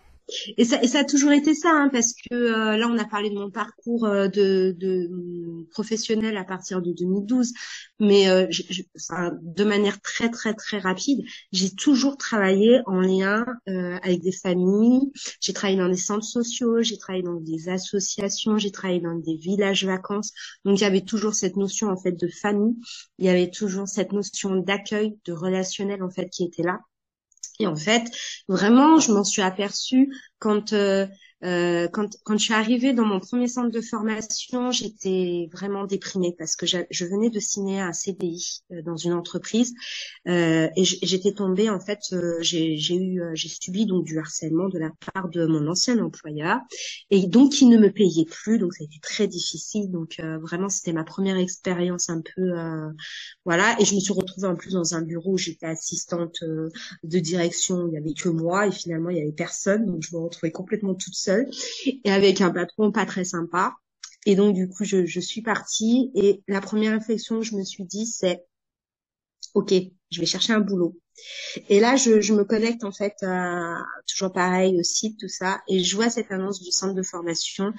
Et 0.57 0.65
ça, 0.65 0.81
et 0.83 0.87
ça 0.87 0.99
a 0.99 1.03
toujours 1.05 1.31
été 1.31 1.53
ça, 1.53 1.69
hein, 1.71 1.89
parce 1.91 2.13
que 2.13 2.35
euh, 2.35 2.77
là, 2.77 2.87
on 2.89 2.97
a 2.97 3.05
parlé 3.05 3.29
de 3.29 3.35
mon 3.35 3.49
parcours 3.49 4.05
euh, 4.05 4.27
de, 4.27 4.75
de 4.77 5.09
professionnel 5.71 6.35
à 6.37 6.43
partir 6.43 6.81
de 6.81 6.91
2012, 6.91 7.53
mais 7.99 8.29
euh, 8.29 8.47
de 9.41 9.63
manière 9.63 10.01
très 10.01 10.29
très 10.29 10.53
très 10.53 10.79
rapide, 10.79 11.21
j'ai 11.51 11.71
toujours 11.71 12.17
travaillé 12.17 12.81
en 12.85 12.99
lien 12.99 13.45
avec 13.67 14.21
des 14.21 14.31
familles. 14.31 15.11
J'ai 15.41 15.53
travaillé 15.53 15.77
dans 15.77 15.89
des 15.89 15.95
centres 15.97 16.25
sociaux, 16.25 16.81
j'ai 16.81 16.97
travaillé 16.97 17.23
dans 17.23 17.39
des 17.39 17.69
associations, 17.69 18.57
j'ai 18.57 18.71
travaillé 18.71 18.99
dans 18.99 19.15
des 19.15 19.35
villages 19.35 19.85
vacances. 19.85 20.31
Donc 20.65 20.79
il 20.79 20.83
y 20.83 20.85
avait 20.85 21.01
toujours 21.01 21.33
cette 21.33 21.55
notion 21.55 21.89
en 21.89 21.97
fait 21.97 22.13
de 22.13 22.27
famille, 22.27 22.75
il 23.17 23.25
y 23.25 23.29
avait 23.29 23.49
toujours 23.49 23.87
cette 23.87 24.11
notion 24.11 24.55
d'accueil, 24.57 25.17
de 25.25 25.33
relationnel 25.33 26.03
en 26.03 26.09
fait 26.09 26.29
qui 26.29 26.43
était 26.43 26.63
là. 26.63 26.79
Et 27.59 27.67
en 27.67 27.75
fait, 27.75 28.03
vraiment, 28.47 28.99
je 28.99 29.11
m'en 29.11 29.23
suis 29.23 29.41
aperçue 29.41 30.13
quand 30.39 30.73
euh, 30.73 31.07
euh, 31.43 31.87
quand, 31.89 32.09
quand 32.23 32.37
je 32.37 32.45
suis 32.45 32.53
arrivée 32.53 32.93
dans 32.93 33.05
mon 33.05 33.19
premier 33.19 33.47
centre 33.47 33.69
de 33.69 33.81
formation, 33.81 34.71
j'étais 34.71 35.49
vraiment 35.53 35.85
déprimée 35.85 36.35
parce 36.37 36.55
que 36.55 36.65
je 36.65 37.05
venais 37.05 37.29
de 37.29 37.39
signer 37.39 37.79
un 37.79 37.93
CDI 37.93 38.63
euh, 38.71 38.81
dans 38.81 38.97
une 38.97 39.13
entreprise 39.13 39.73
euh, 40.27 40.67
et 40.75 40.83
j'étais 40.83 41.33
tombée 41.33 41.69
en 41.69 41.79
fait, 41.79 41.99
euh, 42.13 42.37
j'ai 42.41 42.75
eu, 42.95 43.21
euh, 43.21 43.31
j'ai 43.35 43.49
subi 43.49 43.85
donc 43.85 44.05
du 44.05 44.17
harcèlement 44.17 44.67
de 44.67 44.79
la 44.79 44.89
part 45.13 45.29
de 45.29 45.45
mon 45.45 45.67
ancien 45.67 45.99
employeur 45.99 46.59
et 47.11 47.27
donc 47.27 47.61
il 47.61 47.69
ne 47.69 47.77
me 47.77 47.91
payait 47.91 48.25
plus, 48.25 48.57
donc 48.57 48.73
ça 48.73 48.83
a 48.83 48.85
été 48.85 48.99
très 49.01 49.27
difficile. 49.27 49.91
Donc 49.91 50.19
vraiment 50.41 50.69
c'était 50.69 50.93
ma 50.93 51.03
première 51.03 51.37
expérience 51.37 52.09
un 52.09 52.21
peu, 52.21 52.51
voilà, 53.45 53.79
et 53.79 53.85
je 53.85 53.95
me 53.95 53.99
suis 53.99 54.13
retrouvée 54.13 54.47
en 54.47 54.55
plus 54.55 54.73
dans 54.73 54.95
un 54.95 55.01
bureau 55.01 55.33
où 55.33 55.37
j'étais 55.37 55.65
assistante 55.65 56.39
de 56.41 57.19
direction, 57.19 57.87
il 57.87 57.93
y 57.93 57.97
avait 57.97 58.13
que 58.13 58.29
moi 58.29 58.67
et 58.67 58.71
finalement 58.71 59.09
il 59.09 59.17
y 59.17 59.21
avait 59.21 59.31
personne, 59.31 59.85
donc 59.85 60.01
je 60.01 60.15
me 60.15 60.21
retrouvais 60.27 60.51
complètement 60.51 60.95
toute 60.95 61.15
seule 61.15 61.49
et 61.85 62.11
avec 62.11 62.41
un 62.41 62.51
patron 62.51 62.91
pas 62.91 63.05
très 63.05 63.25
sympa. 63.25 63.75
Et 64.25 64.35
donc 64.35 64.55
du 64.55 64.67
coup, 64.67 64.83
je, 64.83 65.19
suis 65.19 65.41
partie 65.41 66.11
et 66.15 66.43
la 66.47 66.61
première 66.61 66.93
réflexion 66.93 67.39
que 67.39 67.45
je 67.45 67.55
me 67.55 67.63
suis 67.63 67.85
dit, 67.85 68.05
c'est 68.05 68.45
ok, 69.53 69.73
je 70.11 70.19
vais 70.19 70.25
chercher 70.25 70.53
un 70.53 70.59
boulot. 70.59 70.99
Et 71.69 71.79
là, 71.79 71.95
je, 71.95 72.21
je 72.21 72.33
me 72.33 72.43
connecte 72.43 72.83
en 72.83 72.91
fait 72.91 73.15
toujours 74.07 74.33
pareil 74.33 74.79
au 74.79 74.83
site, 74.83 75.19
tout 75.19 75.27
ça, 75.27 75.61
et 75.67 75.83
je 75.83 75.95
vois 75.95 76.09
cette 76.09 76.31
annonce 76.31 76.61
du 76.61 76.71
centre 76.71 76.93
de 76.93 77.03
formation 77.03 77.73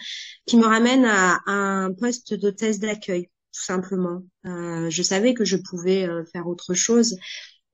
qui 0.47 0.57
me 0.57 0.65
ramène 0.65 1.05
à, 1.05 1.39
un 1.47 1.93
poste 1.93 2.35
d'hôtesse 2.35 2.81
d'accueil, 2.81 3.27
tout 3.53 3.63
simplement. 3.65 4.23
Euh, 4.47 4.91
je 4.91 5.03
savais 5.03 5.35
que 5.35 5.45
je 5.45 5.57
pouvais 5.57 6.09
euh, 6.09 6.25
faire 6.33 6.49
autre 6.49 6.75
chose, 6.75 7.17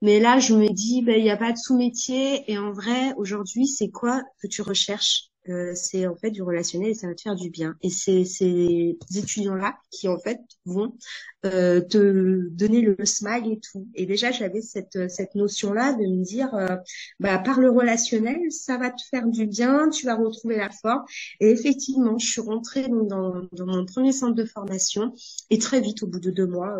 mais 0.04 0.20
là, 0.20 0.38
je 0.38 0.54
me 0.54 0.68
dis, 0.72 1.02
ben, 1.02 1.18
il 1.18 1.24
n'y 1.24 1.30
a 1.30 1.36
pas 1.36 1.50
de 1.52 1.58
sous-métier, 1.58 2.48
et 2.50 2.58
en 2.58 2.72
vrai, 2.72 3.12
aujourd'hui, 3.16 3.66
c'est 3.66 3.90
quoi 3.90 4.22
que 4.40 4.46
tu 4.46 4.62
recherches? 4.62 5.30
Euh, 5.48 5.72
c'est 5.74 6.06
en 6.06 6.16
fait 6.16 6.30
du 6.30 6.42
relationnel 6.42 6.90
et 6.90 6.94
ça 6.94 7.06
va 7.06 7.14
te 7.14 7.22
faire 7.22 7.34
du 7.34 7.50
bien. 7.50 7.76
Et 7.82 7.90
c'est 7.90 8.24
ces 8.24 8.96
étudiants-là 9.14 9.76
qui 9.90 10.08
en 10.08 10.18
fait 10.18 10.40
vont 10.64 10.96
euh, 11.44 11.80
te 11.80 12.48
donner 12.50 12.80
le 12.80 12.96
smile 13.04 13.52
et 13.52 13.60
tout. 13.60 13.86
Et 13.94 14.06
déjà 14.06 14.30
j'avais 14.32 14.62
cette 14.62 15.10
cette 15.10 15.34
notion-là 15.34 15.92
de 15.92 16.06
me 16.06 16.24
dire, 16.24 16.54
euh, 16.54 16.76
bah 17.20 17.38
par 17.38 17.60
le 17.60 17.70
relationnel, 17.70 18.38
ça 18.50 18.78
va 18.78 18.90
te 18.90 19.02
faire 19.10 19.26
du 19.28 19.46
bien, 19.46 19.90
tu 19.90 20.06
vas 20.06 20.16
retrouver 20.16 20.56
la 20.56 20.70
forme. 20.70 21.04
Et 21.40 21.50
effectivement, 21.50 22.18
je 22.18 22.26
suis 22.26 22.40
rentrée 22.40 22.88
dans, 22.88 23.46
dans 23.52 23.66
mon 23.66 23.84
premier 23.84 24.12
centre 24.12 24.34
de 24.34 24.44
formation 24.44 25.14
et 25.50 25.58
très 25.58 25.80
vite, 25.80 26.02
au 26.02 26.06
bout 26.06 26.20
de 26.20 26.30
deux 26.30 26.46
mois, 26.46 26.78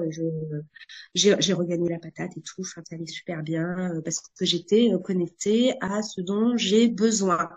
j'ai 1.15 1.53
regagné 1.53 1.89
la 1.91 1.99
patate 1.99 2.37
et 2.37 2.41
tout. 2.41 2.61
Enfin, 2.61 2.83
ça 2.89 2.97
allait 2.97 3.07
super 3.07 3.43
bien 3.43 4.01
parce 4.05 4.21
que 4.21 4.45
j'étais 4.45 4.91
connectée 5.05 5.75
à 5.81 6.03
ce 6.03 6.21
dont 6.21 6.57
j'ai 6.57 6.89
besoin. 6.89 7.51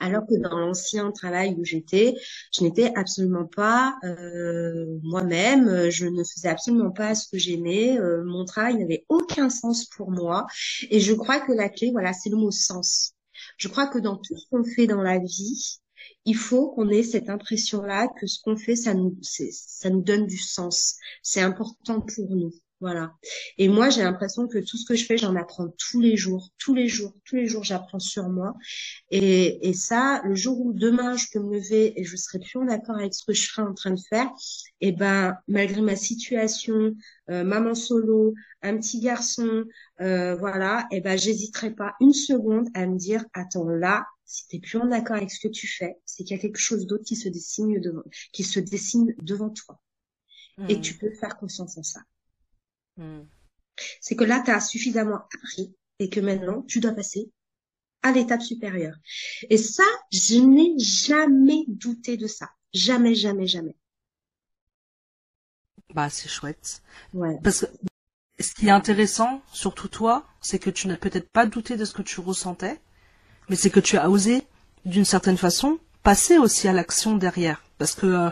Alors 0.00 0.26
que 0.26 0.34
dans 0.40 0.58
l'ancien 0.58 1.10
travail 1.12 1.54
où 1.58 1.64
j'étais, 1.64 2.14
je 2.52 2.62
n'étais 2.62 2.92
absolument 2.94 3.46
pas 3.46 3.96
euh, 4.04 4.86
moi-même, 5.02 5.90
je 5.90 6.06
ne 6.06 6.22
faisais 6.24 6.48
absolument 6.48 6.90
pas 6.90 7.14
ce 7.14 7.28
que 7.30 7.38
j'aimais, 7.38 7.98
euh, 7.98 8.22
mon 8.24 8.44
travail 8.44 8.76
n'avait 8.76 9.04
aucun 9.08 9.50
sens 9.50 9.86
pour 9.86 10.10
moi. 10.10 10.46
Et 10.90 11.00
je 11.00 11.12
crois 11.12 11.40
que 11.40 11.52
la 11.52 11.68
clé, 11.68 11.90
voilà, 11.90 12.12
c'est 12.12 12.30
le 12.30 12.36
mot 12.36 12.50
sens. 12.50 13.12
Je 13.58 13.68
crois 13.68 13.86
que 13.86 13.98
dans 13.98 14.16
tout 14.16 14.36
ce 14.36 14.48
qu'on 14.50 14.64
fait 14.64 14.86
dans 14.86 15.02
la 15.02 15.18
vie, 15.18 15.80
il 16.24 16.36
faut 16.36 16.70
qu'on 16.70 16.88
ait 16.88 17.02
cette 17.02 17.30
impression-là 17.30 18.08
que 18.20 18.26
ce 18.26 18.40
qu'on 18.42 18.56
fait, 18.56 18.76
ça 18.76 18.94
nous, 18.94 19.16
ça 19.22 19.90
nous 19.90 20.02
donne 20.02 20.26
du 20.26 20.38
sens. 20.38 20.96
C'est 21.22 21.40
important 21.40 22.00
pour 22.00 22.30
nous. 22.30 22.52
Voilà. 22.80 23.14
Et 23.56 23.68
moi, 23.68 23.88
j'ai 23.88 24.02
l'impression 24.02 24.46
que 24.48 24.58
tout 24.58 24.76
ce 24.76 24.84
que 24.84 24.94
je 24.94 25.06
fais, 25.06 25.16
j'en 25.16 25.34
apprends 25.34 25.68
tous 25.78 26.00
les 26.00 26.16
jours, 26.18 26.50
tous 26.58 26.74
les 26.74 26.88
jours, 26.88 27.14
tous 27.24 27.36
les 27.36 27.46
jours, 27.46 27.64
j'apprends 27.64 27.98
sur 27.98 28.28
moi. 28.28 28.52
Et, 29.10 29.66
et 29.66 29.72
ça, 29.72 30.20
le 30.24 30.34
jour 30.34 30.60
où 30.60 30.74
demain, 30.74 31.16
je 31.16 31.24
peux 31.32 31.40
me 31.40 31.54
lever 31.54 31.98
et 31.98 32.04
je 32.04 32.16
serai 32.16 32.38
plus 32.38 32.58
en 32.58 32.68
accord 32.68 32.96
avec 32.96 33.14
ce 33.14 33.24
que 33.24 33.32
je 33.32 33.48
serai 33.48 33.62
en 33.62 33.72
train 33.72 33.92
de 33.92 34.00
faire, 34.10 34.26
et 34.82 34.88
eh 34.88 34.92
ben, 34.92 35.36
malgré 35.48 35.80
ma 35.80 35.96
situation, 35.96 36.94
euh, 37.30 37.44
maman 37.44 37.74
solo, 37.74 38.34
un 38.60 38.76
petit 38.76 39.00
garçon, 39.00 39.64
euh, 40.02 40.36
voilà, 40.36 40.86
et 40.90 40.96
eh 40.96 41.00
ben, 41.00 41.16
j'hésiterai 41.16 41.70
pas 41.70 41.94
une 42.00 42.12
seconde 42.12 42.68
à 42.74 42.86
me 42.86 42.98
dire, 42.98 43.24
attends, 43.32 43.68
là, 43.68 44.04
si 44.26 44.46
t'es 44.48 44.58
plus 44.58 44.78
en 44.78 44.90
accord 44.92 45.16
avec 45.16 45.30
ce 45.30 45.40
que 45.40 45.52
tu 45.52 45.66
fais, 45.66 45.96
c'est 46.04 46.24
qu'il 46.24 46.36
y 46.36 46.38
a 46.38 46.42
quelque 46.42 46.58
chose 46.58 46.86
d'autre 46.86 47.04
qui 47.04 47.16
se 47.16 47.30
dessine 47.30 47.80
devant, 47.80 48.02
qui 48.32 48.42
se 48.42 48.60
dessine 48.60 49.14
devant 49.22 49.48
toi. 49.48 49.80
Et 50.68 50.76
mmh. 50.76 50.80
tu 50.80 50.94
peux 50.98 51.10
faire 51.12 51.36
confiance 51.36 51.78
en 51.78 51.82
ça. 51.82 52.00
Hmm. 52.96 53.24
C'est 54.00 54.16
que 54.16 54.24
là, 54.24 54.42
tu 54.44 54.50
as 54.50 54.60
suffisamment 54.60 55.16
appris 55.16 55.74
et 55.98 56.08
que 56.08 56.20
maintenant, 56.20 56.62
tu 56.62 56.80
dois 56.80 56.92
passer 56.92 57.30
à 58.02 58.12
l'étape 58.12 58.42
supérieure. 58.42 58.96
Et 59.50 59.58
ça, 59.58 59.84
je 60.12 60.36
n'ai 60.36 60.78
jamais 60.78 61.64
douté 61.68 62.16
de 62.16 62.26
ça. 62.26 62.50
Jamais, 62.72 63.14
jamais, 63.14 63.46
jamais. 63.46 63.74
Bah, 65.94 66.10
c'est 66.10 66.28
chouette. 66.28 66.82
Ouais. 67.14 67.38
Parce 67.42 67.60
que 67.60 67.66
ce 68.38 68.54
qui 68.54 68.66
est 68.66 68.70
intéressant, 68.70 69.42
surtout 69.52 69.88
toi, 69.88 70.26
c'est 70.40 70.58
que 70.58 70.70
tu 70.70 70.88
n'as 70.88 70.96
peut-être 70.96 71.30
pas 71.30 71.46
douté 71.46 71.76
de 71.76 71.84
ce 71.84 71.94
que 71.94 72.02
tu 72.02 72.20
ressentais, 72.20 72.80
mais 73.48 73.56
c'est 73.56 73.70
que 73.70 73.80
tu 73.80 73.96
as 73.96 74.10
osé, 74.10 74.42
d'une 74.84 75.04
certaine 75.04 75.38
façon, 75.38 75.78
passer 76.02 76.38
aussi 76.38 76.68
à 76.68 76.72
l'action 76.72 77.16
derrière. 77.16 77.62
Parce 77.78 77.94
que 77.94 78.06
euh, 78.06 78.30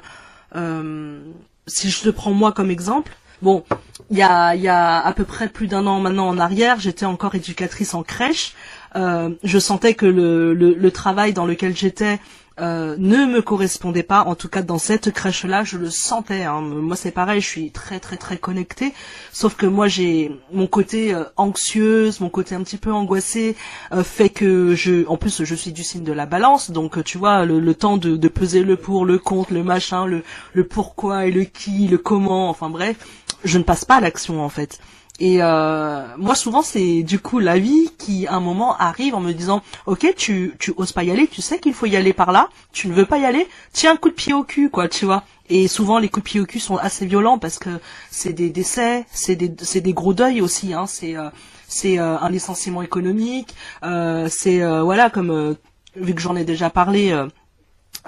euh, 0.56 1.32
si 1.66 1.90
je 1.90 2.02
te 2.02 2.10
prends 2.10 2.32
moi 2.32 2.52
comme 2.52 2.70
exemple, 2.70 3.16
Bon, 3.44 3.62
il 4.10 4.16
y 4.16 4.22
a, 4.22 5.06
à 5.06 5.12
peu 5.12 5.24
près 5.24 5.50
plus 5.50 5.66
d'un 5.66 5.86
an 5.86 6.00
maintenant 6.00 6.28
en 6.28 6.38
arrière, 6.38 6.80
j'étais 6.80 7.04
encore 7.04 7.34
éducatrice 7.34 7.92
en 7.92 8.02
crèche. 8.02 8.54
Euh, 8.96 9.28
je 9.42 9.58
sentais 9.58 9.92
que 9.92 10.06
le, 10.06 10.90
travail 10.90 11.34
dans 11.34 11.44
lequel 11.44 11.76
j'étais 11.76 12.20
euh, 12.60 12.96
ne 12.98 13.26
me 13.26 13.42
correspondait 13.42 14.02
pas. 14.02 14.22
En 14.24 14.34
tout 14.34 14.48
cas, 14.48 14.62
dans 14.62 14.78
cette 14.78 15.10
crèche-là, 15.10 15.64
je 15.64 15.78
le 15.78 15.90
sentais. 15.90 16.42
Hein. 16.42 16.60
Moi, 16.60 16.96
c'est 16.96 17.10
pareil, 17.10 17.40
je 17.40 17.48
suis 17.48 17.70
très 17.70 18.00
très 18.00 18.16
très 18.16 18.36
connectée. 18.36 18.92
Sauf 19.32 19.56
que 19.56 19.66
moi, 19.66 19.88
j'ai 19.88 20.30
mon 20.52 20.66
côté 20.66 21.14
euh, 21.14 21.24
anxieuse, 21.36 22.20
mon 22.20 22.28
côté 22.28 22.54
un 22.54 22.62
petit 22.62 22.76
peu 22.76 22.92
angoissé, 22.92 23.56
euh, 23.92 24.04
fait 24.04 24.28
que 24.28 24.74
je, 24.74 25.06
en 25.08 25.16
plus, 25.16 25.42
je 25.42 25.54
suis 25.54 25.72
du 25.72 25.82
signe 25.82 26.04
de 26.04 26.12
la 26.12 26.26
balance. 26.26 26.70
Donc, 26.70 27.02
tu 27.04 27.18
vois, 27.18 27.44
le, 27.44 27.74
temps 27.74 27.96
de, 27.96 28.16
de, 28.16 28.28
peser 28.28 28.62
le 28.62 28.76
pour, 28.76 29.04
le 29.04 29.18
contre, 29.18 29.52
le 29.52 29.64
machin, 29.64 30.06
le, 30.06 30.22
le 30.52 30.64
pourquoi 30.64 31.26
et 31.26 31.32
le 31.32 31.44
qui, 31.44 31.88
le 31.88 31.98
comment. 31.98 32.48
Enfin 32.48 32.70
bref, 32.70 32.96
je 33.44 33.58
ne 33.58 33.64
passe 33.64 33.84
pas 33.84 33.96
à 33.96 34.00
l'action 34.00 34.44
en 34.44 34.48
fait. 34.48 34.78
Et 35.20 35.38
euh, 35.40 36.04
moi 36.18 36.34
souvent 36.34 36.62
c'est 36.62 37.04
du 37.04 37.20
coup 37.20 37.38
la 37.38 37.56
vie 37.56 37.92
qui 37.98 38.26
à 38.26 38.34
un 38.34 38.40
moment 38.40 38.76
arrive 38.76 39.14
en 39.14 39.20
me 39.20 39.30
disant 39.30 39.62
ok 39.86 40.12
tu 40.16 40.56
tu 40.58 40.74
oses 40.76 40.90
pas 40.90 41.04
y 41.04 41.12
aller 41.12 41.28
tu 41.28 41.40
sais 41.40 41.60
qu'il 41.60 41.72
faut 41.72 41.86
y 41.86 41.94
aller 41.94 42.12
par 42.12 42.32
là 42.32 42.48
tu 42.72 42.88
ne 42.88 42.94
veux 42.94 43.06
pas 43.06 43.18
y 43.18 43.24
aller 43.24 43.46
tiens 43.72 43.92
un 43.92 43.96
coup 43.96 44.08
de 44.08 44.14
pied 44.14 44.32
au 44.34 44.42
cul 44.42 44.70
quoi 44.70 44.88
tu 44.88 45.04
vois 45.04 45.22
et 45.48 45.68
souvent 45.68 46.00
les 46.00 46.08
coups 46.08 46.24
de 46.24 46.30
pied 46.30 46.40
au 46.40 46.46
cul 46.46 46.58
sont 46.58 46.78
assez 46.78 47.06
violents 47.06 47.38
parce 47.38 47.60
que 47.60 47.70
c'est 48.10 48.32
des 48.32 48.50
décès 48.50 49.06
c'est 49.12 49.36
des 49.36 49.48
des 49.48 49.92
gros 49.92 50.14
deuils 50.14 50.40
aussi 50.40 50.74
hein. 50.74 50.86
C'est 50.88 51.16
euh, 51.16 51.30
c'est 51.68 52.00
euh, 52.00 52.18
un 52.18 52.28
licenciement 52.28 52.82
économique 52.82 53.54
euh, 53.84 54.26
c'est 54.28 54.66
voilà 54.80 55.10
comme 55.10 55.56
vu 55.94 56.14
que 56.14 56.20
j'en 56.20 56.34
ai 56.34 56.44
déjà 56.44 56.70
parlé 56.70 57.16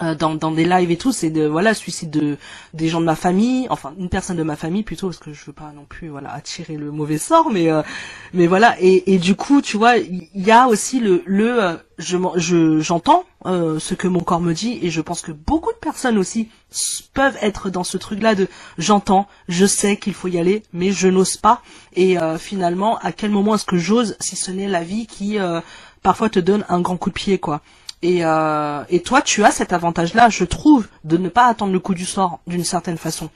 euh, 0.02 0.14
dans, 0.14 0.34
dans 0.34 0.50
des 0.50 0.66
lives 0.66 0.90
et 0.90 0.98
tout, 0.98 1.10
c'est 1.10 1.30
de 1.30 1.46
voilà 1.46 1.72
suicide 1.72 2.10
de 2.10 2.36
des 2.74 2.88
gens 2.88 3.00
de 3.00 3.06
ma 3.06 3.16
famille, 3.16 3.66
enfin 3.70 3.94
une 3.98 4.10
personne 4.10 4.36
de 4.36 4.42
ma 4.42 4.54
famille 4.54 4.82
plutôt 4.82 5.06
parce 5.06 5.18
que 5.18 5.32
je 5.32 5.42
veux 5.46 5.54
pas 5.54 5.72
non 5.74 5.86
plus 5.88 6.08
voilà 6.08 6.34
attirer 6.34 6.76
le 6.76 6.90
mauvais 6.90 7.16
sort, 7.16 7.50
mais 7.50 7.70
euh, 7.70 7.80
mais 8.34 8.46
voilà 8.46 8.76
et, 8.78 9.14
et 9.14 9.18
du 9.18 9.36
coup 9.36 9.62
tu 9.62 9.78
vois 9.78 9.96
il 9.96 10.28
y, 10.34 10.50
a 10.50 10.68
aussi 10.68 11.00
le 11.00 11.22
le 11.24 11.62
euh, 11.62 11.76
je 11.96 12.18
je 12.36 12.80
j'entends 12.80 13.24
ce 13.44 13.94
que 13.94 14.08
mon 14.08 14.20
corps 14.20 14.40
me 14.40 14.52
dit 14.52 14.78
et 14.82 14.90
je 14.90 15.00
pense 15.00 15.22
que 15.22 15.32
beaucoup 15.32 15.72
de 15.72 15.78
personnes 15.78 16.18
aussi 16.18 16.48
peuvent 17.14 17.38
être 17.40 17.70
dans 17.70 17.84
ce 17.84 17.96
truc 17.96 18.20
là 18.20 18.34
de 18.34 18.48
j'entends, 18.76 19.28
je 19.48 19.64
sais 19.64 19.96
qu'il 19.96 20.12
faut 20.12 20.28
y 20.28 20.38
aller 20.38 20.62
mais 20.72 20.90
je 20.90 21.08
n'ose 21.08 21.36
pas 21.36 21.62
et 21.94 22.16
finalement 22.38 22.98
à 22.98 23.12
quel 23.12 23.30
moment 23.30 23.54
est-ce 23.54 23.64
que 23.64 23.78
j'ose 23.78 24.16
si 24.20 24.34
ce 24.36 24.50
n'est 24.50 24.68
la 24.68 24.82
vie 24.82 25.06
qui 25.06 25.38
parfois 26.02 26.28
te 26.28 26.40
donne 26.40 26.64
un 26.68 26.80
grand 26.80 26.96
coup 26.96 27.10
de 27.10 27.14
pied 27.14 27.38
quoi. 27.38 27.62
Et, 28.02 28.24
euh, 28.24 28.82
et 28.88 29.00
toi, 29.00 29.22
tu 29.22 29.44
as 29.44 29.50
cet 29.50 29.72
avantage-là, 29.72 30.28
je 30.28 30.44
trouve, 30.44 30.86
de 31.04 31.16
ne 31.16 31.28
pas 31.28 31.46
attendre 31.46 31.72
le 31.72 31.80
coup 31.80 31.94
du 31.94 32.04
sort 32.04 32.40
d'une 32.46 32.64
certaine 32.64 32.98
façon. 32.98 33.30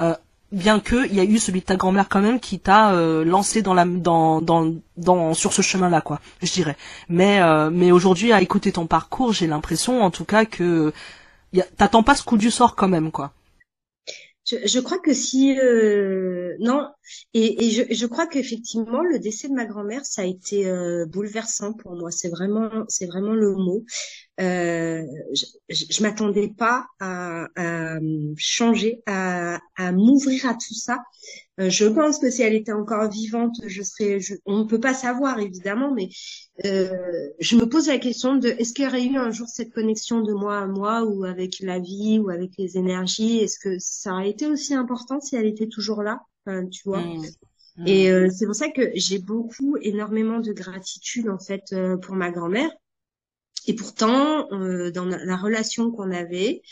Euh, 0.00 0.14
bien 0.52 0.80
que 0.80 1.06
il 1.06 1.14
y 1.14 1.20
a 1.20 1.24
eu 1.24 1.38
celui 1.38 1.60
de 1.60 1.66
ta 1.66 1.76
grand-mère 1.76 2.08
quand 2.08 2.20
même 2.20 2.40
qui 2.40 2.58
t'a 2.58 2.92
euh, 2.92 3.24
lancé 3.24 3.62
dans 3.62 3.74
la 3.74 3.84
dans, 3.84 4.40
dans 4.40 4.72
dans 4.96 5.34
sur 5.34 5.52
ce 5.52 5.62
chemin-là 5.62 6.00
quoi, 6.00 6.20
je 6.42 6.52
dirais. 6.52 6.76
Mais 7.08 7.40
euh, 7.40 7.70
mais 7.70 7.92
aujourd'hui 7.92 8.32
à 8.32 8.40
écouter 8.40 8.72
ton 8.72 8.86
parcours, 8.86 9.32
j'ai 9.32 9.46
l'impression 9.46 10.02
en 10.02 10.10
tout 10.10 10.24
cas 10.24 10.44
que 10.44 10.92
t'attends 11.76 12.02
pas 12.02 12.14
ce 12.14 12.22
coup 12.22 12.36
du 12.36 12.50
sort 12.50 12.76
quand 12.76 12.88
même 12.88 13.10
quoi. 13.10 13.32
Je, 14.46 14.78
crois 14.78 15.00
que 15.00 15.12
si 15.12 15.58
euh, 15.58 16.54
non. 16.60 16.88
Et, 17.34 17.66
et 17.66 17.70
je, 17.70 17.82
je, 17.92 18.06
crois 18.06 18.28
qu'effectivement 18.28 19.02
le 19.02 19.18
décès 19.18 19.48
de 19.48 19.54
ma 19.54 19.64
grand-mère 19.64 20.06
ça 20.06 20.22
a 20.22 20.24
été 20.24 20.68
euh, 20.68 21.04
bouleversant 21.06 21.72
pour 21.72 21.96
moi. 21.96 22.12
C'est 22.12 22.28
vraiment 22.28 22.84
c'est 22.88 23.06
vraiment 23.06 23.34
le 23.34 23.52
mot 23.56 23.84
euh, 24.40 25.02
je, 25.32 25.84
je, 25.90 26.02
m'attendais 26.02 26.48
pas 26.48 26.86
à, 27.00 27.46
à 27.56 27.98
changer 28.36 29.02
à, 29.06 29.58
à 29.76 29.92
m'ouvrir 29.92 30.46
à 30.46 30.54
tout 30.54 30.74
ça 30.74 30.98
euh, 31.58 31.70
je 31.70 31.86
pense 31.86 32.18
que 32.18 32.30
si 32.30 32.42
elle 32.42 32.54
était 32.54 32.72
encore 32.72 33.08
vivante, 33.10 33.56
je 33.66 33.82
serais. 33.82 34.18
on 34.44 34.58
ne 34.60 34.64
peut 34.64 34.80
pas 34.80 34.92
savoir 34.92 35.38
évidemment, 35.38 35.92
mais 35.92 36.10
euh, 36.66 36.90
je 37.40 37.56
me 37.56 37.66
pose 37.66 37.88
la 37.88 37.98
question 37.98 38.36
de 38.36 38.48
est-ce 38.48 38.74
qu'il 38.74 38.84
y 38.84 38.88
aurait 38.88 39.04
eu 39.04 39.16
un 39.16 39.30
jour 39.30 39.48
cette 39.48 39.72
connexion 39.72 40.20
de 40.20 40.34
moi 40.34 40.58
à 40.58 40.66
moi 40.66 41.04
ou 41.04 41.24
avec 41.24 41.60
la 41.60 41.78
vie 41.78 42.18
ou 42.18 42.28
avec 42.28 42.52
les 42.58 42.76
énergies? 42.76 43.38
Est-ce 43.38 43.58
que 43.58 43.78
ça 43.78 44.12
aurait 44.12 44.30
été 44.30 44.46
aussi 44.46 44.74
important 44.74 45.20
si 45.20 45.36
elle 45.36 45.46
était 45.46 45.68
toujours 45.68 46.02
là? 46.02 46.20
Tu 46.46 46.82
vois? 46.84 47.00
Mmh. 47.00 47.24
Mmh. 47.78 47.86
Et 47.86 48.10
euh, 48.10 48.28
c'est 48.30 48.46
pour 48.46 48.54
ça 48.54 48.68
que 48.68 48.90
j'ai 48.94 49.18
beaucoup, 49.18 49.76
énormément 49.80 50.40
de 50.40 50.52
gratitude 50.52 51.28
en 51.28 51.38
fait 51.38 51.74
pour 52.02 52.14
ma 52.14 52.30
grand-mère. 52.30 52.70
Et 53.66 53.74
pourtant, 53.74 54.48
dans 54.48 55.04
la 55.04 55.36
relation 55.36 55.90
qu'on 55.90 56.10
avait, 56.12 56.62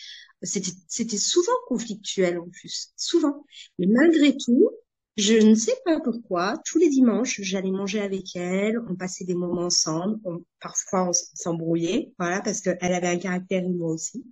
c'était 0.42 1.16
souvent 1.16 1.52
conflictuel 1.66 2.38
en 2.38 2.48
plus, 2.48 2.92
souvent. 2.96 3.44
Mais 3.78 3.86
malgré 3.86 4.36
tout, 4.36 4.70
je 5.16 5.34
ne 5.34 5.54
sais 5.54 5.76
pas 5.84 6.00
pourquoi, 6.00 6.60
tous 6.64 6.78
les 6.78 6.88
dimanches, 6.88 7.40
j'allais 7.40 7.70
manger 7.70 8.00
avec 8.00 8.34
elle, 8.34 8.80
on 8.90 8.96
passait 8.96 9.24
des 9.24 9.36
moments 9.36 9.62
ensemble, 9.62 10.18
parfois 10.60 11.08
on 11.08 11.12
s'embrouillait, 11.12 12.12
voilà, 12.18 12.40
parce 12.40 12.60
qu'elle 12.60 12.76
avait 12.80 13.06
un 13.06 13.18
caractère 13.18 13.62
et 13.62 13.80
aussi. 13.80 14.24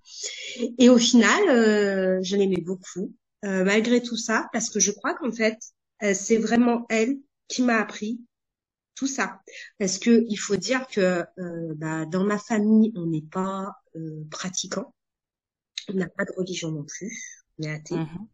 Et 0.79 0.89
au 0.89 0.99
final, 0.99 1.49
euh, 1.49 2.19
je 2.23 2.37
l'aimais 2.37 2.61
beaucoup, 2.61 3.15
euh, 3.45 3.65
malgré 3.65 4.03
tout 4.03 4.17
ça, 4.17 4.49
parce 4.53 4.71
que 4.71 4.81
je 4.81 4.91
crois 4.91 5.15
qu'en 5.15 5.31
fait, 5.31 5.57
euh, 6.03 6.15
c'est 6.15 6.39
vraiment 6.39 6.85
elle 6.89 7.19
qui 7.47 7.63
m'a 7.63 7.77
appris 7.77 8.21
tout 8.95 9.07
ça. 9.07 9.41
Parce 9.79 9.99
que 9.99 10.25
il 10.29 10.37
faut 10.37 10.57
dire 10.57 10.87
que 10.87 11.25
bah, 11.75 12.07
dans 12.07 12.25
ma 12.25 12.39
famille, 12.39 12.93
on 12.97 13.07
n'est 13.07 13.23
pas 13.23 13.73
pratiquant. 14.31 14.95
On 15.89 15.95
n'a 15.95 16.09
pas 16.09 16.25
de 16.25 16.33
religion 16.37 16.71
non 16.71 16.85
plus. 16.85 17.13
On 17.59 17.65
est 17.65 17.73
athée. 17.73 17.97
Mhm. 17.97 18.29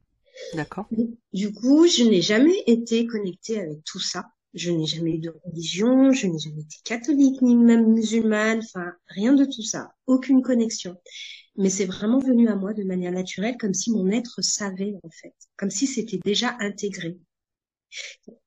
D'accord. 0.55 0.89
Du 1.33 1.53
coup, 1.53 1.87
je 1.87 2.05
n'ai 2.05 2.23
jamais 2.23 2.63
été 2.67 3.07
connectée 3.07 3.61
avec 3.61 3.83
tout 3.85 4.01
ça. 4.01 4.27
Je 4.55 4.71
n'ai 4.71 4.87
jamais 4.87 5.17
eu 5.17 5.19
de 5.19 5.35
religion, 5.45 6.13
je 6.13 6.27
n'ai 6.27 6.39
jamais 6.39 6.63
été 6.63 6.77
catholique, 6.83 7.43
ni 7.43 7.55
même 7.55 7.93
musulmane, 7.93 8.61
enfin, 8.61 8.93
rien 9.09 9.35
de 9.35 9.45
tout 9.45 9.63
ça. 9.63 9.93
Aucune 10.07 10.43
connexion. 10.43 10.97
Mais 11.57 11.71
c'est 11.71 11.85
vraiment 11.85 12.19
venu 12.19 12.49
à 12.49 12.57
moi 12.57 12.73
de 12.73 12.83
manière 12.83 13.13
naturelle, 13.13 13.57
comme 13.59 13.75
si 13.75 13.91
mon 13.91 14.11
être 14.11 14.41
savait, 14.43 14.95
en 15.03 15.11
fait. 15.11 15.35
Comme 15.57 15.71
si 15.71 15.87
c'était 15.87 16.21
déjà 16.25 16.57
intégré. 16.61 17.19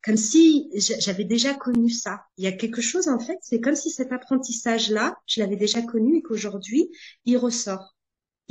Comme 0.03 0.17
si 0.17 0.69
j'avais 0.99 1.23
déjà 1.23 1.53
connu 1.53 1.89
ça. 1.89 2.25
Il 2.37 2.43
y 2.43 2.47
a 2.47 2.51
quelque 2.51 2.81
chose, 2.81 3.07
en 3.07 3.19
fait, 3.19 3.37
c'est 3.41 3.59
comme 3.59 3.75
si 3.75 3.89
cet 3.89 4.11
apprentissage-là, 4.11 5.15
je 5.25 5.39
l'avais 5.41 5.55
déjà 5.55 5.81
connu 5.81 6.17
et 6.17 6.21
qu'aujourd'hui, 6.21 6.89
il 7.25 7.37
ressort 7.37 7.95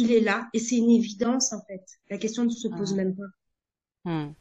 il 0.01 0.12
est 0.12 0.20
là 0.20 0.49
et 0.55 0.59
c'est 0.59 0.76
une 0.76 0.91
évidence 0.91 1.53
en 1.53 1.62
fait. 1.66 1.84
La 2.09 2.16
question 2.16 2.45
ne 2.45 2.51
se 2.51 2.68
pose 2.68 2.95
même 2.95 3.14
pas. 3.14 4.11
Hmm. 4.11 4.32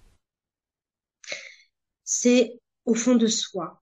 C'est 2.03 2.59
au 2.85 2.95
fond 2.95 3.15
de 3.15 3.27
soi. 3.27 3.81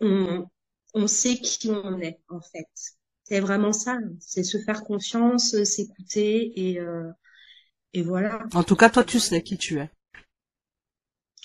On, 0.00 1.06
sait 1.06 1.36
qui 1.36 1.70
on 1.70 2.00
est 2.00 2.20
en 2.28 2.40
fait. 2.40 2.68
C'est 3.24 3.40
vraiment 3.40 3.72
ça. 3.72 3.98
C'est 4.20 4.44
se 4.44 4.58
faire 4.58 4.84
confiance, 4.84 5.62
s'écouter 5.64 6.70
et, 6.70 6.80
euh, 6.80 7.10
et 7.92 8.02
voilà. 8.02 8.44
En 8.52 8.62
tout 8.62 8.76
cas, 8.76 8.90
toi, 8.90 9.04
tu 9.04 9.20
sais 9.20 9.42
qui 9.42 9.58
tu 9.58 9.78
es. 9.78 9.90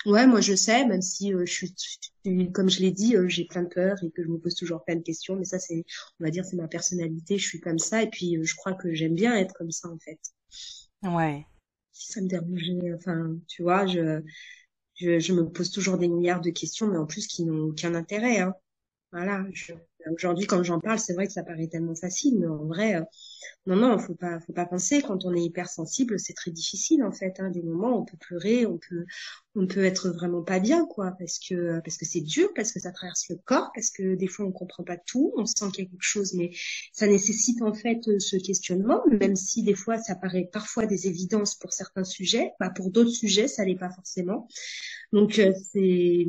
Ouais, 0.08 0.26
moi 0.26 0.40
je 0.40 0.56
sais, 0.56 0.86
même 0.86 1.02
si 1.02 1.34
euh, 1.34 1.46
je, 1.46 1.66
suis, 1.76 2.52
comme 2.54 2.70
je 2.70 2.80
l'ai 2.80 2.92
dit, 2.92 3.18
euh, 3.18 3.28
j'ai 3.28 3.44
plein 3.44 3.64
de 3.64 3.68
peurs 3.68 4.02
et 4.02 4.10
que 4.10 4.24
je 4.24 4.30
me 4.30 4.38
pose 4.38 4.56
toujours 4.56 4.82
plein 4.86 4.96
de 4.96 5.04
questions, 5.04 5.36
mais 5.36 5.44
ça 5.44 5.60
c'est, 5.60 5.84
on 6.20 6.24
va 6.24 6.30
dire, 6.30 6.46
c'est 6.46 6.56
ma 6.56 6.70
personnalité, 6.70 7.38
je 7.38 7.46
suis 7.46 7.60
comme 7.60 7.78
ça 7.78 8.04
et 8.04 8.10
puis 8.10 8.38
euh, 8.38 8.44
je 8.46 8.56
crois 8.56 8.72
que 8.72 8.94
j'aime 8.94 9.16
bien 9.16 9.36
être 9.36 9.54
comme 9.54 9.70
ça 9.70 9.90
en 9.90 10.00
fait. 10.00 10.20
Ouais. 11.04 11.46
Si 11.92 12.14
ça 12.14 12.22
me 12.22 12.28
dérangeait, 12.28 12.94
enfin, 12.94 13.36
tu 13.50 13.64
vois, 13.64 13.86
je, 13.86 14.22
je, 14.96 15.20
je 15.20 15.34
me 15.34 15.50
pose 15.50 15.72
toujours 15.72 15.98
des 15.98 16.08
milliards 16.08 16.42
de 16.42 16.52
questions, 16.52 16.88
mais 16.88 16.98
en 16.98 17.06
plus 17.06 17.28
qui 17.28 17.44
n'ont 17.44 17.70
aucun 17.70 17.94
intérêt. 17.94 18.40
Hein. 18.40 18.54
Voilà. 19.12 19.46
Aujourd'hui, 20.14 20.46
quand 20.48 20.64
j'en 20.64 20.80
parle, 20.80 21.00
c'est 21.00 21.14
vrai 21.14 21.28
que 21.28 21.34
ça 21.34 21.44
paraît 21.44 21.68
tellement 21.68 21.96
facile, 21.96 22.40
mais 22.40 22.48
en 22.48 22.66
vrai, 22.66 23.02
non, 23.66 23.76
non, 23.76 24.00
faut 24.00 24.16
pas, 24.16 24.40
faut 24.40 24.54
pas 24.54 24.66
penser. 24.66 25.02
Quand 25.02 25.26
on 25.26 25.34
est 25.34 25.42
hypersensible, 25.44 26.20
c'est 26.20 26.34
très 26.34 26.52
difficile 26.52 27.04
en 27.04 27.12
fait. 27.12 27.40
Hein, 27.40 27.50
des 27.50 27.62
moments, 27.62 28.00
on 28.00 28.06
peut 28.06 28.18
pleurer, 28.18 28.66
on 28.66 28.78
peut, 28.78 29.06
on 29.56 29.68
peut 29.68 29.84
être 29.84 30.10
vraiment 30.10 30.42
pas 30.42 30.60
bien, 30.60 30.86
quoi, 30.86 31.14
parce 31.20 31.38
que 31.40 31.80
parce 31.82 31.98
que 31.98 32.06
c'est 32.06 32.22
dur, 32.22 32.50
parce 32.56 32.72
que 32.72 32.80
ça 32.80 32.92
traverse 32.92 33.26
le 33.30 33.36
corps, 33.44 33.72
parce 33.76 33.90
que 33.90 34.16
des 34.16 34.28
fois 34.28 34.46
on 34.46 34.52
comprend 34.54 34.84
pas 34.84 34.98
tout, 34.98 35.34
on 35.36 35.46
sent 35.46 35.70
quelque 35.74 35.98
chose, 36.00 36.34
mais 36.34 36.52
ça 36.94 37.08
nécessite 37.08 37.62
en 37.62 37.74
fait 37.74 38.00
ce 38.20 38.38
questionnement, 38.38 39.04
même 39.20 39.36
si 39.36 39.64
des 39.64 39.76
fois 39.76 39.98
ça 39.98 40.16
paraît 40.16 40.50
parfois 40.52 40.86
des 40.86 41.08
évidences 41.08 41.56
pour 41.56 41.74
certains 41.74 42.06
sujets, 42.06 42.52
bah 42.60 42.70
pour 42.70 42.90
d'autres 42.92 43.10
sujets 43.10 43.48
ça 43.50 43.66
l'est 43.66 43.76
pas 43.76 43.90
forcément. 43.90 44.48
Donc 45.14 45.40
euh, 45.40 45.54
c'est 45.74 46.26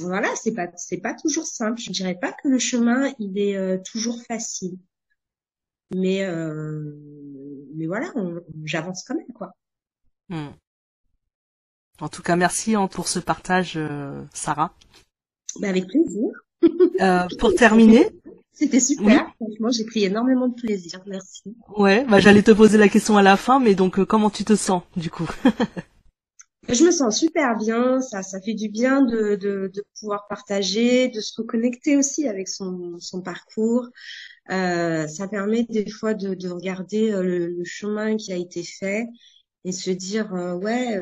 voilà, 0.00 0.28
c'est 0.36 0.52
pas 0.54 0.68
c'est 0.76 0.98
pas 0.98 1.14
toujours 1.14 1.46
simple. 1.46 1.80
Je 1.80 1.90
dirais 1.90 2.16
pas 2.20 2.32
que 2.32 2.48
le 2.48 2.58
chemin 2.58 3.03
il 3.18 3.38
est 3.38 3.56
euh, 3.56 3.78
toujours 3.78 4.22
facile. 4.22 4.78
Mais, 5.94 6.24
euh, 6.24 6.96
mais 7.74 7.86
voilà, 7.86 8.12
j'avance 8.64 9.04
quand 9.06 9.14
même, 9.14 9.32
quoi. 9.34 9.52
Hmm. 10.28 10.48
En 12.00 12.08
tout 12.08 12.22
cas, 12.22 12.36
merci 12.36 12.74
hein, 12.74 12.88
pour 12.88 13.06
ce 13.06 13.18
partage, 13.18 13.74
euh, 13.76 14.22
Sarah. 14.32 14.74
Bah, 15.60 15.68
avec 15.68 15.86
plaisir. 15.86 16.30
Euh, 17.00 17.28
pour 17.38 17.54
terminer. 17.54 18.08
C'était 18.52 18.80
super. 18.80 19.32
Franchement, 19.36 19.70
j'ai 19.70 19.84
pris 19.84 20.04
énormément 20.04 20.48
de 20.48 20.54
plaisir. 20.54 21.00
Merci. 21.06 21.42
Ouais, 21.76 22.04
bah, 22.04 22.20
j'allais 22.20 22.42
te 22.42 22.52
poser 22.52 22.78
la 22.78 22.88
question 22.88 23.16
à 23.16 23.22
la 23.22 23.36
fin, 23.36 23.58
mais 23.58 23.74
donc, 23.74 24.02
comment 24.04 24.30
tu 24.30 24.44
te 24.44 24.54
sens, 24.54 24.82
du 24.96 25.10
coup? 25.10 25.28
Je 26.68 26.82
me 26.84 26.90
sens 26.90 27.18
super 27.18 27.58
bien, 27.58 28.00
ça, 28.00 28.22
ça 28.22 28.40
fait 28.40 28.54
du 28.54 28.68
bien 28.68 29.02
de, 29.02 29.36
de, 29.36 29.84
pouvoir 30.00 30.26
partager, 30.28 31.08
de 31.08 31.20
se 31.20 31.40
reconnecter 31.40 31.96
aussi 31.96 32.26
avec 32.26 32.48
son, 32.48 32.98
son 33.00 33.20
parcours. 33.20 33.88
Euh, 34.50 35.06
ça 35.06 35.28
permet 35.28 35.64
des 35.64 35.90
fois 35.90 36.14
de, 36.14 36.34
de 36.34 36.48
regarder 36.48 37.12
euh, 37.12 37.22
le, 37.22 37.64
chemin 37.64 38.16
qui 38.16 38.32
a 38.32 38.36
été 38.36 38.62
fait 38.62 39.06
et 39.64 39.72
se 39.72 39.90
dire 39.90 40.34
euh, 40.34 40.54
ouais 40.54 41.00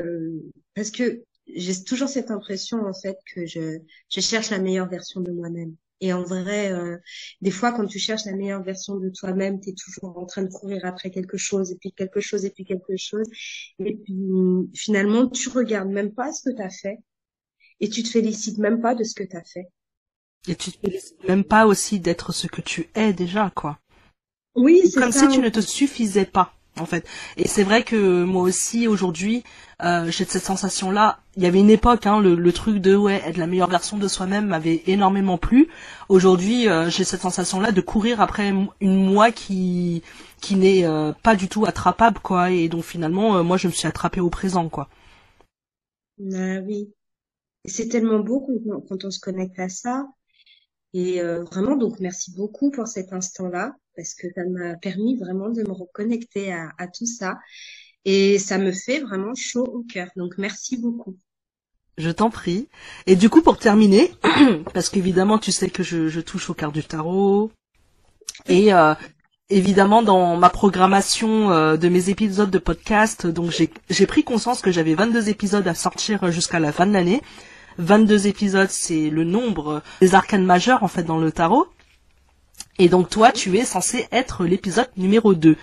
parce 0.75 0.91
que 0.91 1.23
j'ai 1.55 1.85
toujours 1.85 2.09
cette 2.09 2.31
impression 2.31 2.85
en 2.87 2.95
fait 2.95 3.17
que 3.35 3.47
je, 3.47 3.79
je 4.11 4.21
cherche 4.21 4.51
la 4.51 4.59
meilleure 4.59 4.89
version 4.89 5.21
de 5.21 5.33
moi-même. 5.33 5.75
Et 6.03 6.13
en 6.13 6.25
vrai, 6.25 6.73
euh, 6.73 6.99
des 7.43 7.53
fois, 7.53 7.71
quand 7.71 7.87
tu 7.87 8.01
cherches 8.01 8.25
la 8.27 8.33
meilleure 8.33 8.65
version 8.65 8.97
de 8.97 9.09
toi-même, 9.09 9.61
tu 9.61 9.71
es 9.71 9.73
toujours 9.73 10.19
en 10.19 10.27
train 10.27 10.43
de 10.43 10.49
courir 10.49 10.85
après 10.85 11.13
quelque 11.13 11.37
chose, 11.37 11.71
et 11.71 11.77
puis 11.77 11.93
quelque 11.93 12.19
chose, 12.21 12.45
et 12.45 12.51
puis 12.51 12.65
quelque 12.65 12.97
chose. 12.97 13.29
Et 13.79 13.97
puis 13.97 14.17
finalement, 14.75 15.29
tu 15.29 15.49
regardes 15.49 15.91
même 15.91 16.13
pas 16.13 16.33
ce 16.33 16.51
que 16.51 16.57
tu 16.57 16.61
as 16.61 16.71
fait, 16.71 16.99
et 17.79 17.89
tu 17.89 18.03
te 18.03 18.09
félicites 18.09 18.59
même 18.59 18.81
pas 18.81 18.97
de 18.97 19.05
ce 19.05 19.15
que 19.15 19.23
tu 19.23 19.37
as 19.37 19.45
fait. 19.45 19.69
Et 20.49 20.57
tu 20.57 20.73
te 20.73 20.79
félicites 20.81 21.23
même 21.29 21.45
pas 21.45 21.67
aussi 21.67 22.01
d'être 22.01 22.33
ce 22.33 22.49
que 22.49 22.63
tu 22.63 22.89
es 22.97 23.13
déjà, 23.13 23.53
quoi. 23.55 23.79
Oui, 24.57 24.83
c'est 24.85 24.99
Comme 24.99 25.13
si 25.13 25.29
tu 25.29 25.39
ne 25.39 25.51
te 25.51 25.61
suffisais 25.61 26.27
pas 26.27 26.53
en 26.79 26.87
fait. 26.87 27.07
Et 27.37 27.49
c'est 27.49 27.64
vrai 27.64 27.83
que 27.83 28.25
moi 28.25 28.43
aussi 28.43 28.89
aujourd'hui, 28.89 29.45
euh, 29.83 30.11
j'ai 30.11 30.25
cette 30.25 30.43
sensation-là. 30.43 31.18
Il 31.37 31.43
y 31.43 31.47
avait 31.47 31.61
une 31.61 31.70
époque, 31.70 32.07
hein, 32.07 32.20
le, 32.20 32.53
truc 32.53 32.79
de 32.79 32.95
ouais 32.95 33.23
être 33.27 33.37
la 33.37 33.47
meilleure 33.47 33.68
version 33.68 33.99
de 33.99 34.09
soi-même 34.09 34.47
m'avait 34.47 34.83
énormément 34.87 35.39
plu. 35.39 35.68
Aujourd'hui, 36.09 36.68
euh, 36.68 36.89
j'ai 36.91 37.05
cette 37.05 37.20
sensation-là 37.20 37.73
de 37.73 37.81
courir 37.81 38.20
après 38.20 38.53
une 38.81 39.05
moi 39.05 39.31
qui 39.33 40.03
qui 40.41 40.57
n'est 40.57 40.85
euh, 40.85 41.12
pas 41.23 41.37
du 41.37 41.49
tout 41.49 41.64
attrapable, 41.66 42.18
quoi. 42.20 42.51
Et 42.51 42.68
donc 42.68 42.85
finalement, 42.85 43.43
moi, 43.45 43.57
je 43.57 43.68
me 43.68 43.73
suis 43.73 43.89
attrapée 43.89 44.20
au 44.20 44.31
présent, 44.31 44.68
quoi. 44.68 44.89
Ah 46.20 46.61
oui. 46.66 46.93
C'est 47.64 47.89
tellement 47.89 48.18
beau 48.18 48.47
quand 48.89 49.05
on 49.05 49.11
se 49.11 49.20
connecte 49.20 49.59
à 49.59 49.68
ça. 49.68 50.07
Et 50.95 51.22
vraiment, 51.22 51.76
donc 51.76 52.01
merci 52.01 52.32
beaucoup 52.34 52.70
pour 52.70 52.86
cet 52.86 53.12
instant-là 53.12 53.74
parce 53.97 54.14
que 54.14 54.26
ça 54.34 54.43
m'a 54.45 54.76
permis 54.76 55.16
vraiment 55.16 55.49
de 55.51 55.62
me 55.62 55.72
reconnecter 55.72 56.53
à, 56.53 56.86
tout 56.88 57.07
ça. 57.07 57.38
Et 58.05 58.38
ça 58.38 58.59
me 58.59 58.72
fait 58.72 59.01
vraiment 59.01 59.34
chaud 59.34 59.64
au 59.64 59.84
cœur. 59.84 60.09
Donc 60.16 60.34
merci 60.38 60.76
beaucoup. 60.76 61.16
Je 61.99 62.11
t'en 62.11 62.30
prie. 62.30 62.68
Et 63.07 63.16
du 63.16 63.28
coup, 63.28 63.43
pour 63.43 63.59
terminer, 63.59 64.12
parce 64.74 64.88
qu'évidemment, 64.88 65.38
tu 65.38 65.53
sais 65.53 65.68
que 65.70 65.82
je, 65.82 66.20
touche 66.20 66.51
au 66.51 66.55
quart 66.55 66.72
du 66.72 66.82
tarot. 66.82 67.51
Et 68.49 68.72
euh, 68.72 68.95
évidemment, 69.51 70.03
dans 70.03 70.36
ma 70.36 70.49
programmation 70.49 71.51
euh, 71.51 71.76
de 71.76 71.88
mes 71.88 72.09
épisodes 72.09 72.51
de 72.51 72.59
podcast, 72.59 73.26
donc 73.26 73.51
j'ai 73.51 74.07
pris 74.07 74.24
conscience 74.24 74.62
que 74.62 74.72
j'avais 74.72 74.95
22 74.95 75.28
épisodes 75.28 75.68
à 75.68 75.74
sortir 75.74 76.30
jusqu'à 76.32 76.59
la 76.59 76.72
fin 76.72 76.86
de 76.86 76.93
l'année. 76.93 77.20
22 77.79 78.27
épisodes, 78.27 78.70
c'est 78.70 79.11
le 79.11 79.25
nombre 79.25 79.83
des 80.01 80.14
arcanes 80.14 80.45
majeures 80.45 80.83
en 80.83 80.89
fait 80.89 81.03
dans 81.03 81.18
le 81.18 81.33
tarot. 81.33 81.66
Et 82.79 82.89
donc 82.89 83.11
toi, 83.11 83.33
tu 83.33 83.57
es 83.59 83.64
censé 83.64 84.07
être 84.12 84.45
l'épisode 84.45 84.89
numéro 84.97 85.35
2. 85.35 85.57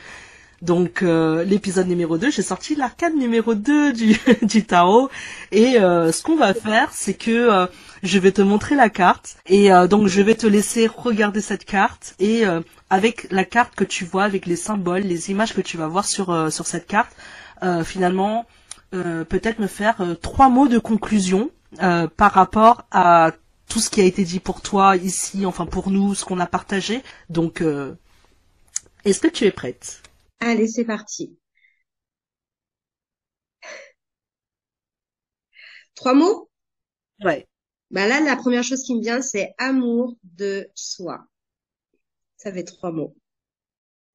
Donc 0.62 1.04
euh, 1.04 1.44
l'épisode 1.44 1.88
numéro 1.88 2.18
2, 2.18 2.32
j'ai 2.32 2.42
sorti 2.42 2.76
l'arcade 2.76 3.16
numéro 3.16 3.56
2 3.56 3.94
du, 4.42 4.66
tarot. 4.66 5.10
Et 5.52 5.80
euh, 5.80 6.12
ce 6.12 6.22
qu'on 6.22 6.36
va 6.36 6.54
faire, 6.54 6.90
c'est 6.92 7.14
que 7.14 7.32
euh, 7.32 7.68
je 8.04 8.20
vais 8.20 8.32
te 8.32 8.42
montrer 8.42 8.76
la 8.76 8.90
carte. 8.90 9.38
Et 9.48 9.70
donc 9.90 10.08
je 10.08 10.22
vais 10.22 10.36
te 10.36 10.48
laisser 10.48 10.88
regarder 10.88 11.42
cette 11.42 11.66
carte. 11.66 12.16
Et 12.20 12.44
avec 12.90 13.28
la 13.32 13.46
carte 13.46 13.76
que 13.76 13.84
tu 13.84 14.06
vois, 14.06 14.24
avec 14.24 14.46
les 14.46 14.56
symboles, 14.56 15.02
les 15.02 15.32
images 15.32 15.54
que 15.54 15.62
tu 15.62 15.78
vas 15.78 15.88
voir 15.88 16.06
sur, 16.06 16.52
sur 16.52 16.66
cette 16.66 16.88
carte, 16.88 17.12
finalement, 17.84 18.46
peut-être 18.92 19.60
me 19.60 19.68
faire 19.68 19.98
trois 20.22 20.50
mots 20.50 20.68
de 20.68 20.80
conclusion 20.80 21.50
par 21.78 22.32
rapport 22.34 22.84
à 22.92 23.32
tout 23.68 23.80
ce 23.80 23.90
qui 23.90 24.02
a 24.02 24.06
été 24.06 24.24
dit 24.24 24.40
pour 24.40 24.62
toi 24.62 24.96
ici, 24.96 25.46
enfin 25.46 25.66
pour 25.66 25.92
nous, 25.92 26.16
ce 26.16 26.26
qu'on 26.26 26.40
a 26.40 26.48
partagé. 26.48 27.04
Donc, 27.30 27.62
euh, 27.62 27.96
est-ce 29.06 29.20
que 29.20 29.28
tu 29.28 29.46
es 29.46 29.52
prête? 29.52 30.02
Allez, 30.42 30.68
c'est 30.68 30.84
parti. 30.84 31.38
Trois 35.94 36.16
mots? 36.16 36.50
Ouais. 37.24 37.48
Bah 37.92 38.08
là, 38.08 38.20
la 38.22 38.36
première 38.36 38.64
chose 38.64 38.84
qui 38.84 38.96
me 38.96 39.02
vient, 39.02 39.22
c'est 39.22 39.54
amour 39.60 40.16
de 40.24 40.68
soi. 40.74 41.28
Ça 42.38 42.52
fait 42.52 42.64
trois 42.64 42.92
mots. 42.92 43.16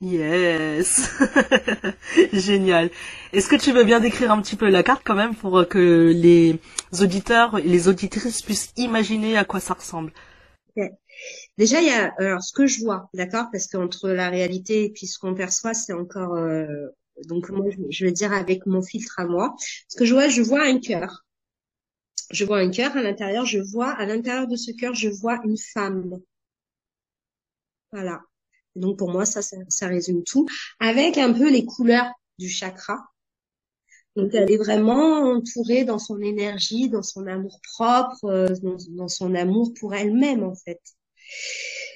Yes 0.04 1.10
Génial. 2.34 2.90
Est-ce 3.32 3.48
que 3.48 3.56
tu 3.56 3.72
veux 3.72 3.84
bien 3.84 4.00
décrire 4.00 4.32
un 4.32 4.42
petit 4.42 4.54
peu 4.54 4.68
la 4.68 4.82
carte 4.82 5.02
quand 5.02 5.14
même 5.14 5.34
pour 5.34 5.66
que 5.66 6.12
les 6.14 6.60
auditeurs 7.00 7.58
et 7.58 7.62
les 7.62 7.88
auditrices 7.88 8.42
puissent 8.42 8.74
imaginer 8.76 9.38
à 9.38 9.46
quoi 9.46 9.60
ça 9.60 9.72
ressemble? 9.72 10.12
Déjà, 11.56 11.80
il 11.80 11.86
y 11.86 11.90
a 11.90 12.12
alors 12.18 12.42
ce 12.42 12.52
que 12.52 12.66
je 12.66 12.80
vois, 12.80 13.08
d'accord, 13.14 13.46
parce 13.50 13.66
qu'entre 13.66 14.10
la 14.10 14.28
réalité 14.28 14.84
et 14.84 14.90
puis 14.90 15.06
ce 15.06 15.18
qu'on 15.18 15.34
perçoit, 15.34 15.72
c'est 15.72 15.94
encore 15.94 16.34
euh, 16.34 16.66
donc 17.26 17.48
moi 17.48 17.64
je, 17.88 18.04
veux 18.04 18.12
dire 18.12 18.32
avec 18.32 18.66
mon 18.66 18.82
filtre 18.82 19.18
à 19.18 19.24
moi. 19.24 19.54
Ce 19.88 19.96
que 19.96 20.04
je 20.04 20.12
vois, 20.12 20.28
je 20.28 20.42
vois 20.42 20.64
un 20.64 20.80
cœur. 20.80 21.24
Je 22.30 22.44
vois 22.44 22.58
un 22.58 22.70
cœur 22.70 22.94
à 22.94 23.02
l'intérieur. 23.02 23.46
Je 23.46 23.60
vois 23.60 23.90
à 23.90 24.04
l'intérieur 24.04 24.48
de 24.48 24.56
ce 24.56 24.70
cœur, 24.72 24.94
je 24.94 25.08
vois 25.08 25.40
une 25.44 25.56
femme. 25.56 26.20
Voilà. 27.92 28.20
Donc 28.76 28.98
pour 28.98 29.10
moi, 29.10 29.24
ça, 29.24 29.40
ça, 29.42 29.86
résume 29.86 30.24
tout. 30.24 30.46
Avec 30.80 31.18
un 31.18 31.32
peu 31.32 31.50
les 31.50 31.64
couleurs 31.64 32.10
du 32.38 32.48
chakra. 32.48 32.98
Donc 34.16 34.30
elle 34.34 34.50
est 34.50 34.56
vraiment 34.56 35.22
entourée 35.22 35.84
dans 35.84 35.98
son 35.98 36.20
énergie, 36.20 36.88
dans 36.88 37.02
son 37.02 37.26
amour 37.26 37.60
propre, 37.74 38.24
euh, 38.24 38.48
dans, 38.90 39.08
son 39.08 39.34
amour 39.34 39.72
pour 39.78 39.94
elle-même 39.94 40.44
en 40.44 40.54
fait. 40.54 40.80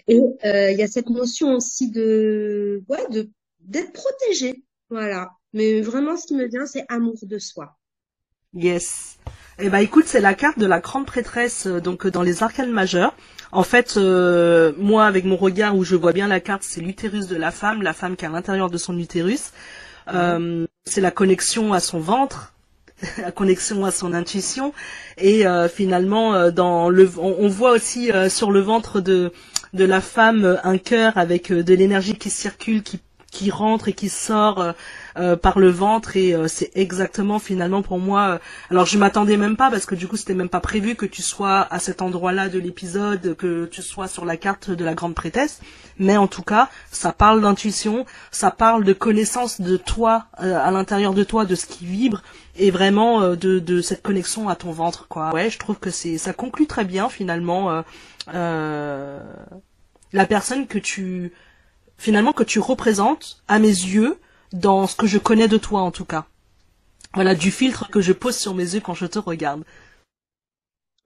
Et 0.08 0.18
euh, 0.44 0.70
il 0.72 0.78
y 0.78 0.82
a 0.82 0.88
cette 0.88 1.10
notion 1.10 1.54
aussi 1.54 1.90
de, 1.90 2.82
ouais, 2.88 3.08
de 3.10 3.30
d'être 3.60 3.92
protégée, 3.92 4.64
voilà. 4.88 5.30
Mais 5.52 5.80
vraiment, 5.80 6.16
ce 6.16 6.26
qui 6.26 6.34
me 6.34 6.46
vient, 6.46 6.66
c'est 6.66 6.84
amour 6.88 7.18
de 7.22 7.38
soi. 7.38 7.76
Yes. 8.54 9.18
Eh 9.60 9.70
ben 9.70 9.78
écoute, 9.78 10.04
c'est 10.06 10.20
la 10.20 10.34
carte 10.34 10.56
de 10.60 10.66
la 10.66 10.78
grande 10.78 11.04
prêtresse 11.04 11.66
euh, 11.66 11.80
donc 11.80 12.06
dans 12.06 12.22
les 12.22 12.44
arcanes 12.44 12.70
majeures. 12.70 13.12
En 13.50 13.64
fait, 13.64 13.96
euh, 13.96 14.72
moi, 14.76 15.04
avec 15.04 15.24
mon 15.24 15.36
regard 15.36 15.76
où 15.76 15.82
je 15.82 15.96
vois 15.96 16.12
bien 16.12 16.28
la 16.28 16.38
carte, 16.38 16.62
c'est 16.62 16.80
l'utérus 16.80 17.26
de 17.26 17.34
la 17.34 17.50
femme, 17.50 17.82
la 17.82 17.92
femme 17.92 18.14
qui 18.14 18.24
est 18.24 18.28
à 18.28 18.30
l'intérieur 18.30 18.70
de 18.70 18.78
son 18.78 18.96
utérus. 18.96 19.50
Euh, 20.14 20.64
c'est 20.84 21.00
la 21.00 21.10
connexion 21.10 21.72
à 21.72 21.80
son 21.80 21.98
ventre, 21.98 22.52
la 23.18 23.32
connexion 23.32 23.84
à 23.84 23.90
son 23.90 24.14
intuition. 24.14 24.72
Et 25.16 25.44
euh, 25.44 25.68
finalement, 25.68 26.52
dans 26.52 26.88
le, 26.88 27.10
on, 27.18 27.48
voit 27.48 27.72
aussi 27.72 28.12
sur 28.28 28.52
le 28.52 28.60
ventre 28.60 29.00
de 29.00 29.32
de 29.74 29.84
la 29.84 30.00
femme 30.00 30.58
un 30.62 30.78
cœur 30.78 31.18
avec 31.18 31.52
de 31.52 31.74
l'énergie 31.74 32.14
qui 32.14 32.30
circule, 32.30 32.82
qui 32.82 33.00
qui 33.30 33.50
rentre 33.50 33.88
et 33.88 33.92
qui 33.92 34.08
sort 34.08 34.72
euh, 35.18 35.36
par 35.36 35.58
le 35.58 35.68
ventre 35.68 36.16
et 36.16 36.32
euh, 36.32 36.46
c'est 36.46 36.70
exactement 36.76 37.38
finalement 37.38 37.82
pour 37.82 37.98
moi. 37.98 38.28
Euh, 38.28 38.38
alors 38.70 38.86
je 38.86 38.96
m'attendais 38.98 39.36
même 39.36 39.56
pas 39.56 39.68
parce 39.70 39.84
que 39.84 39.96
du 39.96 40.06
coup 40.06 40.16
c'était 40.16 40.34
même 40.34 40.48
pas 40.48 40.60
prévu 40.60 40.94
que 40.94 41.06
tu 41.06 41.22
sois 41.22 41.66
à 41.72 41.80
cet 41.80 42.02
endroit-là 42.02 42.48
de 42.48 42.58
l'épisode, 42.58 43.34
que 43.36 43.66
tu 43.66 43.82
sois 43.82 44.06
sur 44.06 44.24
la 44.24 44.36
carte 44.36 44.70
de 44.70 44.84
la 44.84 44.94
grande 44.94 45.14
prêtresse. 45.14 45.60
Mais 45.98 46.16
en 46.16 46.28
tout 46.28 46.42
cas, 46.42 46.68
ça 46.92 47.12
parle 47.12 47.40
d'intuition, 47.40 48.06
ça 48.30 48.52
parle 48.52 48.84
de 48.84 48.92
connaissance 48.92 49.60
de 49.60 49.76
toi 49.76 50.26
à 50.36 50.70
l'intérieur 50.70 51.12
de 51.12 51.24
toi, 51.24 51.44
de 51.44 51.56
ce 51.56 51.66
qui 51.66 51.84
vibre 51.84 52.22
et 52.56 52.70
vraiment 52.70 53.30
de, 53.30 53.58
de 53.58 53.80
cette 53.80 54.02
connexion 54.02 54.48
à 54.48 54.54
ton 54.54 54.70
ventre 54.70 55.08
quoi. 55.08 55.34
Ouais, 55.34 55.50
je 55.50 55.58
trouve 55.58 55.80
que 55.80 55.90
c'est 55.90 56.16
ça 56.18 56.32
conclut 56.32 56.68
très 56.68 56.84
bien 56.84 57.08
finalement 57.08 57.82
la 58.32 60.26
personne 60.28 60.68
que 60.68 60.78
tu 60.78 61.32
finalement 61.96 62.32
que 62.32 62.44
tu 62.44 62.60
représentes 62.60 63.42
à 63.48 63.58
mes 63.58 63.66
yeux 63.66 64.20
dans 64.52 64.86
ce 64.86 64.96
que 64.96 65.06
je 65.06 65.18
connais 65.18 65.48
de 65.48 65.56
toi 65.56 65.80
en 65.80 65.90
tout 65.90 66.04
cas. 66.04 66.26
Voilà, 67.14 67.34
du 67.34 67.50
filtre 67.50 67.88
que 67.90 68.00
je 68.00 68.12
pose 68.12 68.36
sur 68.36 68.54
mes 68.54 68.74
yeux 68.74 68.80
quand 68.80 68.94
je 68.94 69.06
te 69.06 69.18
regarde. 69.18 69.64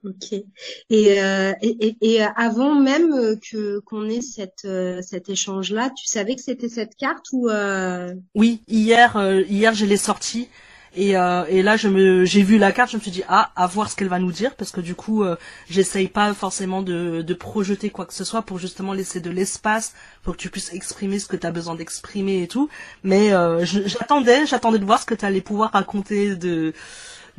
Ok. 0.05 0.32
Et, 0.90 1.22
euh, 1.22 1.53
et, 1.62 1.97
et, 2.01 2.22
avant 2.22 2.74
même 2.74 3.38
que 3.38 3.78
qu'on 3.80 4.09
ait 4.09 4.20
cette 4.20 4.64
euh, 4.64 5.01
cet 5.01 5.28
échange 5.28 5.70
là, 5.70 5.90
tu 5.97 6.07
savais 6.07 6.34
que 6.34 6.43
c'était 6.43 6.68
cette 6.68 6.97
carte 6.97 7.26
ou 7.32 7.49
euh... 7.49 8.12
Oui, 8.34 8.62
hier 8.66 9.16
euh, 9.16 9.43
hier 9.43 9.74
je 9.74 9.86
l'ai 9.86 9.97
sortie 9.97 10.49
et, 10.95 11.16
euh, 11.16 11.45
et 11.49 11.62
là, 11.62 11.76
je 11.76 11.88
me, 11.88 12.24
j'ai 12.24 12.43
vu 12.43 12.59
la 12.59 12.70
carte, 12.70 12.90
je 12.90 12.97
me 12.97 13.03
suis 13.03 13.11
dit 13.11 13.22
ah, 13.28 13.51
à 13.57 13.66
voir 13.66 13.90
ce 13.90 13.97
qu'elle 13.97 14.09
va 14.09 14.18
nous 14.18 14.32
dire, 14.32 14.55
parce 14.57 14.70
que 14.70 14.80
du 14.80 14.95
coup, 14.95 15.22
euh, 15.24 15.36
j'essaye 15.70 16.09
pas 16.09 16.34
forcément 16.34 16.82
de, 16.82 17.22
de 17.22 17.34
projeter 17.34 17.88
quoi 17.90 18.05
que 18.05 18.12
ce 18.12 18.24
soit 18.24 18.43
pour 18.43 18.59
justement 18.59 18.93
laisser 18.93 19.20
de 19.20 19.30
l'espace 19.30 19.95
pour 20.22 20.34
que 20.34 20.38
tu 20.38 20.51
puisses 20.51 20.72
exprimer 20.74 21.18
ce 21.18 21.26
que 21.26 21.36
tu 21.36 21.47
as 21.47 21.51
besoin 21.51 21.76
d'exprimer 21.76 22.43
et 22.43 22.49
tout. 22.49 22.68
Mais 23.05 23.32
euh, 23.32 23.64
j'attendais, 23.64 24.45
j'attendais 24.47 24.78
de 24.78 24.84
voir 24.84 25.01
ce 25.01 25.07
que 25.07 25.14
tu 25.14 25.24
allais 25.24 25.40
pouvoir 25.40 25.72
raconter 25.72 26.36
de, 26.36 26.74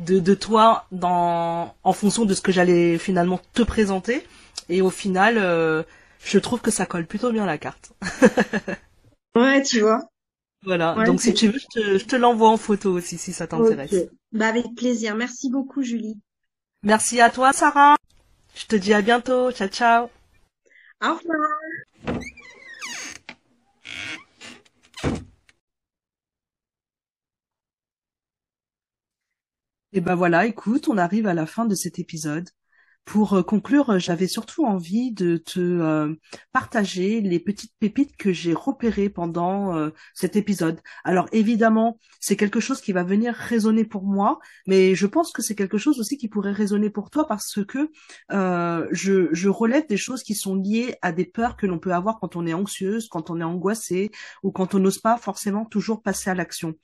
de, 0.00 0.18
de 0.18 0.34
toi 0.34 0.86
dans, 0.90 1.74
en 1.84 1.92
fonction 1.92 2.24
de 2.24 2.34
ce 2.34 2.40
que 2.40 2.50
j'allais 2.52 2.98
finalement 2.98 3.40
te 3.52 3.62
présenter. 3.62 4.26
Et 4.68 4.82
au 4.82 4.90
final, 4.90 5.38
euh, 5.38 5.84
je 6.24 6.38
trouve 6.38 6.60
que 6.60 6.70
ça 6.72 6.86
colle 6.86 7.06
plutôt 7.06 7.30
bien 7.30 7.46
la 7.46 7.58
carte. 7.58 7.92
ouais, 9.36 9.62
tu 9.62 9.80
vois. 9.80 10.00
Voilà, 10.64 10.94
donc 11.04 11.20
si 11.20 11.34
tu 11.34 11.48
veux, 11.48 11.58
je 11.74 12.04
te, 12.04 12.16
l'envoie 12.16 12.48
en 12.48 12.56
photo 12.56 12.92
aussi 12.92 13.18
si 13.18 13.32
ça 13.32 13.46
t'intéresse. 13.46 13.94
Bah, 14.32 14.48
avec 14.48 14.74
plaisir, 14.74 15.14
merci 15.14 15.50
beaucoup 15.50 15.82
Julie. 15.82 16.18
Merci 16.82 17.20
à 17.20 17.30
toi 17.30 17.52
Sarah. 17.52 17.96
Je 18.54 18.66
te 18.66 18.76
dis 18.76 18.94
à 18.94 19.02
bientôt, 19.02 19.50
ciao 19.52 19.68
ciao. 19.68 20.08
Au 21.02 21.14
revoir. 21.14 22.20
Et 29.92 30.00
ben 30.00 30.16
voilà, 30.16 30.44
écoute, 30.46 30.88
on 30.88 30.98
arrive 30.98 31.28
à 31.28 31.34
la 31.34 31.46
fin 31.46 31.66
de 31.66 31.74
cet 31.76 32.00
épisode. 32.00 32.48
Pour 33.04 33.34
euh, 33.34 33.42
conclure, 33.42 33.90
euh, 33.90 33.98
j'avais 33.98 34.26
surtout 34.26 34.64
envie 34.64 35.12
de 35.12 35.36
te 35.36 35.60
euh, 35.60 36.14
partager 36.52 37.20
les 37.20 37.38
petites 37.38 37.74
pépites 37.78 38.16
que 38.16 38.32
j'ai 38.32 38.54
repérées 38.54 39.10
pendant 39.10 39.90
cet 40.14 40.36
épisode. 40.36 40.80
Alors 41.04 41.28
évidemment, 41.32 41.98
c'est 42.20 42.36
quelque 42.36 42.60
chose 42.60 42.80
qui 42.80 42.92
va 42.92 43.02
venir 43.02 43.34
résonner 43.34 43.84
pour 43.84 44.04
moi, 44.04 44.38
mais 44.66 44.94
je 44.94 45.06
pense 45.06 45.32
que 45.32 45.42
c'est 45.42 45.54
quelque 45.54 45.78
chose 45.78 46.00
aussi 46.00 46.16
qui 46.16 46.28
pourrait 46.28 46.52
résonner 46.52 46.90
pour 46.90 47.10
toi 47.10 47.26
parce 47.26 47.60
que 47.64 47.90
je, 48.30 49.28
je 49.32 49.48
relève 49.48 49.86
des 49.86 49.96
choses 49.96 50.22
qui 50.22 50.34
sont 50.34 50.54
liées 50.54 50.94
à 51.02 51.12
des 51.12 51.24
peurs 51.24 51.56
que 51.56 51.66
l'on 51.66 51.78
peut 51.78 51.92
avoir 51.92 52.18
quand 52.20 52.36
on 52.36 52.46
est 52.46 52.54
anxieuse, 52.54 53.08
quand 53.08 53.30
on 53.30 53.40
est 53.40 53.44
angoissé 53.44 54.10
ou 54.42 54.52
quand 54.52 54.74
on 54.74 54.78
n'ose 54.78 54.98
pas 54.98 55.16
forcément 55.16 55.64
toujours 55.64 56.02
passer 56.02 56.30
à 56.30 56.34
l'action. 56.34 56.74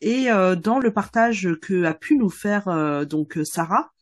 Et 0.00 0.26
dans 0.28 0.78
le 0.78 0.92
partage 0.92 1.48
que 1.60 1.84
a 1.84 1.94
pu 1.94 2.16
nous 2.16 2.30
faire 2.30 3.06
donc 3.06 3.38
Sarah, 3.44 3.92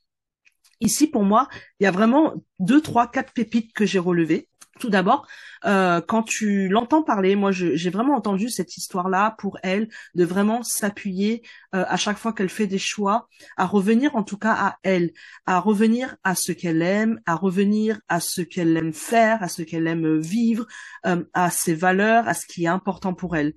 Ici, 0.81 1.07
pour 1.07 1.25
moi, 1.25 1.49
il 1.81 1.85
y 1.85 1.87
a 1.87 1.91
vraiment 1.91 2.35
deux, 2.59 2.81
trois, 2.81 3.11
quatre 3.11 3.33
pépites 3.33 3.73
que 3.73 3.87
j'ai 3.87 3.99
relevées. 3.99 4.49
Tout 4.79 4.91
d'abord, 4.91 5.27
euh, 5.65 6.03
quand 6.07 6.23
tu 6.23 6.69
l'entends 6.69 7.03
parler, 7.03 7.35
moi 7.35 7.51
j'ai 7.51 7.89
vraiment 7.91 8.15
entendu 8.15 8.51
cette 8.51 8.77
histoire-là 8.77 9.35
pour 9.39 9.59
elle 9.63 9.89
de 10.15 10.25
vraiment 10.25 10.63
s'appuyer 10.63 11.43
euh, 11.75 11.85
à 11.89 11.97
chaque 11.97 12.19
fois 12.19 12.35
qu'elle 12.35 12.51
fait 12.51 12.67
des 12.67 12.79
choix, 12.79 13.27
à 13.57 13.65
revenir 13.65 14.15
en 14.17 14.23
tout 14.23 14.37
cas 14.37 14.53
à 14.53 14.77
elle, 14.83 15.13
à 15.47 15.61
revenir 15.61 16.17
à 16.25 16.35
ce 16.35 16.53
qu'elle 16.53 16.83
aime, 16.83 17.21
à 17.25 17.37
revenir 17.37 18.01
à 18.09 18.21
ce 18.21 18.43
qu'elle 18.43 18.77
aime 18.77 18.93
faire, 18.93 19.43
à 19.43 19.49
ce 19.49 19.63
qu'elle 19.63 19.87
aime 19.87 20.19
vivre, 20.19 20.67
euh, 21.07 21.25
à 21.33 21.51
ses 21.51 21.75
valeurs, 21.75 22.29
à 22.29 22.35
ce 22.35 22.45
qui 22.45 22.65
est 22.65 22.69
important 22.69 23.15
pour 23.15 23.35
elle. 23.37 23.55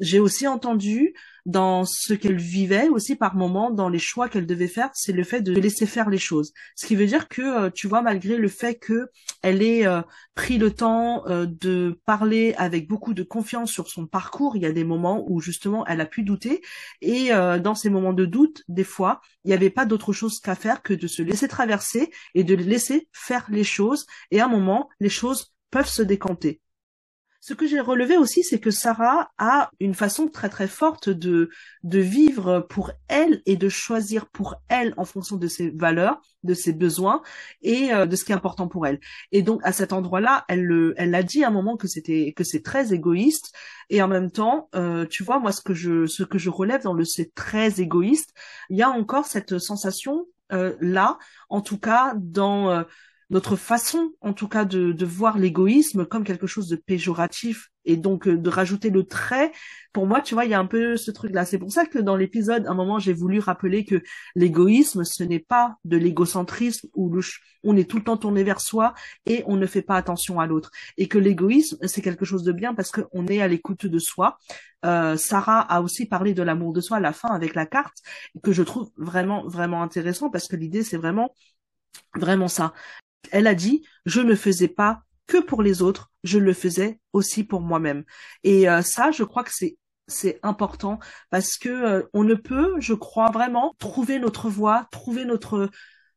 J'ai 0.00 0.18
aussi 0.18 0.48
entendu 0.48 1.14
dans 1.46 1.84
ce 1.84 2.14
qu'elle 2.14 2.38
vivait 2.38 2.88
aussi 2.88 3.16
par 3.16 3.36
moment, 3.36 3.70
dans 3.70 3.88
les 3.88 3.98
choix 3.98 4.28
qu'elle 4.28 4.46
devait 4.46 4.68
faire, 4.68 4.90
c'est 4.94 5.12
le 5.12 5.24
fait 5.24 5.42
de 5.42 5.52
laisser 5.52 5.86
faire 5.86 6.10
les 6.10 6.18
choses. 6.18 6.52
Ce 6.76 6.86
qui 6.86 6.96
veut 6.96 7.06
dire 7.06 7.28
que, 7.28 7.42
euh, 7.42 7.70
tu 7.70 7.86
vois, 7.86 8.02
malgré 8.02 8.36
le 8.36 8.48
fait 8.48 8.76
que 8.76 9.08
elle 9.42 9.62
ait 9.62 9.86
euh, 9.86 10.00
pris 10.34 10.58
le 10.58 10.70
temps 10.70 11.24
de 11.26 12.00
parler 12.06 12.54
avec 12.56 12.88
beaucoup 12.88 13.14
de 13.14 13.22
confiance 13.22 13.70
sur 13.70 13.88
son 13.88 14.06
parcours, 14.06 14.56
il 14.56 14.62
y 14.62 14.66
a 14.66 14.72
des 14.72 14.84
moments 14.84 15.24
où 15.28 15.40
justement 15.40 15.86
elle 15.86 16.00
a 16.00 16.06
pu 16.06 16.22
douter. 16.22 16.62
Et 17.02 17.28
dans 17.28 17.74
ces 17.74 17.90
moments 17.90 18.12
de 18.12 18.24
doute, 18.24 18.64
des 18.68 18.84
fois, 18.84 19.20
il 19.44 19.48
n'y 19.48 19.54
avait 19.54 19.70
pas 19.70 19.84
d'autre 19.84 20.12
chose 20.12 20.40
qu'à 20.40 20.54
faire 20.54 20.82
que 20.82 20.94
de 20.94 21.06
se 21.06 21.22
laisser 21.22 21.46
traverser 21.46 22.10
et 22.34 22.42
de 22.42 22.54
laisser 22.54 23.08
faire 23.12 23.46
les 23.48 23.64
choses. 23.64 24.06
Et 24.30 24.40
à 24.40 24.46
un 24.46 24.48
moment, 24.48 24.88
les 25.00 25.08
choses 25.08 25.54
peuvent 25.70 25.88
se 25.88 26.02
décanter. 26.02 26.60
Ce 27.46 27.52
que 27.52 27.66
j'ai 27.66 27.80
relevé 27.80 28.16
aussi, 28.16 28.42
c'est 28.42 28.58
que 28.58 28.70
Sarah 28.70 29.28
a 29.36 29.70
une 29.78 29.92
façon 29.92 30.28
très 30.28 30.48
très 30.48 30.66
forte 30.66 31.10
de 31.10 31.50
de 31.82 31.98
vivre 31.98 32.60
pour 32.70 32.90
elle 33.06 33.42
et 33.44 33.56
de 33.58 33.68
choisir 33.68 34.30
pour 34.30 34.54
elle 34.68 34.94
en 34.96 35.04
fonction 35.04 35.36
de 35.36 35.46
ses 35.46 35.68
valeurs, 35.68 36.22
de 36.42 36.54
ses 36.54 36.72
besoins 36.72 37.20
et 37.60 37.92
euh, 37.92 38.06
de 38.06 38.16
ce 38.16 38.24
qui 38.24 38.32
est 38.32 38.34
important 38.34 38.66
pour 38.66 38.86
elle. 38.86 38.98
Et 39.30 39.42
donc 39.42 39.60
à 39.62 39.72
cet 39.72 39.92
endroit-là, 39.92 40.46
elle 40.48 40.64
le, 40.64 40.94
elle 40.96 41.14
a 41.14 41.22
dit 41.22 41.44
à 41.44 41.48
un 41.48 41.50
moment 41.50 41.76
que 41.76 41.86
c'était 41.86 42.32
que 42.34 42.44
c'est 42.44 42.62
très 42.62 42.94
égoïste 42.94 43.52
et 43.90 44.00
en 44.00 44.08
même 44.08 44.30
temps, 44.30 44.70
euh, 44.74 45.04
tu 45.04 45.22
vois, 45.22 45.38
moi 45.38 45.52
ce 45.52 45.60
que 45.60 45.74
je 45.74 46.06
ce 46.06 46.22
que 46.22 46.38
je 46.38 46.48
relève 46.48 46.84
dans 46.84 46.94
le 46.94 47.04
c'est 47.04 47.34
très 47.34 47.78
égoïste, 47.78 48.32
il 48.70 48.78
y 48.78 48.82
a 48.82 48.88
encore 48.88 49.26
cette 49.26 49.58
sensation 49.58 50.24
euh, 50.52 50.74
là, 50.80 51.18
en 51.50 51.60
tout 51.60 51.78
cas 51.78 52.14
dans 52.16 52.86
notre 53.34 53.56
façon, 53.56 54.12
en 54.20 54.32
tout 54.32 54.46
cas, 54.46 54.64
de, 54.64 54.92
de 54.92 55.04
voir 55.04 55.38
l'égoïsme 55.38 56.06
comme 56.06 56.22
quelque 56.22 56.46
chose 56.46 56.68
de 56.68 56.76
péjoratif 56.76 57.70
et 57.84 57.96
donc 57.96 58.28
euh, 58.28 58.38
de 58.38 58.48
rajouter 58.48 58.90
le 58.90 59.02
trait. 59.02 59.50
Pour 59.92 60.06
moi, 60.06 60.20
tu 60.20 60.34
vois, 60.34 60.44
il 60.44 60.52
y 60.52 60.54
a 60.54 60.60
un 60.60 60.66
peu 60.66 60.96
ce 60.96 61.10
truc-là. 61.10 61.44
C'est 61.44 61.58
pour 61.58 61.72
ça 61.72 61.84
que 61.84 61.98
dans 61.98 62.14
l'épisode, 62.14 62.64
à 62.68 62.70
un 62.70 62.74
moment, 62.74 63.00
j'ai 63.00 63.12
voulu 63.12 63.40
rappeler 63.40 63.84
que 63.84 64.00
l'égoïsme, 64.36 65.02
ce 65.02 65.24
n'est 65.24 65.40
pas 65.40 65.74
de 65.84 65.96
l'égocentrisme 65.96 66.88
où 66.94 67.12
on 67.64 67.76
est 67.76 67.90
tout 67.90 67.96
le 67.96 68.04
temps 68.04 68.16
tourné 68.16 68.44
vers 68.44 68.60
soi 68.60 68.94
et 69.26 69.42
on 69.48 69.56
ne 69.56 69.66
fait 69.66 69.82
pas 69.82 69.96
attention 69.96 70.38
à 70.38 70.46
l'autre. 70.46 70.70
Et 70.96 71.08
que 71.08 71.18
l'égoïsme, 71.18 71.76
c'est 71.88 72.02
quelque 72.02 72.24
chose 72.24 72.44
de 72.44 72.52
bien 72.52 72.72
parce 72.72 72.92
qu'on 72.92 73.26
est 73.26 73.42
à 73.42 73.48
l'écoute 73.48 73.86
de 73.86 73.98
soi. 73.98 74.38
Euh, 74.84 75.16
Sarah 75.16 75.60
a 75.60 75.80
aussi 75.80 76.06
parlé 76.06 76.34
de 76.34 76.42
l'amour 76.44 76.72
de 76.72 76.80
soi 76.80 76.98
à 76.98 77.00
la 77.00 77.12
fin 77.12 77.30
avec 77.30 77.56
la 77.56 77.66
carte, 77.66 77.98
que 78.44 78.52
je 78.52 78.62
trouve 78.62 78.90
vraiment, 78.96 79.44
vraiment 79.48 79.82
intéressant 79.82 80.30
parce 80.30 80.46
que 80.46 80.54
l'idée, 80.54 80.84
c'est 80.84 80.98
vraiment 80.98 81.34
vraiment 82.14 82.48
ça. 82.48 82.72
Elle 83.32 83.46
a 83.46 83.54
dit, 83.54 83.84
je 84.06 84.20
ne 84.20 84.34
faisais 84.34 84.68
pas 84.68 85.02
que 85.26 85.38
pour 85.38 85.62
les 85.62 85.82
autres, 85.82 86.10
je 86.22 86.38
le 86.38 86.52
faisais 86.52 87.00
aussi 87.12 87.44
pour 87.44 87.60
moi-même. 87.60 88.04
Et 88.42 88.68
euh, 88.68 88.82
ça, 88.82 89.10
je 89.10 89.24
crois 89.24 89.44
que 89.44 89.52
c'est 89.52 89.76
c'est 90.06 90.38
important 90.42 90.98
parce 91.30 91.56
que 91.56 91.68
euh, 91.70 92.02
on 92.12 92.24
ne 92.24 92.34
peut, 92.34 92.74
je 92.78 92.92
crois 92.92 93.30
vraiment, 93.30 93.74
trouver 93.78 94.18
notre 94.18 94.50
voie, 94.50 94.86
trouver 94.90 95.24
notre 95.24 95.70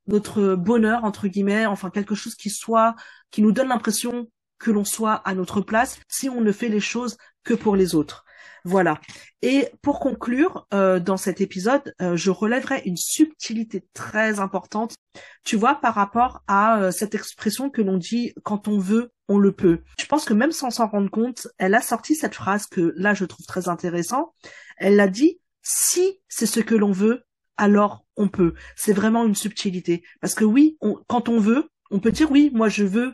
notre 0.07 0.55
bonheur 0.55 1.03
entre 1.03 1.27
guillemets, 1.27 1.65
enfin 1.65 1.89
quelque 1.89 2.15
chose 2.15 2.35
qui 2.35 2.49
soit 2.49 2.95
qui 3.31 3.41
nous 3.41 3.51
donne 3.51 3.69
l'impression 3.69 4.29
que 4.57 4.71
l'on 4.71 4.85
soit 4.85 5.15
à 5.15 5.33
notre 5.35 5.61
place 5.61 5.99
si 6.07 6.29
on 6.29 6.41
ne 6.41 6.51
fait 6.51 6.69
les 6.69 6.79
choses 6.79 7.17
que 7.43 7.53
pour 7.53 7.75
les 7.75 7.95
autres. 7.95 8.25
Voilà. 8.63 8.99
Et 9.41 9.69
pour 9.81 9.99
conclure, 9.99 10.67
euh, 10.73 10.99
dans 10.99 11.17
cet 11.17 11.41
épisode, 11.41 11.93
euh, 12.01 12.17
je 12.17 12.31
relèverai 12.31 12.81
une 12.85 12.97
subtilité 12.97 13.85
très 13.93 14.39
importante, 14.39 14.95
tu 15.43 15.55
vois, 15.55 15.75
par 15.75 15.95
rapport 15.95 16.43
à 16.47 16.79
euh, 16.81 16.91
cette 16.91 17.15
expression 17.15 17.69
que 17.69 17.81
l'on 17.81 17.97
dit 17.97 18.33
quand 18.43 18.67
on 18.67 18.79
veut, 18.79 19.11
on 19.27 19.37
le 19.37 19.51
peut. 19.51 19.83
Je 19.99 20.05
pense 20.05 20.25
que 20.25 20.33
même 20.33 20.51
sans 20.51 20.69
s'en 20.69 20.87
rendre 20.87 21.09
compte, 21.09 21.47
elle 21.57 21.75
a 21.75 21.81
sorti 21.81 22.15
cette 22.15 22.35
phrase 22.35 22.65
que 22.67 22.93
là 22.97 23.13
je 23.13 23.25
trouve 23.25 23.45
très 23.45 23.69
intéressant. 23.69 24.33
Elle 24.77 24.99
a 24.99 25.07
dit 25.07 25.39
si 25.61 26.19
c'est 26.27 26.45
ce 26.45 26.59
que 26.59 26.75
l'on 26.75 26.91
veut, 26.91 27.23
alors 27.57 28.05
on 28.15 28.27
peut. 28.27 28.53
C'est 28.75 28.93
vraiment 28.93 29.25
une 29.25 29.35
subtilité 29.35 30.03
parce 30.21 30.33
que 30.33 30.45
oui, 30.45 30.77
quand 31.07 31.29
on 31.29 31.39
veut, 31.39 31.69
on 31.91 31.99
peut 31.99 32.11
dire 32.11 32.31
oui, 32.31 32.51
moi 32.53 32.69
je 32.69 32.83
veux 32.83 33.13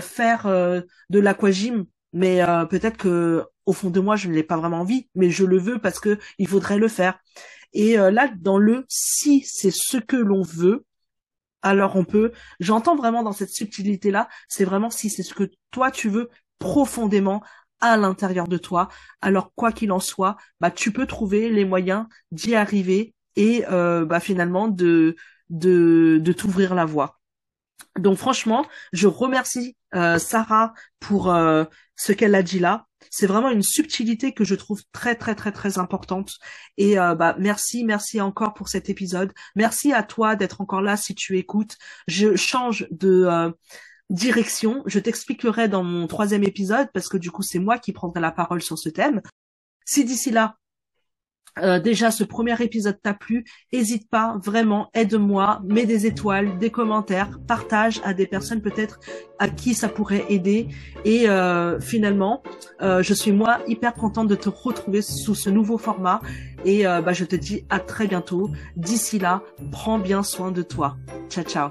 faire 0.00 0.46
de 0.46 1.18
l'aquagym 1.18 1.86
mais 2.12 2.42
euh, 2.42 2.64
peut-être 2.66 2.96
que 2.96 3.44
au 3.66 3.72
fond 3.72 3.90
de 3.90 4.00
moi 4.00 4.16
je 4.16 4.28
ne 4.28 4.34
l'ai 4.34 4.42
pas 4.42 4.56
vraiment 4.56 4.80
envie 4.80 5.08
mais 5.14 5.30
je 5.30 5.44
le 5.44 5.58
veux 5.58 5.78
parce 5.78 6.00
que 6.00 6.18
il 6.38 6.48
faudrait 6.48 6.78
le 6.78 6.88
faire 6.88 7.18
et 7.72 7.98
euh, 7.98 8.10
là 8.10 8.30
dans 8.40 8.58
le 8.58 8.84
si 8.88 9.42
c'est 9.42 9.72
ce 9.72 9.98
que 9.98 10.16
l'on 10.16 10.42
veut 10.42 10.84
alors 11.62 11.96
on 11.96 12.04
peut 12.04 12.32
j'entends 12.60 12.96
vraiment 12.96 13.22
dans 13.22 13.32
cette 13.32 13.50
subtilité 13.50 14.10
là 14.10 14.28
c'est 14.48 14.64
vraiment 14.64 14.90
si 14.90 15.10
c'est 15.10 15.22
ce 15.22 15.34
que 15.34 15.50
toi 15.70 15.90
tu 15.90 16.08
veux 16.08 16.30
profondément 16.58 17.42
à 17.80 17.96
l'intérieur 17.96 18.48
de 18.48 18.58
toi 18.58 18.88
alors 19.20 19.52
quoi 19.54 19.72
qu'il 19.72 19.92
en 19.92 20.00
soit 20.00 20.36
bah 20.60 20.70
tu 20.70 20.92
peux 20.92 21.06
trouver 21.06 21.50
les 21.50 21.64
moyens 21.64 22.06
d'y 22.30 22.54
arriver 22.54 23.14
et 23.36 23.64
euh, 23.70 24.04
bah 24.04 24.20
finalement 24.20 24.68
de 24.68 25.16
de 25.50 26.18
de 26.22 26.32
t'ouvrir 26.32 26.74
la 26.74 26.84
voie 26.84 27.20
donc 27.98 28.16
franchement, 28.18 28.66
je 28.92 29.06
remercie 29.06 29.76
euh, 29.94 30.18
Sarah 30.18 30.72
pour 30.98 31.30
euh, 31.30 31.64
ce 31.96 32.12
qu'elle 32.12 32.34
a 32.34 32.42
dit 32.42 32.58
là. 32.58 32.86
C'est 33.10 33.26
vraiment 33.26 33.50
une 33.50 33.62
subtilité 33.62 34.32
que 34.32 34.44
je 34.44 34.54
trouve 34.54 34.82
très 34.92 35.14
très 35.14 35.34
très 35.34 35.52
très 35.52 35.78
importante. 35.78 36.32
Et 36.76 36.98
euh, 36.98 37.14
bah 37.14 37.36
merci, 37.38 37.84
merci 37.84 38.20
encore 38.20 38.54
pour 38.54 38.68
cet 38.68 38.88
épisode. 38.90 39.32
Merci 39.56 39.92
à 39.92 40.02
toi 40.02 40.36
d'être 40.36 40.60
encore 40.60 40.82
là 40.82 40.96
si 40.96 41.14
tu 41.14 41.38
écoutes. 41.38 41.76
Je 42.06 42.36
change 42.36 42.86
de 42.90 43.52
direction. 44.10 44.82
Je 44.86 44.98
t'expliquerai 44.98 45.68
dans 45.68 45.82
mon 45.82 46.06
troisième 46.06 46.44
épisode 46.44 46.88
parce 46.92 47.08
que 47.08 47.16
du 47.16 47.30
coup 47.30 47.42
c'est 47.42 47.58
moi 47.58 47.78
qui 47.78 47.92
prendrai 47.92 48.20
la 48.20 48.30
parole 48.30 48.62
sur 48.62 48.78
ce 48.78 48.88
thème. 48.88 49.22
Si 49.84 50.04
d'ici 50.04 50.30
là 50.30 50.56
euh, 51.58 51.78
déjà 51.78 52.10
ce 52.10 52.24
premier 52.24 52.60
épisode 52.62 52.98
t'a 53.02 53.14
plu, 53.14 53.44
hésite 53.72 54.08
pas, 54.08 54.38
vraiment, 54.42 54.88
aide-moi, 54.94 55.60
mets 55.64 55.86
des 55.86 56.06
étoiles, 56.06 56.58
des 56.58 56.70
commentaires, 56.70 57.38
partage 57.46 58.00
à 58.04 58.14
des 58.14 58.26
personnes 58.26 58.62
peut-être 58.62 59.00
à 59.38 59.48
qui 59.48 59.74
ça 59.74 59.88
pourrait 59.88 60.24
aider. 60.28 60.68
Et 61.04 61.28
euh, 61.28 61.80
finalement, 61.80 62.42
euh, 62.80 63.02
je 63.02 63.14
suis 63.14 63.32
moi 63.32 63.58
hyper 63.66 63.94
contente 63.94 64.28
de 64.28 64.34
te 64.34 64.48
retrouver 64.48 65.02
sous 65.02 65.34
ce 65.34 65.50
nouveau 65.50 65.78
format. 65.78 66.20
Et 66.64 66.84
bah, 66.84 67.12
je 67.12 67.24
te 67.24 67.34
dis 67.34 67.64
à 67.70 67.80
très 67.80 68.06
bientôt. 68.06 68.48
D'ici 68.76 69.18
là, 69.18 69.42
prends 69.72 69.98
bien 69.98 70.22
soin 70.22 70.52
de 70.52 70.62
toi. 70.62 70.96
Ciao 71.28 71.42
ciao. 71.42 71.70